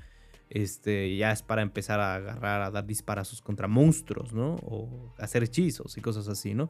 Este, 0.50 1.16
ya 1.16 1.32
es 1.32 1.42
para 1.42 1.62
empezar 1.62 2.02
a 2.02 2.16
agarrar, 2.16 2.64
a 2.64 2.72
dar 2.72 2.86
disparazos 2.86 3.42
contra 3.42 3.70
monstruos, 3.70 4.34
¿no? 4.34 4.56
O 4.56 5.14
hacer 5.20 5.42
hechizos 5.42 5.98
y 5.98 6.02
cosas 6.02 6.28
así, 6.28 6.54
¿no? 6.54 6.70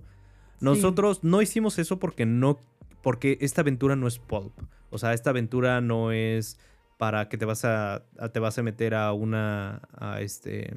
Nosotros 0.61 1.23
no 1.23 1.41
hicimos 1.41 1.79
eso 1.79 1.97
porque 1.97 2.27
no, 2.27 2.59
porque 3.01 3.39
esta 3.41 3.61
aventura 3.61 3.95
no 3.95 4.07
es 4.07 4.19
pulp. 4.19 4.53
O 4.91 4.99
sea, 4.99 5.15
esta 5.15 5.31
aventura 5.31 5.81
no 5.81 6.11
es 6.11 6.59
para 6.99 7.29
que 7.29 7.37
te 7.37 7.45
vas 7.45 7.63
a, 7.63 8.03
a- 8.19 8.29
te 8.29 8.39
vas 8.39 8.59
a 8.59 8.61
meter 8.61 8.93
a 8.93 9.13
una, 9.13 9.81
a 9.97 10.19
este, 10.19 10.75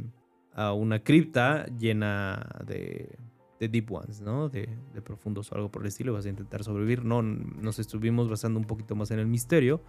a 0.54 0.72
una 0.72 1.00
cripta 1.00 1.66
llena 1.78 2.60
de, 2.64 3.18
de 3.58 3.68
deep 3.68 3.90
ones, 3.92 4.20
¿no? 4.20 4.48
De, 4.48 4.68
de 4.94 5.02
profundos 5.02 5.50
o 5.50 5.56
algo 5.56 5.68
por 5.70 5.82
el 5.82 5.88
estilo. 5.88 6.12
Vas 6.12 6.24
a 6.24 6.28
intentar 6.28 6.62
sobrevivir. 6.62 7.04
No, 7.04 7.22
nos 7.22 7.80
estuvimos 7.80 8.30
basando 8.30 8.60
un 8.60 8.66
poquito 8.66 8.94
más 8.94 9.10
en 9.10 9.18
el 9.18 9.26
misterio, 9.26 9.82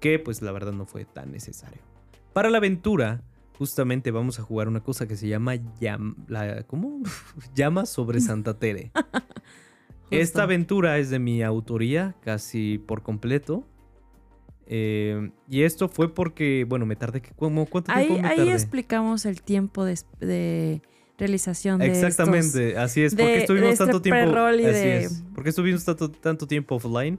que 0.00 0.18
pues 0.18 0.40
la 0.40 0.52
verdad 0.52 0.72
no 0.72 0.86
fue 0.86 1.04
tan 1.04 1.30
necesario. 1.30 1.82
Para 2.32 2.48
la 2.48 2.56
aventura, 2.58 3.22
justamente 3.58 4.10
vamos 4.10 4.38
a 4.38 4.42
jugar 4.42 4.68
una 4.68 4.80
cosa 4.80 5.06
que 5.06 5.16
se 5.16 5.28
llama 5.28 5.54
llam- 5.54 6.16
la, 6.28 6.62
¿cómo? 6.62 7.02
Llama 7.54 7.84
sobre 7.84 8.20
Santa 8.22 8.58
Tere. 8.58 8.90
Esta 10.10 10.44
aventura 10.44 10.96
es 10.98 11.10
de 11.10 11.18
mi 11.18 11.42
autoría, 11.42 12.14
casi 12.22 12.78
por 12.78 13.02
completo. 13.02 13.66
Eh, 14.66 15.30
y 15.48 15.62
esto 15.62 15.88
fue 15.88 16.12
porque, 16.12 16.64
bueno, 16.68 16.86
me 16.86 16.96
tardé. 16.96 17.22
¿cómo, 17.36 17.66
¿Cuánto 17.66 17.92
Ahí, 17.92 18.06
tiempo 18.06 18.22
me 18.22 18.28
ahí 18.28 18.36
tardé? 18.38 18.52
explicamos 18.52 19.26
el 19.26 19.42
tiempo 19.42 19.84
de, 19.84 19.98
de 20.20 20.82
realización 21.18 21.80
de 21.80 21.86
Exactamente, 21.86 22.76
así 22.78 23.02
es. 23.02 23.14
de- 23.14 23.22
porque 23.22 23.32
de 23.34 23.38
estuvimos 23.40 23.68
este 23.70 23.84
tanto 23.84 24.02
tiempo. 24.02 24.36
así 24.38 24.64
es. 24.64 25.22
Porque 25.34 25.50
estuvimos 25.50 25.84
tanto, 25.84 26.10
tanto 26.10 26.46
tiempo 26.46 26.76
offline. 26.76 27.18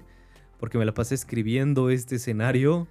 Porque 0.60 0.78
me 0.78 0.86
la 0.86 0.94
pasé 0.94 1.16
escribiendo 1.16 1.90
este 1.90 2.16
escenario. 2.16 2.88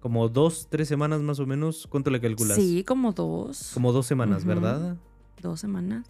Como 0.00 0.28
dos, 0.30 0.68
tres 0.70 0.88
semanas 0.88 1.20
más 1.20 1.38
o 1.40 1.46
menos. 1.46 1.86
¿Cuánto 1.90 2.10
le 2.10 2.20
calculas? 2.20 2.56
Sí, 2.56 2.84
como 2.86 3.12
dos. 3.12 3.72
Como 3.74 3.92
dos 3.92 4.06
semanas. 4.06 4.44
¿verdad? 4.44 4.96
Dos 5.42 5.60
semanas. 5.60 6.06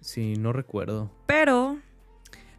Sí, 0.00 0.34
no 0.38 0.52
recuerdo. 0.52 1.10
Pero 1.26 1.78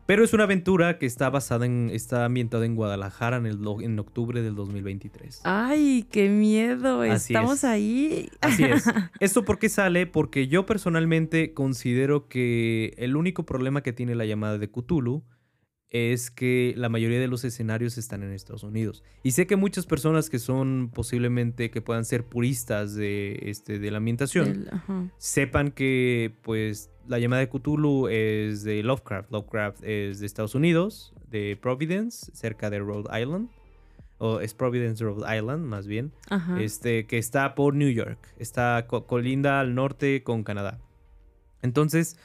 Pero 0.06 0.24
es 0.24 0.34
una 0.34 0.43
aventura 0.43 0.99
que 0.99 1.06
está 1.06 1.30
basada 1.30 1.66
en. 1.66 1.89
está 1.91 2.26
ambientada 2.26 2.66
en 2.66 2.76
Guadalajara 2.76 3.38
en, 3.38 3.47
el, 3.47 3.60
en 3.82 3.97
octubre 3.97 4.41
del 4.41 4.56
2023. 4.56 5.41
Ay, 5.43 6.06
qué 6.12 6.30
miedo. 6.30 7.01
Así 7.01 7.34
Estamos 7.34 7.60
es. 7.60 7.64
ahí. 7.64 8.30
Así 8.41 8.64
es. 8.64 8.86
¿Esto 9.20 9.43
por 9.45 9.58
qué 9.58 9.70
sale? 9.70 10.06
Porque 10.06 10.47
yo 10.47 10.66
personalmente 10.66 11.53
considero 11.53 12.28
que 12.28 12.93
el 12.97 13.16
único 13.16 13.45
problema 13.45 13.82
que 13.82 13.93
tiene 13.93 14.14
la 14.14 14.26
llamada 14.26 14.60
de 14.60 14.70
Cthulhu 14.70 15.24
es 15.96 16.30
que 16.30 16.74
la 16.76 16.89
mayoría 16.89 17.20
de 17.20 17.28
los 17.28 17.43
escenarios 17.46 17.98
están 17.98 18.22
en 18.24 18.32
Estados 18.32 18.64
Unidos. 18.64 19.04
Y 19.24 19.32
sé 19.32 19.48
que 19.48 19.56
muchas 19.56 19.86
personas 19.86 20.30
que 20.30 20.39
son 20.39 20.91
posiblemente 20.93 21.72
que 21.72 21.82
puedan 21.82 22.04
ser 22.06 22.26
puristas 22.26 22.96
de, 22.96 23.39
este, 23.43 23.80
de 23.80 23.91
la 23.91 23.98
ambientación, 23.98 24.68
sepan 25.18 25.72
que 25.72 26.34
pues 26.41 26.89
la 27.08 27.20
llamada 27.20 27.41
de 27.41 27.50
Cthulhu 27.50 28.08
es 28.10 28.64
de 28.64 28.84
Lovecraft. 28.84 29.32
Lovecraft 29.32 29.84
es 29.84 30.20
de 30.20 30.26
Estados 30.26 30.56
Unidos, 30.56 31.14
de 31.32 31.58
Providence, 31.62 32.32
cerca 32.34 32.70
de 32.70 32.80
Rhode 32.80 33.10
Island. 33.22 33.50
O 34.18 34.39
es 34.39 34.54
Providence, 34.54 35.04
Rhode 35.04 35.26
Island, 35.38 35.66
más 35.66 35.88
bien 35.88 36.14
Ajá. 36.30 36.62
este, 36.62 37.06
que 37.06 37.18
está 37.18 37.54
por 37.54 37.76
New 37.76 37.89
York. 37.89 38.18
Está 38.39 38.86
co- 38.88 39.06
colinda 39.08 39.60
al 39.60 39.76
norte 39.76 40.24
con 40.24 40.43
Canadá. 40.46 40.80
Entonces, 41.62 42.18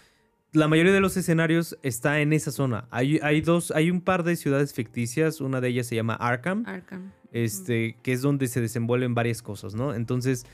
la 0.52 0.68
mayoría 0.68 0.92
de 0.92 1.00
los 1.00 1.16
escenarios 1.16 1.78
está 1.82 2.20
en 2.20 2.32
esa 2.32 2.50
zona. 2.50 2.86
Hay, 2.90 3.18
hay 3.22 3.40
dos, 3.40 3.70
hay 3.70 3.90
un 3.90 4.00
par 4.00 4.24
de 4.24 4.36
ciudades 4.36 4.74
ficticias. 4.74 5.40
Una 5.40 5.60
de 5.60 5.68
ellas 5.68 5.86
se 5.86 5.94
llama 5.94 6.14
Arkham, 6.14 6.64
Arkham. 6.66 7.12
este, 7.32 7.96
que 8.02 8.12
es 8.12 8.22
donde 8.22 8.48
se 8.48 8.60
desenvuelven 8.60 9.14
varias 9.14 9.42
cosas, 9.42 9.74
¿no? 9.74 9.94
Entonces, 9.94 10.46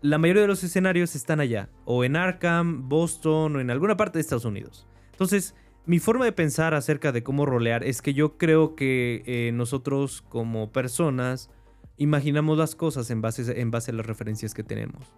la 0.00 0.18
mayoría 0.18 0.42
de 0.42 0.48
los 0.48 0.64
escenarios 0.64 1.14
están 1.14 1.40
allá, 1.40 1.70
o 1.84 2.04
en 2.04 2.16
Arkham, 2.16 2.88
Boston, 2.88 3.56
o 3.56 3.60
en 3.60 3.70
alguna 3.70 3.96
parte 3.96 4.18
de 4.18 4.22
Estados 4.22 4.44
Unidos. 4.44 4.86
Entonces, 5.12 5.54
mi 5.86 5.98
forma 5.98 6.24
de 6.24 6.32
pensar 6.32 6.74
acerca 6.74 7.12
de 7.12 7.22
cómo 7.22 7.46
rolear 7.46 7.84
es 7.84 8.02
que 8.02 8.14
yo 8.14 8.36
creo 8.36 8.74
que 8.74 9.22
eh, 9.26 9.52
nosotros 9.52 10.22
como 10.28 10.72
personas 10.72 11.50
imaginamos 11.96 12.58
las 12.58 12.74
cosas 12.74 13.10
en 13.10 13.20
base, 13.20 13.60
en 13.60 13.70
base 13.70 13.92
a 13.92 13.94
las 13.94 14.06
referencias 14.06 14.54
que 14.54 14.64
tenemos. 14.64 15.12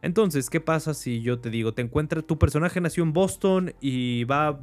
Entonces, 0.00 0.48
¿qué 0.48 0.60
pasa 0.60 0.94
si 0.94 1.20
yo 1.22 1.40
te 1.40 1.50
digo, 1.50 1.74
te 1.74 1.82
encuentras, 1.82 2.24
tu 2.24 2.38
personaje 2.38 2.80
nació 2.80 3.02
en 3.02 3.12
Boston 3.12 3.74
y 3.80 4.24
va 4.24 4.48
a 4.48 4.60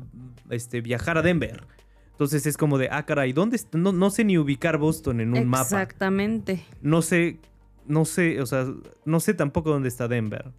este, 0.49 0.81
viajar 0.81 1.17
a 1.17 1.21
Denver? 1.21 1.63
Entonces 2.11 2.45
es 2.45 2.55
como 2.55 2.77
de, 2.77 2.87
ah, 2.91 3.05
caray, 3.05 3.33
¿dónde 3.33 3.57
está? 3.57 3.77
No, 3.77 3.91
no 3.91 4.09
sé 4.09 4.23
ni 4.23 4.37
ubicar 4.37 4.77
Boston 4.77 5.19
en 5.19 5.37
un 5.37 5.47
mapa 5.47 5.63
Exactamente. 5.63 6.63
no 6.81 7.01
sé, 7.01 7.39
no 7.85 8.05
sé, 8.05 8.41
o 8.41 8.45
sea, 8.45 8.65
no 9.03 9.19
sé 9.19 9.33
tampoco 9.33 9.71
dónde 9.71 9.89
está 9.89 10.07
Denver. 10.07 10.53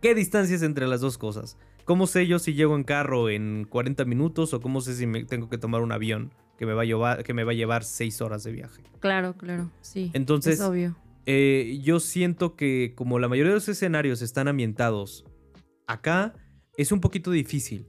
¿Qué 0.00 0.14
distancias 0.14 0.62
entre 0.62 0.86
las 0.86 1.00
dos 1.00 1.18
cosas? 1.18 1.58
¿Cómo 1.84 2.06
sé 2.06 2.28
yo 2.28 2.38
si 2.38 2.54
llego 2.54 2.76
en 2.76 2.84
carro 2.84 3.28
en 3.30 3.66
40 3.68 4.04
minutos 4.04 4.54
o 4.54 4.60
cómo 4.60 4.80
sé 4.80 4.94
si 4.94 5.06
me 5.06 5.24
tengo 5.24 5.48
que 5.48 5.58
tomar 5.58 5.82
un 5.82 5.90
avión 5.90 6.32
que 6.56 6.66
me 6.66 6.72
va 6.72 6.82
a 6.82 6.84
llevar, 6.84 7.24
que 7.24 7.34
me 7.34 7.42
va 7.42 7.50
a 7.50 7.54
llevar 7.54 7.82
6 7.82 8.20
horas 8.20 8.44
de 8.44 8.52
viaje? 8.52 8.82
Claro, 9.00 9.34
claro. 9.36 9.70
Sí. 9.80 10.10
Entonces, 10.14 10.60
es 10.60 10.60
obvio. 10.60 10.96
Eh, 11.26 11.80
yo 11.82 11.98
siento 11.98 12.54
que 12.54 12.94
como 12.94 13.18
la 13.18 13.28
mayoría 13.28 13.50
de 13.50 13.56
los 13.56 13.68
escenarios 13.68 14.22
están 14.22 14.46
ambientados 14.46 15.24
acá, 15.88 16.34
es 16.76 16.92
un 16.92 17.00
poquito 17.00 17.30
difícil. 17.30 17.88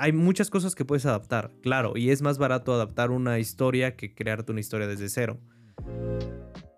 Hay 0.00 0.12
muchas 0.12 0.50
cosas 0.50 0.74
que 0.74 0.84
puedes 0.84 1.04
adaptar, 1.04 1.52
claro, 1.62 1.96
y 1.96 2.10
es 2.10 2.22
más 2.22 2.38
barato 2.38 2.72
adaptar 2.72 3.10
una 3.10 3.38
historia 3.38 3.96
que 3.96 4.14
crearte 4.14 4.52
una 4.52 4.60
historia 4.60 4.86
desde 4.86 5.08
cero. 5.08 5.38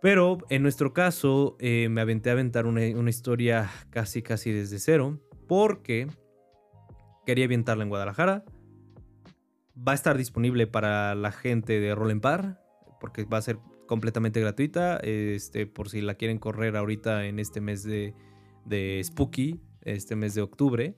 Pero 0.01 0.39
en 0.51 0.63
nuestro 0.63 0.93
caso, 0.93 1.57
eh, 1.61 1.89
me 1.89 2.01
aventé 2.01 2.31
a 2.31 2.33
aventar 2.33 2.67
una, 2.67 2.85
historia 3.09 3.71
casi, 3.91 4.23
casi 4.23 4.51
desde 4.51 4.81
cero, 4.81 5.21
porque 5.47 6.09
quería 7.25 7.45
aventarla 7.45 7.85
en 7.85 7.89
Guadalajara. 7.89 8.45
Va 9.77 9.93
a 9.93 9.95
estar 9.95 10.19
disponible 10.19 10.67
para 10.67 11.15
la 11.15 11.31
gente 11.31 11.79
de 11.79 11.95
Roll 11.95 12.21
porque 13.01 13.25
va 13.25 13.39
a 13.39 13.43
ser 13.43 13.59
completamente 13.93 14.41
gratuita. 14.41 14.97
Este, 15.03 15.67
por 15.67 15.91
si 15.91 16.01
la 16.01 16.15
quieren 16.15 16.39
correr 16.39 16.79
ahorita 16.79 17.27
en 17.27 17.39
este 17.39 17.61
mes 17.61 17.83
de, 17.83 18.15
de 18.65 19.03
Spooky, 19.05 19.61
este 19.83 20.17
mes 20.17 20.35
de 20.35 20.41
octubre. 20.41 20.97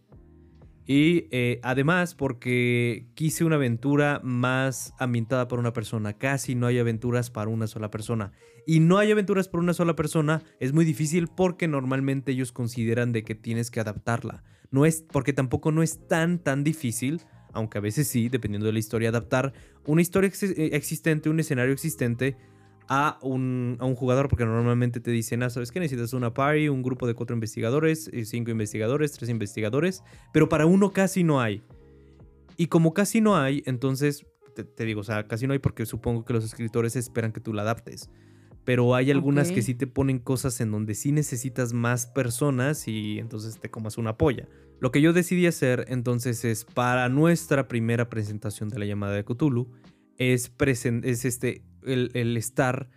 Y 0.87 1.27
eh, 1.33 1.59
además 1.65 2.15
porque 2.15 3.09
quise 3.17 3.45
una 3.45 3.57
aventura 3.57 4.21
más 4.23 4.95
ambientada 5.01 5.49
por 5.49 5.59
una 5.59 5.73
persona. 5.73 6.13
Casi 6.13 6.55
no 6.55 6.69
hay 6.69 6.79
aventuras 6.79 7.31
para 7.31 7.51
una 7.51 7.67
sola 7.67 7.91
persona. 7.91 8.31
Y 8.65 8.79
no 8.79 8.99
hay 8.99 9.11
aventuras 9.11 9.49
por 9.49 9.59
una 9.59 9.75
sola 9.75 9.97
persona 9.97 10.45
es 10.61 10.73
muy 10.73 10.85
difícil 10.85 11.27
porque 11.27 11.67
normalmente 11.67 12.31
ellos 12.31 12.53
consideran 12.53 13.11
de 13.11 13.25
que 13.25 13.35
tienes 13.35 13.73
que 13.73 13.81
adaptarla. 13.81 14.45
No 14.71 14.87
es 14.87 15.03
porque 15.03 15.33
tampoco 15.33 15.73
no 15.73 15.83
es 15.83 16.07
tan 16.07 16.39
tan 16.39 16.63
difícil, 16.63 17.23
aunque 17.53 17.79
a 17.79 17.81
veces 17.81 18.07
sí, 18.07 18.29
dependiendo 18.29 18.67
de 18.67 18.73
la 18.73 18.79
historia, 18.79 19.09
adaptar 19.09 19.53
una 19.85 20.01
historia 20.01 20.29
ex- 20.29 20.43
existente, 20.43 21.29
un 21.29 21.41
escenario 21.41 21.73
existente 21.73 22.37
a 22.89 23.19
un, 23.23 23.77
a 23.81 23.85
un 23.85 23.95
jugador, 23.95 24.29
porque 24.29 24.45
normalmente 24.45 25.01
te 25.01 25.11
dicen, 25.11 25.43
ah, 25.43 25.51
¿sabes 25.51 25.73
qué? 25.73 25.81
Necesitas 25.81 26.13
una 26.13 26.35
party, 26.35 26.69
un 26.69 26.83
grupo 26.83 27.07
de 27.07 27.15
cuatro 27.15 27.35
investigadores, 27.35 28.11
eh, 28.13 28.25
cinco 28.25 28.51
investigadores, 28.51 29.13
tres 29.13 29.31
investigadores, 29.31 30.03
pero 30.33 30.49
para 30.49 30.67
uno 30.67 30.93
casi 30.93 31.25
no 31.25 31.41
hay. 31.41 31.63
Y 32.57 32.67
como 32.67 32.95
casi 32.95 33.21
no 33.21 33.37
hay, 33.37 33.63
entonces 33.67 34.27
te, 34.55 34.65
te 34.65 34.85
digo, 34.85 35.01
o 35.01 35.05
sea, 35.05 35.27
casi 35.27 35.47
no 35.47 35.53
hay 35.53 35.59
porque 35.59 35.87
supongo 35.87 36.25
que 36.25 36.33
los 36.33 36.45
escritores 36.45 36.97
esperan 36.97 37.33
que 37.33 37.41
tú 37.41 37.53
la 37.53 37.63
adaptes. 37.63 38.11
Pero 38.65 38.95
hay 38.95 39.11
algunas 39.11 39.53
que 39.53 39.61
sí 39.61 39.75
te 39.75 39.87
ponen 39.87 40.19
cosas 40.19 40.59
en 40.63 40.71
donde 40.71 40.95
sí 40.95 41.13
necesitas 41.13 41.75
más 41.75 42.07
personas 42.07 42.89
y 42.89 43.19
entonces 43.19 43.61
te 43.61 43.71
comas 43.71 43.99
una 43.99 44.17
polla. 44.17 44.49
Lo 44.81 44.91
que 44.91 45.03
yo 45.03 45.13
decidí 45.13 45.47
hacer 45.47 45.85
entonces 45.89 46.45
es 46.47 46.65
para 46.65 47.09
nuestra 47.11 47.69
primera 47.69 48.09
presentación 48.09 48.71
de 48.71 48.79
la 48.79 48.87
llamada 48.87 49.15
de 49.15 49.25
Cthulhu, 49.25 49.71
es, 50.17 50.53
es 51.03 51.25
este, 51.25 51.63
el, 51.85 52.11
el 52.15 52.37
estar 52.37 52.89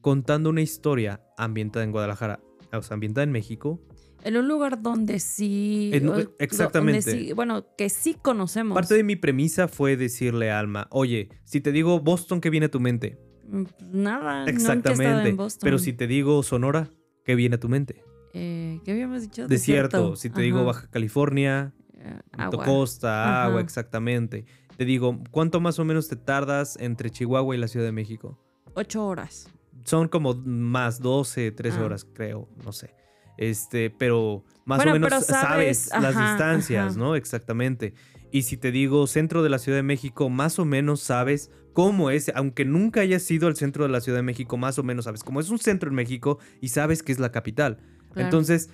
contando 0.00 0.50
una 0.50 0.62
historia 0.62 1.20
ambientada 1.36 1.84
en 1.84 1.92
Guadalajara, 1.92 2.40
o 2.72 2.82
sea, 2.82 2.94
ambientada 2.94 3.24
en 3.24 3.32
México. 3.32 3.80
En 4.24 4.36
un 4.36 4.48
lugar 4.48 4.82
donde 4.82 5.20
sí. 5.20 5.90
En- 5.92 6.08
o- 6.08 6.12
donde 6.12 6.28
exactamente. 6.38 7.02
sí- 7.02 7.32
bueno, 7.32 7.64
que 7.76 7.88
sí 7.88 8.14
conocemos. 8.20 8.74
Parte 8.74 8.94
de 8.94 9.04
mi 9.04 9.16
premisa 9.16 9.68
fue 9.68 9.96
decirle 9.96 10.50
a 10.50 10.58
Alma, 10.58 10.88
oye, 10.90 11.28
si 11.44 11.60
te 11.60 11.70
digo 11.72 12.00
Boston, 12.00 12.40
¿qué 12.40 12.50
viene 12.50 12.66
a 12.66 12.70
tu 12.70 12.80
mente? 12.80 13.18
Mm, 13.46 13.62
Nada. 13.92 14.38
Nunca 14.40 14.50
he 14.50 14.54
Exactamente. 14.54 15.28
en 15.28 15.36
Boston. 15.36 15.60
Pero 15.64 15.78
si 15.78 15.92
te 15.92 16.06
digo 16.06 16.42
Sonora, 16.42 16.90
¿qué 17.24 17.34
viene 17.34 17.56
a 17.56 17.60
tu 17.60 17.68
mente? 17.68 18.02
Eh, 18.34 18.80
¿Qué 18.84 18.90
habíamos 18.92 19.22
dicho? 19.22 19.46
Desierto. 19.48 20.16
Si 20.16 20.30
te 20.30 20.42
digo. 20.42 20.64
Baja 20.64 20.88
California, 20.90 21.72
Eh, 21.94 22.18
agua. 22.32 22.64
costa, 22.64 23.44
agua, 23.44 23.60
exactamente. 23.60 24.44
Te 24.78 24.84
digo, 24.84 25.18
¿cuánto 25.32 25.60
más 25.60 25.78
o 25.80 25.84
menos 25.84 26.06
te 26.08 26.14
tardas 26.14 26.76
entre 26.80 27.10
Chihuahua 27.10 27.54
y 27.56 27.58
la 27.58 27.66
Ciudad 27.66 27.84
de 27.84 27.90
México? 27.92 28.38
Ocho 28.74 29.04
horas. 29.04 29.50
Son 29.84 30.06
como 30.06 30.34
más 30.34 31.00
12, 31.00 31.50
13 31.50 31.80
Ah. 31.80 31.84
horas, 31.84 32.06
creo, 32.14 32.48
no 32.64 32.70
sé. 32.72 32.94
Este, 33.36 33.90
pero 33.90 34.44
más 34.64 34.78
Bueno, 34.78 34.92
o 34.92 34.94
menos 35.00 35.26
sabes, 35.26 35.90
las 36.00 36.16
distancias, 36.16 36.90
ajá. 36.92 36.98
¿no? 36.98 37.16
Exactamente. 37.16 37.94
Y 38.30 38.42
si 38.42 38.56
te 38.56 38.70
digo 38.70 39.06
centro 39.08 39.42
de 39.42 39.48
la 39.48 39.58
Ciudad 39.58 39.78
de 39.78 39.82
México, 39.82 40.28
más 40.30 40.60
o 40.60 40.64
menos 40.64 41.00
sabes 41.00 41.50
cómo 41.72 42.10
es, 42.10 42.30
aunque 42.36 42.64
nunca 42.64 43.00
hayas 43.00 43.22
sido 43.22 43.48
al 43.48 43.56
centro 43.56 43.84
de 43.84 43.90
la 43.90 44.00
Ciudad 44.00 44.18
de 44.18 44.22
México, 44.22 44.56
más 44.58 44.78
o 44.78 44.84
menos 44.84 45.06
sabes 45.06 45.24
cómo 45.24 45.40
es 45.40 45.50
un 45.50 45.58
centro 45.58 45.88
en 45.88 45.96
México 45.96 46.38
y 46.60 46.68
sabes 46.68 47.02
que 47.02 47.10
es 47.10 47.18
la 47.18 47.32
capital. 47.32 47.78
Claro. 48.12 48.26
Entonces, 48.26 48.70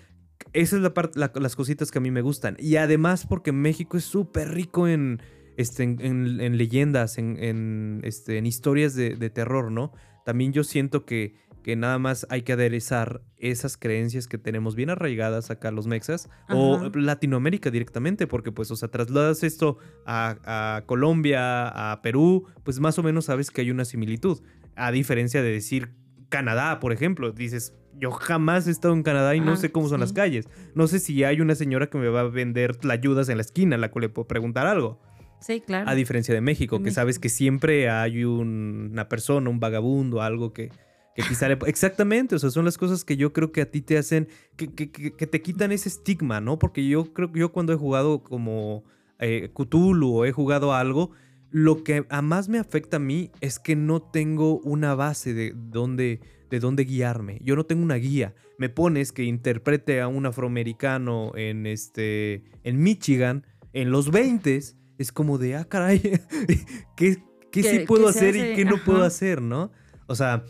esa 0.52 0.76
es 0.76 0.82
la 0.82 0.92
parte, 0.92 1.18
la- 1.18 1.32
las 1.36 1.56
cositas 1.56 1.90
que 1.90 1.96
a 1.98 2.02
mí 2.02 2.10
me 2.10 2.20
gustan. 2.20 2.56
Y 2.58 2.76
además 2.76 3.26
porque 3.26 3.52
México 3.52 3.96
es 3.96 4.04
súper 4.04 4.50
rico 4.52 4.86
en, 4.88 5.20
este, 5.56 5.82
en, 5.84 6.00
en- 6.00 6.40
en 6.40 6.56
leyendas, 6.58 7.18
en, 7.18 7.36
en, 7.42 8.00
este, 8.04 8.38
en 8.38 8.46
historias 8.46 8.94
de, 8.94 9.16
de 9.16 9.30
terror, 9.30 9.70
¿no? 9.70 9.92
También 10.24 10.52
yo 10.52 10.64
siento 10.64 11.04
que, 11.04 11.34
que 11.62 11.76
nada 11.76 11.98
más 11.98 12.26
hay 12.30 12.42
que 12.42 12.52
aderezar 12.54 13.22
esas 13.38 13.76
creencias 13.76 14.26
que 14.26 14.36
tenemos 14.38 14.74
bien 14.74 14.90
arraigadas 14.90 15.50
acá 15.50 15.70
los 15.70 15.86
mexas 15.86 16.28
o. 16.50 16.90
Latinoamérica 16.94 17.70
directamente, 17.70 18.26
porque 18.26 18.52
pues, 18.52 18.70
o 18.70 18.76
sea, 18.76 18.88
trasladas 18.88 19.42
esto 19.42 19.78
a, 20.06 20.76
a 20.76 20.82
Colombia, 20.86 21.92
a 21.92 22.02
Perú, 22.02 22.46
pues 22.64 22.80
más 22.80 22.98
o 22.98 23.02
menos 23.02 23.26
sabes 23.26 23.50
que 23.50 23.60
hay 23.60 23.70
una 23.70 23.84
similitud. 23.84 24.40
A 24.76 24.90
diferencia 24.92 25.42
de 25.42 25.50
decir 25.52 25.90
Canadá, 26.28 26.80
por 26.80 26.92
ejemplo, 26.92 27.30
dices, 27.32 27.74
yo 27.96 28.10
jamás 28.10 28.66
he 28.66 28.70
estado 28.70 28.92
en 28.94 29.02
Canadá 29.04 29.34
y 29.36 29.40
no 29.40 29.52
Ah, 29.52 29.56
sé 29.56 29.70
cómo 29.70 29.88
son 29.88 30.00
las 30.00 30.12
calles. 30.12 30.48
No 30.74 30.86
sé 30.88 30.98
si 30.98 31.22
hay 31.22 31.40
una 31.40 31.54
señora 31.54 31.88
que 31.88 31.96
me 31.98 32.08
va 32.08 32.20
a 32.20 32.28
vender 32.28 32.76
ayudas 32.90 33.28
en 33.28 33.36
la 33.36 33.42
esquina, 33.42 33.76
a 33.76 33.78
la 33.78 33.90
cual 33.90 34.02
le 34.02 34.08
puedo 34.08 34.26
preguntar 34.26 34.66
algo. 34.66 35.00
Sí, 35.44 35.60
claro. 35.60 35.88
A 35.90 35.94
diferencia 35.94 36.32
de 36.34 36.40
México, 36.40 36.82
que 36.82 36.90
sabes 36.90 37.18
que 37.18 37.28
siempre 37.28 37.90
hay 37.90 38.24
un- 38.24 38.88
una 38.92 39.08
persona, 39.08 39.50
un 39.50 39.60
vagabundo, 39.60 40.22
algo 40.22 40.52
que, 40.52 40.70
que 41.14 41.22
quizá 41.22 41.48
le... 41.48 41.58
Exactamente, 41.66 42.34
o 42.34 42.38
sea, 42.38 42.50
son 42.50 42.64
las 42.64 42.78
cosas 42.78 43.04
que 43.04 43.16
yo 43.18 43.32
creo 43.32 43.52
que 43.52 43.60
a 43.60 43.70
ti 43.70 43.82
te 43.82 43.98
hacen, 43.98 44.28
que, 44.56 44.68
que- 44.72 44.86
te 45.26 45.42
quitan 45.42 45.70
ese 45.72 45.88
estigma, 45.90 46.40
¿no? 46.40 46.58
Porque 46.58 46.86
yo 46.88 47.12
creo 47.12 47.30
que 47.30 47.40
yo 47.40 47.52
cuando 47.52 47.72
he 47.72 47.76
jugado 47.76 48.22
como 48.22 48.84
eh, 49.18 49.50
Cthulhu 49.54 50.16
o 50.16 50.24
he 50.24 50.32
jugado 50.32 50.72
algo, 50.72 51.10
lo 51.50 51.84
que 51.84 52.06
a 52.08 52.22
más 52.22 52.48
me 52.48 52.58
afecta 52.58 52.96
a 52.96 53.00
mí 53.00 53.30
es 53.40 53.58
que 53.58 53.76
no 53.76 54.00
tengo 54.02 54.58
una 54.60 54.94
base 54.94 55.34
de 55.34 55.52
dónde, 55.54 56.20
de 56.50 56.58
dónde 56.58 56.84
guiarme. 56.84 57.38
Yo 57.42 57.54
no 57.54 57.64
tengo 57.64 57.82
una 57.82 57.96
guía. 57.96 58.34
Me 58.58 58.70
pones 58.70 59.12
que 59.12 59.24
interprete 59.24 60.00
a 60.00 60.08
un 60.08 60.24
afroamericano 60.26 61.32
en, 61.36 61.66
este, 61.66 62.44
en 62.64 62.82
Michigan 62.82 63.46
en 63.72 63.90
los 63.90 64.10
20 64.10 64.60
es 64.98 65.12
como 65.12 65.38
de, 65.38 65.56
ah, 65.56 65.64
caray, 65.64 66.00
¿qué, 66.96 67.22
qué 67.50 67.62
sí 67.62 67.78
¿Qué- 67.78 67.84
puedo 67.86 68.08
hacer 68.08 68.36
y 68.36 68.54
qué 68.54 68.64
no 68.64 68.76
puedo 68.84 69.02
hacer, 69.04 69.42
no? 69.42 69.70
O 70.06 70.14
sea, 70.14 70.44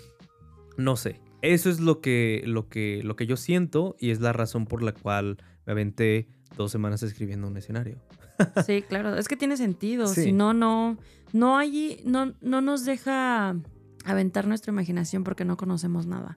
no 0.76 0.96
sé. 0.96 1.20
Eso 1.42 1.68
es 1.68 1.78
lo 1.80 2.00
que, 2.00 2.42
lo, 2.46 2.68
que, 2.68 3.02
lo 3.04 3.16
que 3.16 3.26
yo 3.26 3.36
siento 3.36 3.96
y 4.00 4.10
es 4.10 4.20
la 4.20 4.32
razón 4.32 4.64
por 4.66 4.82
la 4.82 4.92
cual 4.92 5.36
me 5.66 5.72
aventé 5.72 6.26
dos 6.56 6.72
semanas 6.72 7.02
escribiendo 7.02 7.46
un 7.48 7.56
escenario. 7.56 7.98
Sí, 8.66 8.82
claro. 8.82 9.14
Es 9.16 9.28
que 9.28 9.36
tiene 9.36 9.56
sentido. 9.56 10.08
Sí. 10.08 10.24
Si 10.24 10.32
no, 10.32 10.52
no, 10.54 10.98
no 11.32 11.56
hay, 11.56 12.00
no, 12.04 12.34
no 12.40 12.60
nos 12.62 12.84
deja 12.84 13.54
aventar 14.04 14.48
nuestra 14.48 14.72
imaginación 14.72 15.22
porque 15.22 15.44
no 15.44 15.56
conocemos 15.56 16.06
nada. 16.06 16.36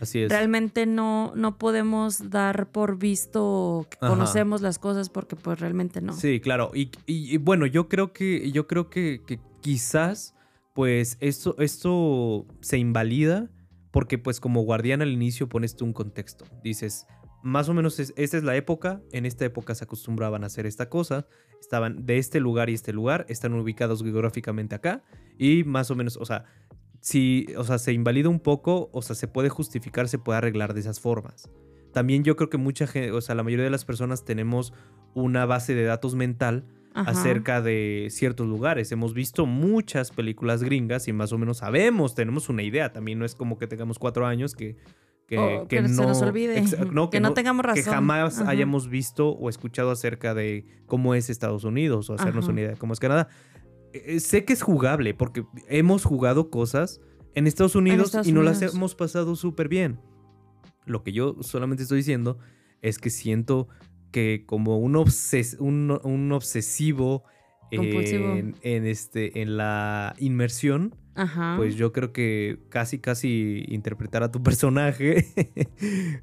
Así 0.00 0.20
es. 0.22 0.30
Realmente 0.30 0.86
no, 0.86 1.32
no 1.36 1.58
podemos 1.58 2.30
dar 2.30 2.70
por 2.72 2.98
visto 2.98 3.86
que 3.90 3.98
Ajá. 4.00 4.08
conocemos 4.08 4.62
las 4.62 4.78
cosas 4.78 5.10
porque 5.10 5.36
pues 5.36 5.60
realmente 5.60 6.00
no. 6.00 6.14
Sí, 6.14 6.40
claro. 6.40 6.70
Y, 6.74 6.90
y- 7.06 7.34
y 7.34 7.36
bueno, 7.36 7.66
yo 7.66 7.88
creo 7.88 8.12
que, 8.12 8.50
yo 8.50 8.66
creo 8.66 8.88
que, 8.90 9.20
que 9.26 9.38
quizás, 9.60 10.34
pues, 10.74 11.16
esto, 11.20 11.54
esto 11.58 12.46
se 12.60 12.78
invalida 12.78 13.50
porque, 13.90 14.18
pues, 14.18 14.40
como 14.40 14.62
guardián 14.62 15.02
al 15.02 15.10
inicio 15.12 15.48
pones 15.48 15.76
tú 15.76 15.84
un 15.84 15.92
contexto. 15.92 16.44
Dices, 16.64 17.06
más 17.42 17.68
o 17.68 17.74
menos 17.74 17.98
es- 18.00 18.14
esta 18.16 18.36
es 18.36 18.42
la 18.44 18.56
época, 18.56 19.00
en 19.12 19.26
esta 19.26 19.44
época 19.44 19.74
se 19.74 19.84
acostumbraban 19.84 20.44
a 20.44 20.46
hacer 20.46 20.64
esta 20.66 20.88
cosa, 20.88 21.26
estaban 21.60 22.06
de 22.06 22.18
este 22.18 22.40
lugar 22.40 22.70
y 22.70 22.74
este 22.74 22.92
lugar, 22.92 23.26
están 23.28 23.52
ubicados 23.54 24.02
geográficamente 24.02 24.74
acá 24.74 25.02
y 25.38 25.64
más 25.64 25.90
o 25.90 25.94
menos, 25.96 26.16
o 26.16 26.24
sea, 26.24 26.44
si, 27.00 27.46
o 27.56 27.64
sea, 27.64 27.78
se 27.78 27.92
invalida 27.92 28.28
un 28.28 28.40
poco, 28.40 28.90
o 28.92 29.02
sea, 29.02 29.16
se 29.16 29.26
puede 29.28 29.48
justificar, 29.48 30.08
se 30.08 30.18
puede 30.18 30.38
arreglar 30.38 30.74
de 30.74 30.80
esas 30.80 31.00
formas. 31.00 31.50
También 31.92 32.22
yo 32.22 32.36
creo 32.36 32.50
que 32.50 32.58
mucha 32.58 32.86
gente, 32.86 33.10
o 33.12 33.20
sea, 33.20 33.34
la 33.34 33.42
mayoría 33.42 33.64
de 33.64 33.70
las 33.70 33.84
personas 33.84 34.24
tenemos 34.24 34.72
una 35.14 35.44
base 35.46 35.74
de 35.74 35.84
datos 35.84 36.14
mental 36.14 36.64
Ajá. 36.94 37.10
acerca 37.10 37.60
de 37.62 38.08
ciertos 38.10 38.46
lugares. 38.46 38.92
Hemos 38.92 39.12
visto 39.14 39.44
muchas 39.46 40.12
películas 40.12 40.62
gringas 40.62 41.08
y 41.08 41.12
más 41.12 41.32
o 41.32 41.38
menos 41.38 41.58
sabemos, 41.58 42.14
tenemos 42.14 42.48
una 42.48 42.62
idea. 42.62 42.92
También 42.92 43.18
no 43.18 43.24
es 43.24 43.34
como 43.34 43.58
que 43.58 43.66
tengamos 43.66 43.98
cuatro 43.98 44.24
años 44.26 44.54
que, 44.54 44.76
que, 45.26 45.38
O 45.38 45.66
que 45.66 45.78
que 45.82 45.88
se 45.88 45.94
no, 45.94 46.08
nos 46.08 46.22
olvide. 46.22 46.62
no, 46.92 47.10
Que 47.10 47.18
no 47.18 47.32
tengamos 47.32 47.62
Que 47.64 47.68
razón. 47.80 47.92
jamás 47.94 48.40
Ajá. 48.40 48.50
hayamos 48.50 48.88
visto 48.88 49.30
o 49.30 49.48
escuchado 49.48 49.90
acerca 49.90 50.32
de 50.34 50.66
cómo 50.86 51.14
es 51.16 51.28
Estados 51.30 51.64
Unidos 51.64 52.08
o 52.10 52.14
hacernos 52.14 52.44
Ajá. 52.44 52.52
una 52.52 52.60
idea 52.60 52.70
de 52.72 52.76
cómo 52.76 52.92
es 52.92 53.00
Canadá. 53.00 53.28
Eh, 53.92 54.20
sé 54.20 54.44
que 54.44 54.52
es 54.52 54.62
jugable 54.62 55.14
porque 55.14 55.44
hemos 55.68 56.04
jugado 56.04 56.50
cosas 56.50 57.00
en 57.34 57.46
Estados 57.46 57.74
Unidos 57.74 58.06
Estados 58.06 58.26
y 58.26 58.32
no 58.32 58.42
las 58.42 58.60
hemos 58.62 58.94
pasado 58.94 59.36
súper 59.36 59.68
bien. 59.68 60.00
Lo 60.86 61.02
que 61.02 61.12
yo 61.12 61.36
solamente 61.42 61.82
estoy 61.82 61.98
diciendo 61.98 62.38
es 62.82 62.98
que 62.98 63.10
siento 63.10 63.68
que 64.10 64.44
como 64.46 64.78
un, 64.78 64.94
obses- 64.94 65.56
un, 65.60 65.98
un 66.02 66.32
obsesivo 66.32 67.24
en, 67.70 68.54
en 68.62 68.86
este, 68.86 69.42
en 69.42 69.56
la 69.56 70.14
inmersión, 70.18 70.96
Ajá. 71.20 71.54
pues 71.58 71.76
yo 71.76 71.92
creo 71.92 72.12
que 72.12 72.58
casi, 72.70 72.98
casi 72.98 73.64
interpretar 73.68 74.22
a 74.22 74.30
tu 74.30 74.42
personaje 74.42 75.26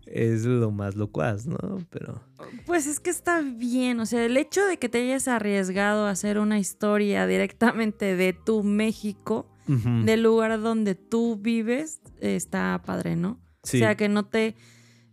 es 0.06 0.46
lo 0.46 0.72
más 0.72 0.96
locuaz, 0.96 1.46
¿no? 1.46 1.58
Pero... 1.90 2.24
Pues 2.66 2.88
es 2.88 3.00
que 3.00 3.12
está 3.12 3.42
bien, 3.42 4.00
o 4.00 4.06
sea, 4.06 4.26
el 4.26 4.38
hecho 4.38 4.66
de 4.66 4.78
que 4.78 4.90
te 4.90 5.02
hayas 5.02 5.28
arriesgado 5.28 6.08
a 6.08 6.12
hacer 6.12 6.40
una 6.40 6.60
historia 6.60 7.28
directamente 7.28 8.16
de 8.16 8.34
tu 8.34 8.64
México, 8.64 9.48
del 9.68 10.24
lugar 10.24 10.62
donde 10.62 10.96
tú 10.96 11.36
vives, 11.36 12.00
está 12.22 12.82
padre, 12.86 13.18
¿no? 13.18 13.38
sí. 13.64 13.78
O 13.78 13.80
sea, 13.82 13.96
que 13.96 14.08
no 14.10 14.26
te... 14.26 14.56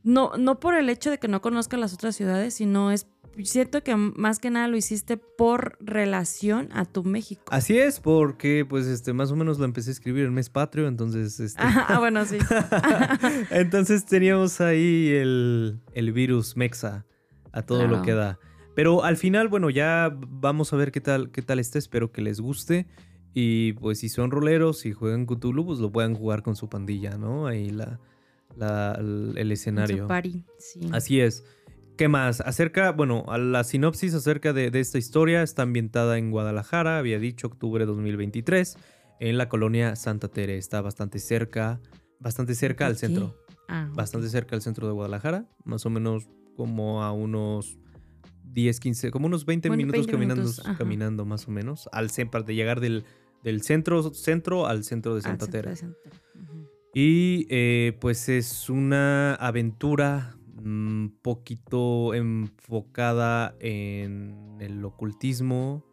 No, 0.05 0.33
no 0.39 0.61
por 0.61 0.77
el 0.77 0.89
hecho 0.91 1.11
de 1.11 1.19
que 1.19 1.29
no 1.29 1.41
conozcas 1.41 1.81
las 1.81 1.93
otras 1.93 2.15
ciudades, 2.15 2.55
sino 2.55 2.93
es... 2.93 3.09
Siento 3.43 3.83
que 3.83 3.97
más 3.97 4.39
que 4.39 4.51
nada 4.51 4.69
lo 4.69 4.77
hiciste 4.77 5.17
por 5.17 5.77
relación 5.81 6.69
a 6.73 6.85
tu 6.85 7.03
México. 7.05 7.43
Así 7.51 7.79
es, 7.79 7.99
porque 8.01 8.65
pues 8.69 8.87
este 8.87 9.13
más 9.13 9.31
o 9.31 9.37
menos 9.37 9.59
lo 9.59 9.65
empecé 9.65 9.91
a 9.91 9.93
escribir 9.93 10.25
en 10.27 10.35
mes 10.35 10.51
patrio, 10.51 10.87
entonces 10.89 11.41
este, 11.41 11.61
Ah, 11.89 11.99
bueno, 11.99 12.25
sí. 12.25 12.39
entonces 13.51 14.07
teníamos 14.07 14.61
ahí 14.61 15.09
el, 15.11 15.81
el 15.93 16.13
virus 16.13 16.57
mexa 16.57 17.07
a 17.53 17.63
todo 17.63 17.87
lo 17.87 18.03
que 18.03 18.13
da. 18.13 18.39
Pero 18.75 19.05
al 19.05 19.17
final, 19.17 19.49
bueno, 19.49 19.71
ya 19.71 20.13
vamos 20.29 20.73
a 20.73 20.77
ver 20.77 20.91
qué 20.91 21.01
tal, 21.01 21.31
qué 21.31 21.43
tal 21.43 21.59
está. 21.61 21.79
Espero 21.79 22.11
que 22.11 22.23
les 22.23 22.41
guste. 22.41 22.87
Y 23.33 23.73
pues 23.75 23.99
si 24.01 24.09
son 24.09 24.31
roleros 24.31 24.87
y 24.87 24.93
juegan 24.93 25.27
Cthulhu, 25.27 25.65
pues 25.67 25.79
lo 25.79 25.91
puedan 25.93 26.15
jugar 26.15 26.43
con 26.43 26.57
su 26.57 26.69
pandilla, 26.69 27.17
¿no? 27.17 27.47
Ahí 27.47 27.71
la, 27.71 28.01
la- 28.57 28.97
el, 28.99 29.35
el 29.37 29.47
Su 29.49 29.53
escenario. 29.53 30.07
party, 30.09 30.45
sí. 30.59 30.81
Así 30.93 31.21
es. 31.21 31.45
¿Qué 31.97 32.09
más? 32.09 32.41
Acerca, 32.41 32.91
bueno, 32.91 33.25
a 33.29 33.39
la 33.39 33.63
sinopsis 33.63 34.15
acerca 34.15 34.53
de, 34.53 34.71
de 34.71 34.81
esta 34.81 34.99
historia 34.99 35.43
está 35.43 35.63
ambientada 35.63 36.19
en 36.19 36.33
Guadalajara, 36.33 36.99
había 36.99 37.21
dicho 37.21 37.47
octubre 37.47 37.85
de 37.85 37.87
2023, 37.87 38.77
en 39.21 39.39
la 39.39 39.49
colonia 39.49 39.95
Santa 39.95 40.27
Tere. 40.29 40.59
Está 40.59 40.81
bastante 40.81 41.21
cerca, 41.21 41.81
bastante 42.19 42.57
cerca 42.57 42.87
al 42.87 42.97
centro, 42.97 43.37
Ah, 43.69 43.89
bastante 43.95 44.29
cerca 44.29 44.57
al 44.57 44.63
centro 44.63 44.87
de 44.87 44.93
Guadalajara, 44.93 45.47
más 45.65 45.87
o 45.87 45.91
menos 45.91 46.29
como 46.57 47.03
a 47.03 47.13
unos 47.13 47.79
10, 48.43 48.81
15, 48.81 49.11
como 49.11 49.27
unos 49.27 49.47
20 49.47 49.69
Bueno, 49.69 49.79
minutos 49.79 50.07
20 50.07 50.13
caminando, 50.13 50.43
minutos, 50.43 50.77
caminando 50.77 51.25
más 51.25 51.49
o 51.49 51.51
menos, 51.51 51.89
al 51.93 52.11
centro, 52.11 52.43
de 52.43 52.55
llegar 52.55 52.81
del, 52.81 53.05
del 53.43 53.63
centro, 53.63 54.13
centro 54.13 54.67
al 54.67 54.85
centro 54.85 55.15
de 55.15 55.23
Santa. 55.23 55.47
Ujú. 55.47 56.69
Y 56.93 57.47
eh, 57.49 57.97
pues 58.01 58.29
es 58.29 58.69
una 58.69 59.35
aventura 59.37 60.37
un 60.65 61.19
poquito 61.23 62.15
enfocada 62.15 63.55
en 63.61 64.57
el 64.61 64.85
ocultismo, 64.85 65.85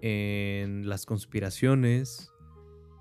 en 0.00 0.88
las 0.88 1.06
conspiraciones 1.06 2.30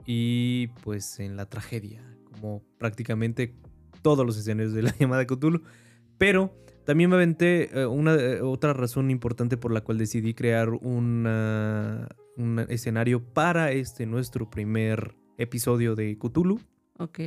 y 0.05 0.67
pues 0.83 1.19
en 1.19 1.35
la 1.37 1.47
tragedia, 1.47 2.03
como 2.31 2.63
prácticamente 2.77 3.55
todos 4.01 4.25
los 4.25 4.37
escenarios 4.37 4.73
de 4.73 4.83
la 4.83 4.95
llamada 4.99 5.19
de 5.21 5.27
Cthulhu. 5.27 5.61
Pero 6.17 6.53
también 6.85 7.09
me 7.09 7.15
aventé 7.17 7.69
eh, 7.81 7.85
una 7.85 8.15
eh, 8.15 8.41
otra 8.41 8.73
razón 8.73 9.11
importante 9.11 9.57
por 9.57 9.71
la 9.71 9.81
cual 9.81 9.97
decidí 9.97 10.33
crear 10.33 10.69
una- 10.69 12.07
un 12.37 12.59
escenario 12.69 13.23
para 13.33 13.71
este 13.71 14.05
nuestro 14.05 14.49
primer 14.49 15.15
episodio 15.37 15.95
de 15.95 16.17
Cthulhu 16.17 16.59
Ok. 16.99 17.19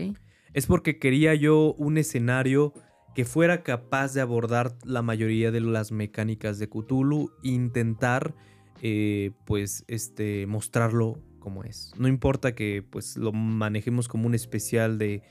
es 0.52 0.66
porque 0.66 0.98
quería 0.98 1.34
yo 1.34 1.74
un 1.74 1.98
escenario 1.98 2.72
que 3.14 3.24
fuera 3.24 3.62
capaz 3.62 4.14
de 4.14 4.20
abordar 4.20 4.76
la 4.84 5.02
mayoría 5.02 5.50
de 5.50 5.60
las 5.60 5.92
mecánicas 5.92 6.58
de 6.58 6.68
Cthulhu 6.68 7.30
e 7.42 7.48
intentar 7.48 8.34
eh, 8.82 9.32
pues 9.44 9.84
este 9.88 10.46
mostrarlo 10.46 11.18
como 11.38 11.64
es. 11.64 11.92
No 11.98 12.06
importa 12.08 12.54
que 12.54 12.82
pues 12.88 13.16
lo 13.16 13.32
manejemos 13.32 14.08
como 14.08 14.26
un 14.26 14.34
especial 14.34 14.98
de, 14.98 15.22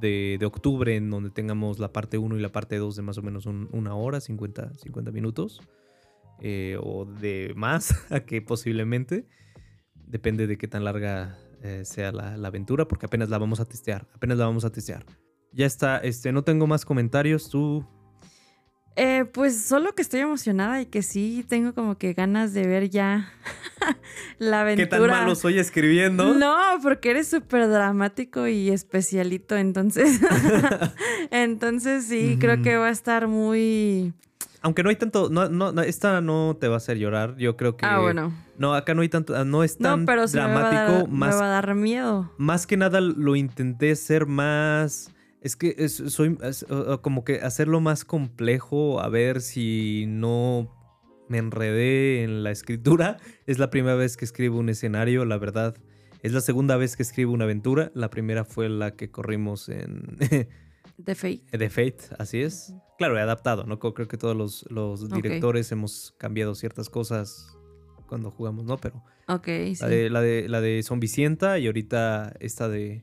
de, 0.00 0.38
octubre 0.44 0.96
en 0.96 1.10
donde 1.10 1.30
tengamos 1.30 1.78
la 1.78 1.92
parte 1.92 2.18
1 2.18 2.36
y 2.36 2.40
la 2.40 2.50
parte 2.50 2.76
2 2.78 2.96
de 2.96 3.02
más 3.02 3.18
o 3.18 3.22
menos 3.22 3.46
un- 3.46 3.68
una 3.72 3.94
hora, 3.94 4.20
50, 4.20 4.74
50 4.74 5.10
minutos. 5.12 5.60
eh, 6.42 6.78
o 6.82 7.04
de 7.04 7.52
más 7.56 7.94
a 8.10 8.20
que 8.20 8.40
posiblemente. 8.42 9.26
Depende 9.94 10.46
de 10.46 10.56
qué 10.58 10.66
tan 10.66 10.82
larga 10.84 11.38
eh, 11.62 11.82
sea 11.84 12.10
la, 12.12 12.36
la 12.38 12.48
aventura, 12.48 12.88
porque 12.88 13.06
apenas 13.06 13.28
la 13.28 13.38
vamos 13.38 13.60
a 13.60 13.66
testear. 13.66 14.08
Apenas 14.14 14.38
la 14.38 14.46
vamos 14.46 14.64
a 14.64 14.70
testear. 14.72 15.04
Ya 15.52 15.66
está, 15.66 15.98
este, 15.98 16.32
no 16.32 16.42
tengo 16.42 16.66
más 16.66 16.84
comentarios. 16.84 17.48
Tú. 17.48 17.84
Eh, 18.96 19.24
pues 19.32 19.64
solo 19.64 19.94
que 19.94 20.02
estoy 20.02 20.20
emocionada 20.20 20.80
y 20.82 20.86
que 20.86 21.02
sí 21.02 21.44
tengo 21.48 21.74
como 21.74 21.96
que 21.96 22.12
ganas 22.12 22.52
de 22.52 22.66
ver 22.66 22.90
ya 22.90 23.32
la 24.38 24.62
aventura. 24.62 24.88
¿Qué 24.88 24.90
tan 24.90 25.06
malo 25.08 25.34
soy 25.34 25.58
escribiendo? 25.58 26.34
No, 26.34 26.56
porque 26.82 27.10
eres 27.10 27.28
súper 27.28 27.68
dramático 27.68 28.46
y 28.46 28.70
especialito, 28.70 29.56
entonces. 29.56 30.20
entonces 31.30 32.04
sí, 32.04 32.36
creo 32.40 32.62
que 32.62 32.76
va 32.76 32.88
a 32.88 32.90
estar 32.90 33.26
muy. 33.28 34.12
Aunque 34.62 34.82
no 34.82 34.90
hay 34.90 34.96
tanto. 34.96 35.30
No, 35.30 35.48
no, 35.48 35.72
no, 35.72 35.82
esta 35.82 36.20
no 36.20 36.56
te 36.60 36.68
va 36.68 36.74
a 36.74 36.76
hacer 36.78 36.98
llorar. 36.98 37.36
Yo 37.38 37.56
creo 37.56 37.76
que. 37.76 37.86
Ah, 37.86 38.00
bueno. 38.00 38.34
No, 38.58 38.74
acá 38.74 38.94
no 38.94 39.02
hay 39.02 39.08
tanto. 39.08 39.42
No 39.44 39.64
es 39.64 39.78
tan 39.78 40.00
No, 40.00 40.06
pero 40.06 40.28
sí 40.28 40.36
me 40.36 40.42
va, 40.42 40.68
a 40.68 40.70
dramático. 40.70 41.10
me 41.10 41.28
va 41.28 41.44
a 41.46 41.48
dar 41.48 41.74
miedo. 41.74 42.30
más 42.36 42.66
que 42.66 42.76
nada 42.76 43.00
lo 43.00 43.36
intenté 43.36 43.92
hacer 43.92 44.26
más. 44.26 45.10
Es 45.40 45.56
que 45.56 45.74
es- 45.78 45.94
soy 45.96 46.36
es, 46.42 46.66
como 47.02 47.24
que 47.24 47.40
hacerlo 47.40 47.80
más 47.80 48.04
complejo, 48.04 49.00
a 49.00 49.08
ver 49.08 49.40
si 49.40 50.04
no 50.06 50.76
me 51.28 51.38
enredé 51.38 52.22
en 52.24 52.42
la 52.42 52.50
escritura. 52.50 53.16
Es 53.46 53.58
la 53.58 53.70
primera 53.70 53.94
vez 53.94 54.16
que 54.16 54.24
escribo 54.24 54.58
un 54.58 54.68
escenario, 54.68 55.24
la 55.24 55.38
verdad. 55.38 55.76
Es 56.22 56.32
la 56.32 56.40
segunda 56.42 56.76
vez 56.76 56.96
que 56.96 57.02
escribo 57.02 57.32
una 57.32 57.44
aventura. 57.44 57.90
La 57.94 58.10
primera 58.10 58.44
fue 58.44 58.68
la 58.68 58.94
que 58.96 59.10
corrimos 59.10 59.68
en 59.68 60.16
De 60.98 61.14
Fate. 61.14 61.42
The 61.50 61.70
Fate, 61.70 61.96
así 62.18 62.42
es. 62.42 62.74
Claro, 62.98 63.16
he 63.16 63.22
adaptado, 63.22 63.64
¿no? 63.64 63.78
Creo 63.78 64.06
que 64.06 64.18
todos 64.18 64.36
los, 64.68 65.08
directores 65.08 65.72
hemos 65.72 66.14
cambiado 66.18 66.54
ciertas 66.54 66.90
cosas 66.90 67.56
cuando 68.06 68.30
jugamos, 68.30 68.66
¿no? 68.66 68.76
Pero 68.76 69.02
Ok, 69.26 69.46
sí. 69.46 69.76
la 69.80 69.88
de, 69.88 70.10
la 70.10 70.20
de, 70.20 70.48
la 70.48 70.60
de 70.60 70.82
Zombicienta 70.82 71.58
y 71.58 71.66
ahorita 71.66 72.34
esta 72.40 72.68
de. 72.68 73.02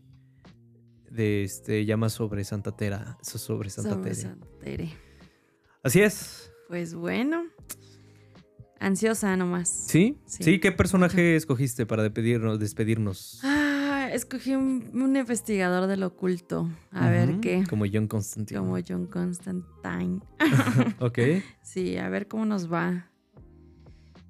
De 1.18 1.44
este. 1.44 1.84
Llama 1.84 2.10
sobre 2.10 2.44
Santa 2.44 2.78
Tera. 2.78 3.18
Sobre 3.24 3.72
Santa 3.72 3.96
Sobre 3.96 4.12
Tere. 4.12 4.22
Santa 4.22 4.48
Tere. 4.64 4.94
Así 5.82 6.00
es. 6.00 6.52
Pues 6.68 6.94
bueno. 6.94 7.46
Ansiosa 8.80 9.36
nomás. 9.36 9.68
¿Sí? 9.68 10.20
¿Sí? 10.28 10.44
Sí. 10.44 10.60
¿Qué 10.60 10.72
personaje 10.72 11.36
escogiste 11.36 11.88
para 11.88 12.04
despedirnos? 12.04 12.60
despedirnos? 12.60 13.40
Ah, 13.44 14.10
escogí 14.14 14.54
un, 14.54 14.92
un 14.94 15.16
investigador 15.18 15.88
del 15.88 16.04
oculto. 16.04 16.70
A 16.92 17.10
ver 17.10 17.40
qué. 17.40 17.64
Como 17.68 17.86
John 17.92 18.08
Constantine. 18.08 18.60
Como 18.60 18.78
John 18.88 19.08
Constantine. 19.08 20.20
ok. 21.00 21.20
Sí, 21.64 21.98
a 21.98 22.10
ver 22.10 22.28
cómo 22.28 22.46
nos 22.46 22.72
va. 22.72 23.10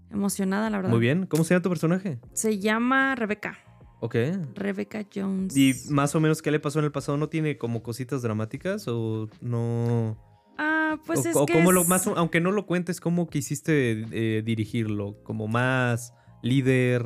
Emocionada, 0.09 0.69
la 0.69 0.77
verdad. 0.77 0.91
Muy 0.91 1.01
bien. 1.01 1.25
¿Cómo 1.25 1.43
se 1.43 1.53
llama 1.53 1.63
tu 1.63 1.69
personaje? 1.69 2.17
Se 2.31 2.59
llama 2.59 3.13
Rebeca. 3.15 3.59
Ok. 3.99 4.15
Rebeca 4.53 5.05
Jones. 5.13 5.55
¿Y 5.57 5.73
más 5.89 6.13
o 6.15 6.19
menos 6.19 6.41
qué 6.41 6.51
le 6.51 6.59
pasó 6.59 6.79
en 6.79 6.85
el 6.85 6.91
pasado? 6.91 7.17
¿No 7.17 7.29
tiene 7.29 7.57
como 7.57 7.81
cositas 7.81 8.21
dramáticas 8.21 8.87
o 8.87 9.27
no? 9.41 10.17
Ah, 10.57 10.97
pues 11.05 11.25
o, 11.25 11.29
es 11.29 11.35
o 11.35 11.45
que 11.45 11.53
cómo 11.53 11.71
lo 11.71 11.81
es- 11.81 11.87
más, 11.87 12.07
aunque 12.07 12.39
no 12.41 12.51
lo 12.51 12.65
cuentes, 12.65 12.99
¿cómo 13.01 13.27
quisiste 13.29 14.05
eh, 14.11 14.41
dirigirlo? 14.43 15.21
Como 15.23 15.47
más 15.47 16.13
líder, 16.43 17.05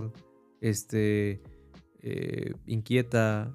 este, 0.59 1.41
eh, 2.01 2.53
inquieta, 2.65 3.51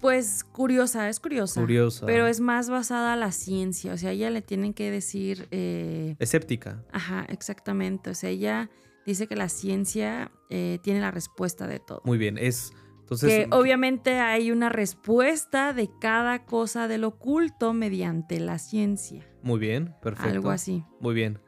Pues 0.00 0.44
curiosa, 0.44 1.08
es 1.08 1.20
curiosa. 1.20 1.60
curiosa, 1.60 2.06
Pero 2.06 2.26
es 2.26 2.40
más 2.40 2.70
basada 2.70 3.12
a 3.12 3.16
la 3.16 3.32
ciencia. 3.32 3.92
O 3.92 3.96
sea, 3.98 4.12
ella 4.12 4.30
le 4.30 4.42
tienen 4.42 4.72
que 4.74 4.90
decir. 4.90 5.46
eh, 5.50 6.16
escéptica. 6.18 6.84
Ajá, 6.92 7.26
exactamente. 7.28 8.10
O 8.10 8.14
sea, 8.14 8.30
ella 8.30 8.70
dice 9.06 9.26
que 9.26 9.36
la 9.36 9.48
ciencia 9.48 10.30
eh, 10.48 10.78
tiene 10.82 11.00
la 11.00 11.10
respuesta 11.10 11.66
de 11.66 11.80
todo. 11.80 12.02
Muy 12.04 12.18
bien, 12.18 12.38
es 12.38 12.72
entonces 13.00 13.46
que 13.46 13.48
obviamente 13.50 14.20
hay 14.20 14.52
una 14.52 14.68
respuesta 14.68 15.72
de 15.72 15.90
cada 16.00 16.44
cosa 16.44 16.86
del 16.86 17.04
oculto 17.04 17.72
mediante 17.72 18.38
la 18.38 18.58
ciencia. 18.58 19.26
muy 19.42 19.58
bien, 19.58 19.94
perfecto. 20.00 20.30
Algo 20.30 20.50
así. 20.50 20.84
Muy 21.00 21.14
bien. 21.14 21.40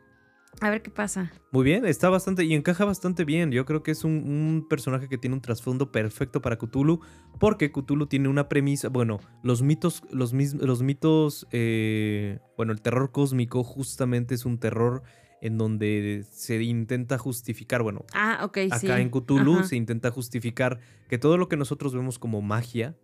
A 0.60 0.70
ver 0.70 0.82
qué 0.82 0.90
pasa. 0.90 1.32
Muy 1.50 1.64
bien, 1.64 1.86
está 1.86 2.08
bastante 2.10 2.44
y 2.44 2.54
encaja 2.54 2.84
bastante 2.84 3.24
bien. 3.24 3.50
Yo 3.52 3.64
creo 3.64 3.82
que 3.82 3.90
es 3.90 4.04
un, 4.04 4.12
un 4.12 4.66
personaje 4.68 5.08
que 5.08 5.18
tiene 5.18 5.34
un 5.34 5.40
trasfondo 5.40 5.90
perfecto 5.90 6.42
para 6.42 6.56
Cthulhu, 6.56 7.00
porque 7.40 7.72
Cthulhu 7.72 8.06
tiene 8.06 8.28
una 8.28 8.48
premisa. 8.48 8.88
Bueno, 8.88 9.18
los 9.42 9.62
mitos, 9.62 10.02
los, 10.10 10.32
los 10.32 10.82
mitos, 10.82 11.46
eh, 11.52 12.38
bueno, 12.56 12.72
el 12.72 12.82
terror 12.82 13.12
cósmico 13.12 13.64
justamente 13.64 14.34
es 14.34 14.44
un 14.44 14.58
terror 14.58 15.02
en 15.42 15.58
donde 15.58 16.24
se 16.30 16.62
intenta 16.62 17.18
justificar, 17.18 17.82
bueno, 17.82 18.04
Ah, 18.14 18.40
ok, 18.44 18.56
sí. 18.58 18.68
acá 18.70 19.00
en 19.00 19.10
Cthulhu 19.10 19.56
Ajá. 19.58 19.64
se 19.64 19.76
intenta 19.76 20.10
justificar 20.10 20.78
que 21.08 21.18
todo 21.18 21.36
lo 21.36 21.48
que 21.48 21.56
nosotros 21.58 21.94
vemos 21.94 22.18
como 22.18 22.40
magia, 22.40 22.96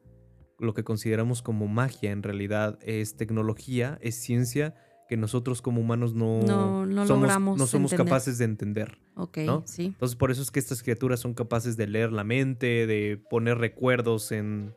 lo 0.59 0.73
que 0.73 0.85
consideramos 0.85 1.43
como 1.43 1.67
magia 1.67 2.11
en 2.13 2.23
realidad 2.23 2.79
es 2.83 3.17
tecnología, 3.17 3.99
es 4.03 4.15
ciencia 4.15 4.75
que 5.09 5.17
nosotros 5.17 5.63
como 5.63 5.81
humanos 5.81 6.15
no, 6.15 6.41
No- 6.43 6.87
no 6.87 7.07
somos, 7.07 7.23
logramos 7.23 7.59
no 7.59 7.67
somos 7.67 7.93
entender. 7.93 8.11
capaces 8.13 8.39
de 8.39 8.45
entender. 8.45 8.99
Ok, 9.17 9.39
¿no? 9.39 9.63
sí. 9.67 9.87
Entonces 9.87 10.17
por 10.17 10.31
eso 10.31 10.41
es 10.43 10.51
que 10.51 10.61
estas 10.61 10.83
criaturas 10.83 11.19
son 11.21 11.35
capaces 11.35 11.77
de 11.77 11.87
leer 11.89 12.13
la 12.13 12.25
mente, 12.25 12.87
de 12.87 13.21
poner 13.31 13.59
recuerdos 13.59 14.31
en, 14.33 14.75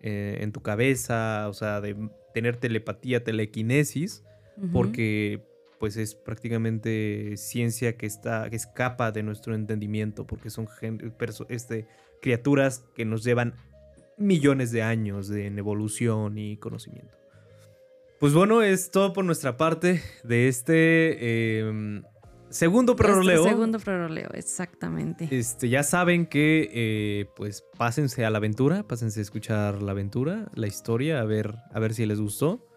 eh, 0.00 0.38
en 0.40 0.52
tu 0.52 0.62
cabeza, 0.62 1.46
o 1.48 1.52
sea, 1.52 1.80
de 1.82 1.94
tener 2.32 2.56
telepatía, 2.56 3.22
telequinesis, 3.22 4.22
porque 4.72 5.42
pues 5.82 5.96
es 5.96 6.14
prácticamente 6.14 7.36
ciencia 7.36 7.96
que 7.96 8.06
está 8.06 8.48
que 8.48 8.54
escapa 8.54 9.10
de 9.10 9.24
nuestro 9.24 9.56
entendimiento 9.56 10.28
porque 10.28 10.48
son 10.48 10.68
este, 11.48 11.88
criaturas 12.20 12.84
que 12.94 13.04
nos 13.04 13.24
llevan 13.24 13.56
millones 14.16 14.70
de 14.70 14.84
años 14.84 15.26
de 15.26 15.48
en 15.48 15.58
evolución 15.58 16.38
y 16.38 16.56
conocimiento. 16.56 17.18
Pues 18.20 18.32
bueno, 18.32 18.62
es 18.62 18.92
todo 18.92 19.12
por 19.12 19.24
nuestra 19.24 19.56
parte 19.56 20.00
de 20.22 20.46
este 20.46 21.16
eh, 21.18 22.02
segundo 22.50 22.94
proroleo. 22.94 23.42
segundo 23.42 23.80
proroleo, 23.80 24.30
exactamente. 24.34 25.26
Este, 25.32 25.68
ya 25.68 25.82
saben 25.82 26.26
que, 26.26 26.70
eh, 26.72 27.26
pues, 27.34 27.64
pásense 27.76 28.24
a 28.24 28.30
la 28.30 28.38
aventura, 28.38 28.84
pásense 28.84 29.18
a 29.18 29.22
escuchar 29.22 29.82
la 29.82 29.90
aventura, 29.90 30.48
la 30.54 30.68
historia, 30.68 31.20
a 31.20 31.24
ver, 31.24 31.56
a 31.72 31.80
ver 31.80 31.92
si 31.92 32.06
les 32.06 32.20
gustó. 32.20 32.68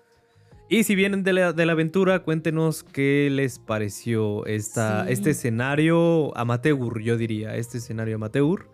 Y 0.67 0.83
si 0.83 0.95
vienen 0.95 1.23
de 1.23 1.33
la, 1.33 1.53
de 1.53 1.65
la 1.65 1.73
aventura, 1.73 2.19
cuéntenos 2.23 2.83
qué 2.83 3.29
les 3.31 3.59
pareció 3.59 4.45
esta, 4.47 5.05
Sí. 5.05 5.13
este 5.13 5.29
escenario 5.31 6.35
amateur, 6.35 6.99
yo 7.01 7.17
diría, 7.17 7.55
este 7.55 7.77
escenario 7.77 8.15
amateur. 8.15 8.67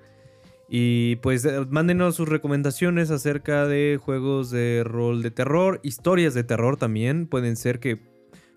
Y 0.69 1.17
pues 1.17 1.43
eh, 1.43 1.65
mándenos 1.69 2.15
sus 2.15 2.29
recomendaciones 2.29 3.11
acerca 3.11 3.67
de 3.67 3.99
juegos 4.01 4.51
de 4.51 4.83
rol 4.85 5.21
de 5.21 5.31
terror, 5.31 5.81
historias 5.83 6.33
de 6.33 6.45
terror 6.45 6.77
también, 6.77 7.27
pueden 7.27 7.57
ser 7.57 7.81
que 7.81 7.99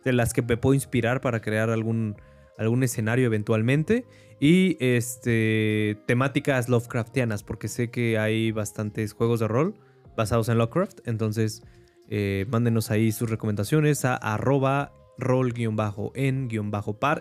de 0.04 0.12
las 0.12 0.32
que 0.32 0.42
me 0.42 0.56
puedo 0.56 0.74
inspirar 0.74 1.20
para 1.20 1.40
crear 1.40 1.70
algún, 1.70 2.14
algún 2.56 2.84
escenario 2.84 3.26
eventualmente. 3.26 4.04
Y 4.38 4.76
este 4.78 5.96
temáticas 6.06 6.68
Lovecraftianas, 6.68 7.42
porque 7.42 7.66
sé 7.66 7.90
que 7.90 8.16
hay 8.16 8.52
bastantes 8.52 9.12
juegos 9.12 9.40
de 9.40 9.48
rol 9.48 9.74
basados 10.16 10.48
en 10.48 10.58
Lovecraft. 10.58 11.00
Entonces, 11.06 11.64
eh, 12.08 12.46
mándenos 12.48 12.90
ahí 12.90 13.12
sus 13.12 13.30
recomendaciones 13.30 14.04
a 14.04 14.16
arroba 14.16 14.92
roll-en-par 15.18 16.12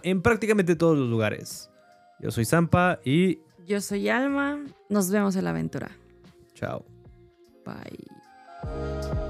en 0.03 0.21
prácticamente 0.21 0.75
todos 0.75 0.97
los 0.97 1.09
lugares. 1.09 1.69
Yo 2.19 2.31
soy 2.31 2.45
Zampa 2.45 2.99
y 3.03 3.39
Yo 3.65 3.81
soy 3.81 4.09
Alma. 4.09 4.63
Nos 4.89 5.09
vemos 5.09 5.35
en 5.35 5.43
la 5.45 5.51
aventura. 5.51 5.91
Chao. 6.53 6.85
Bye. 7.65 9.22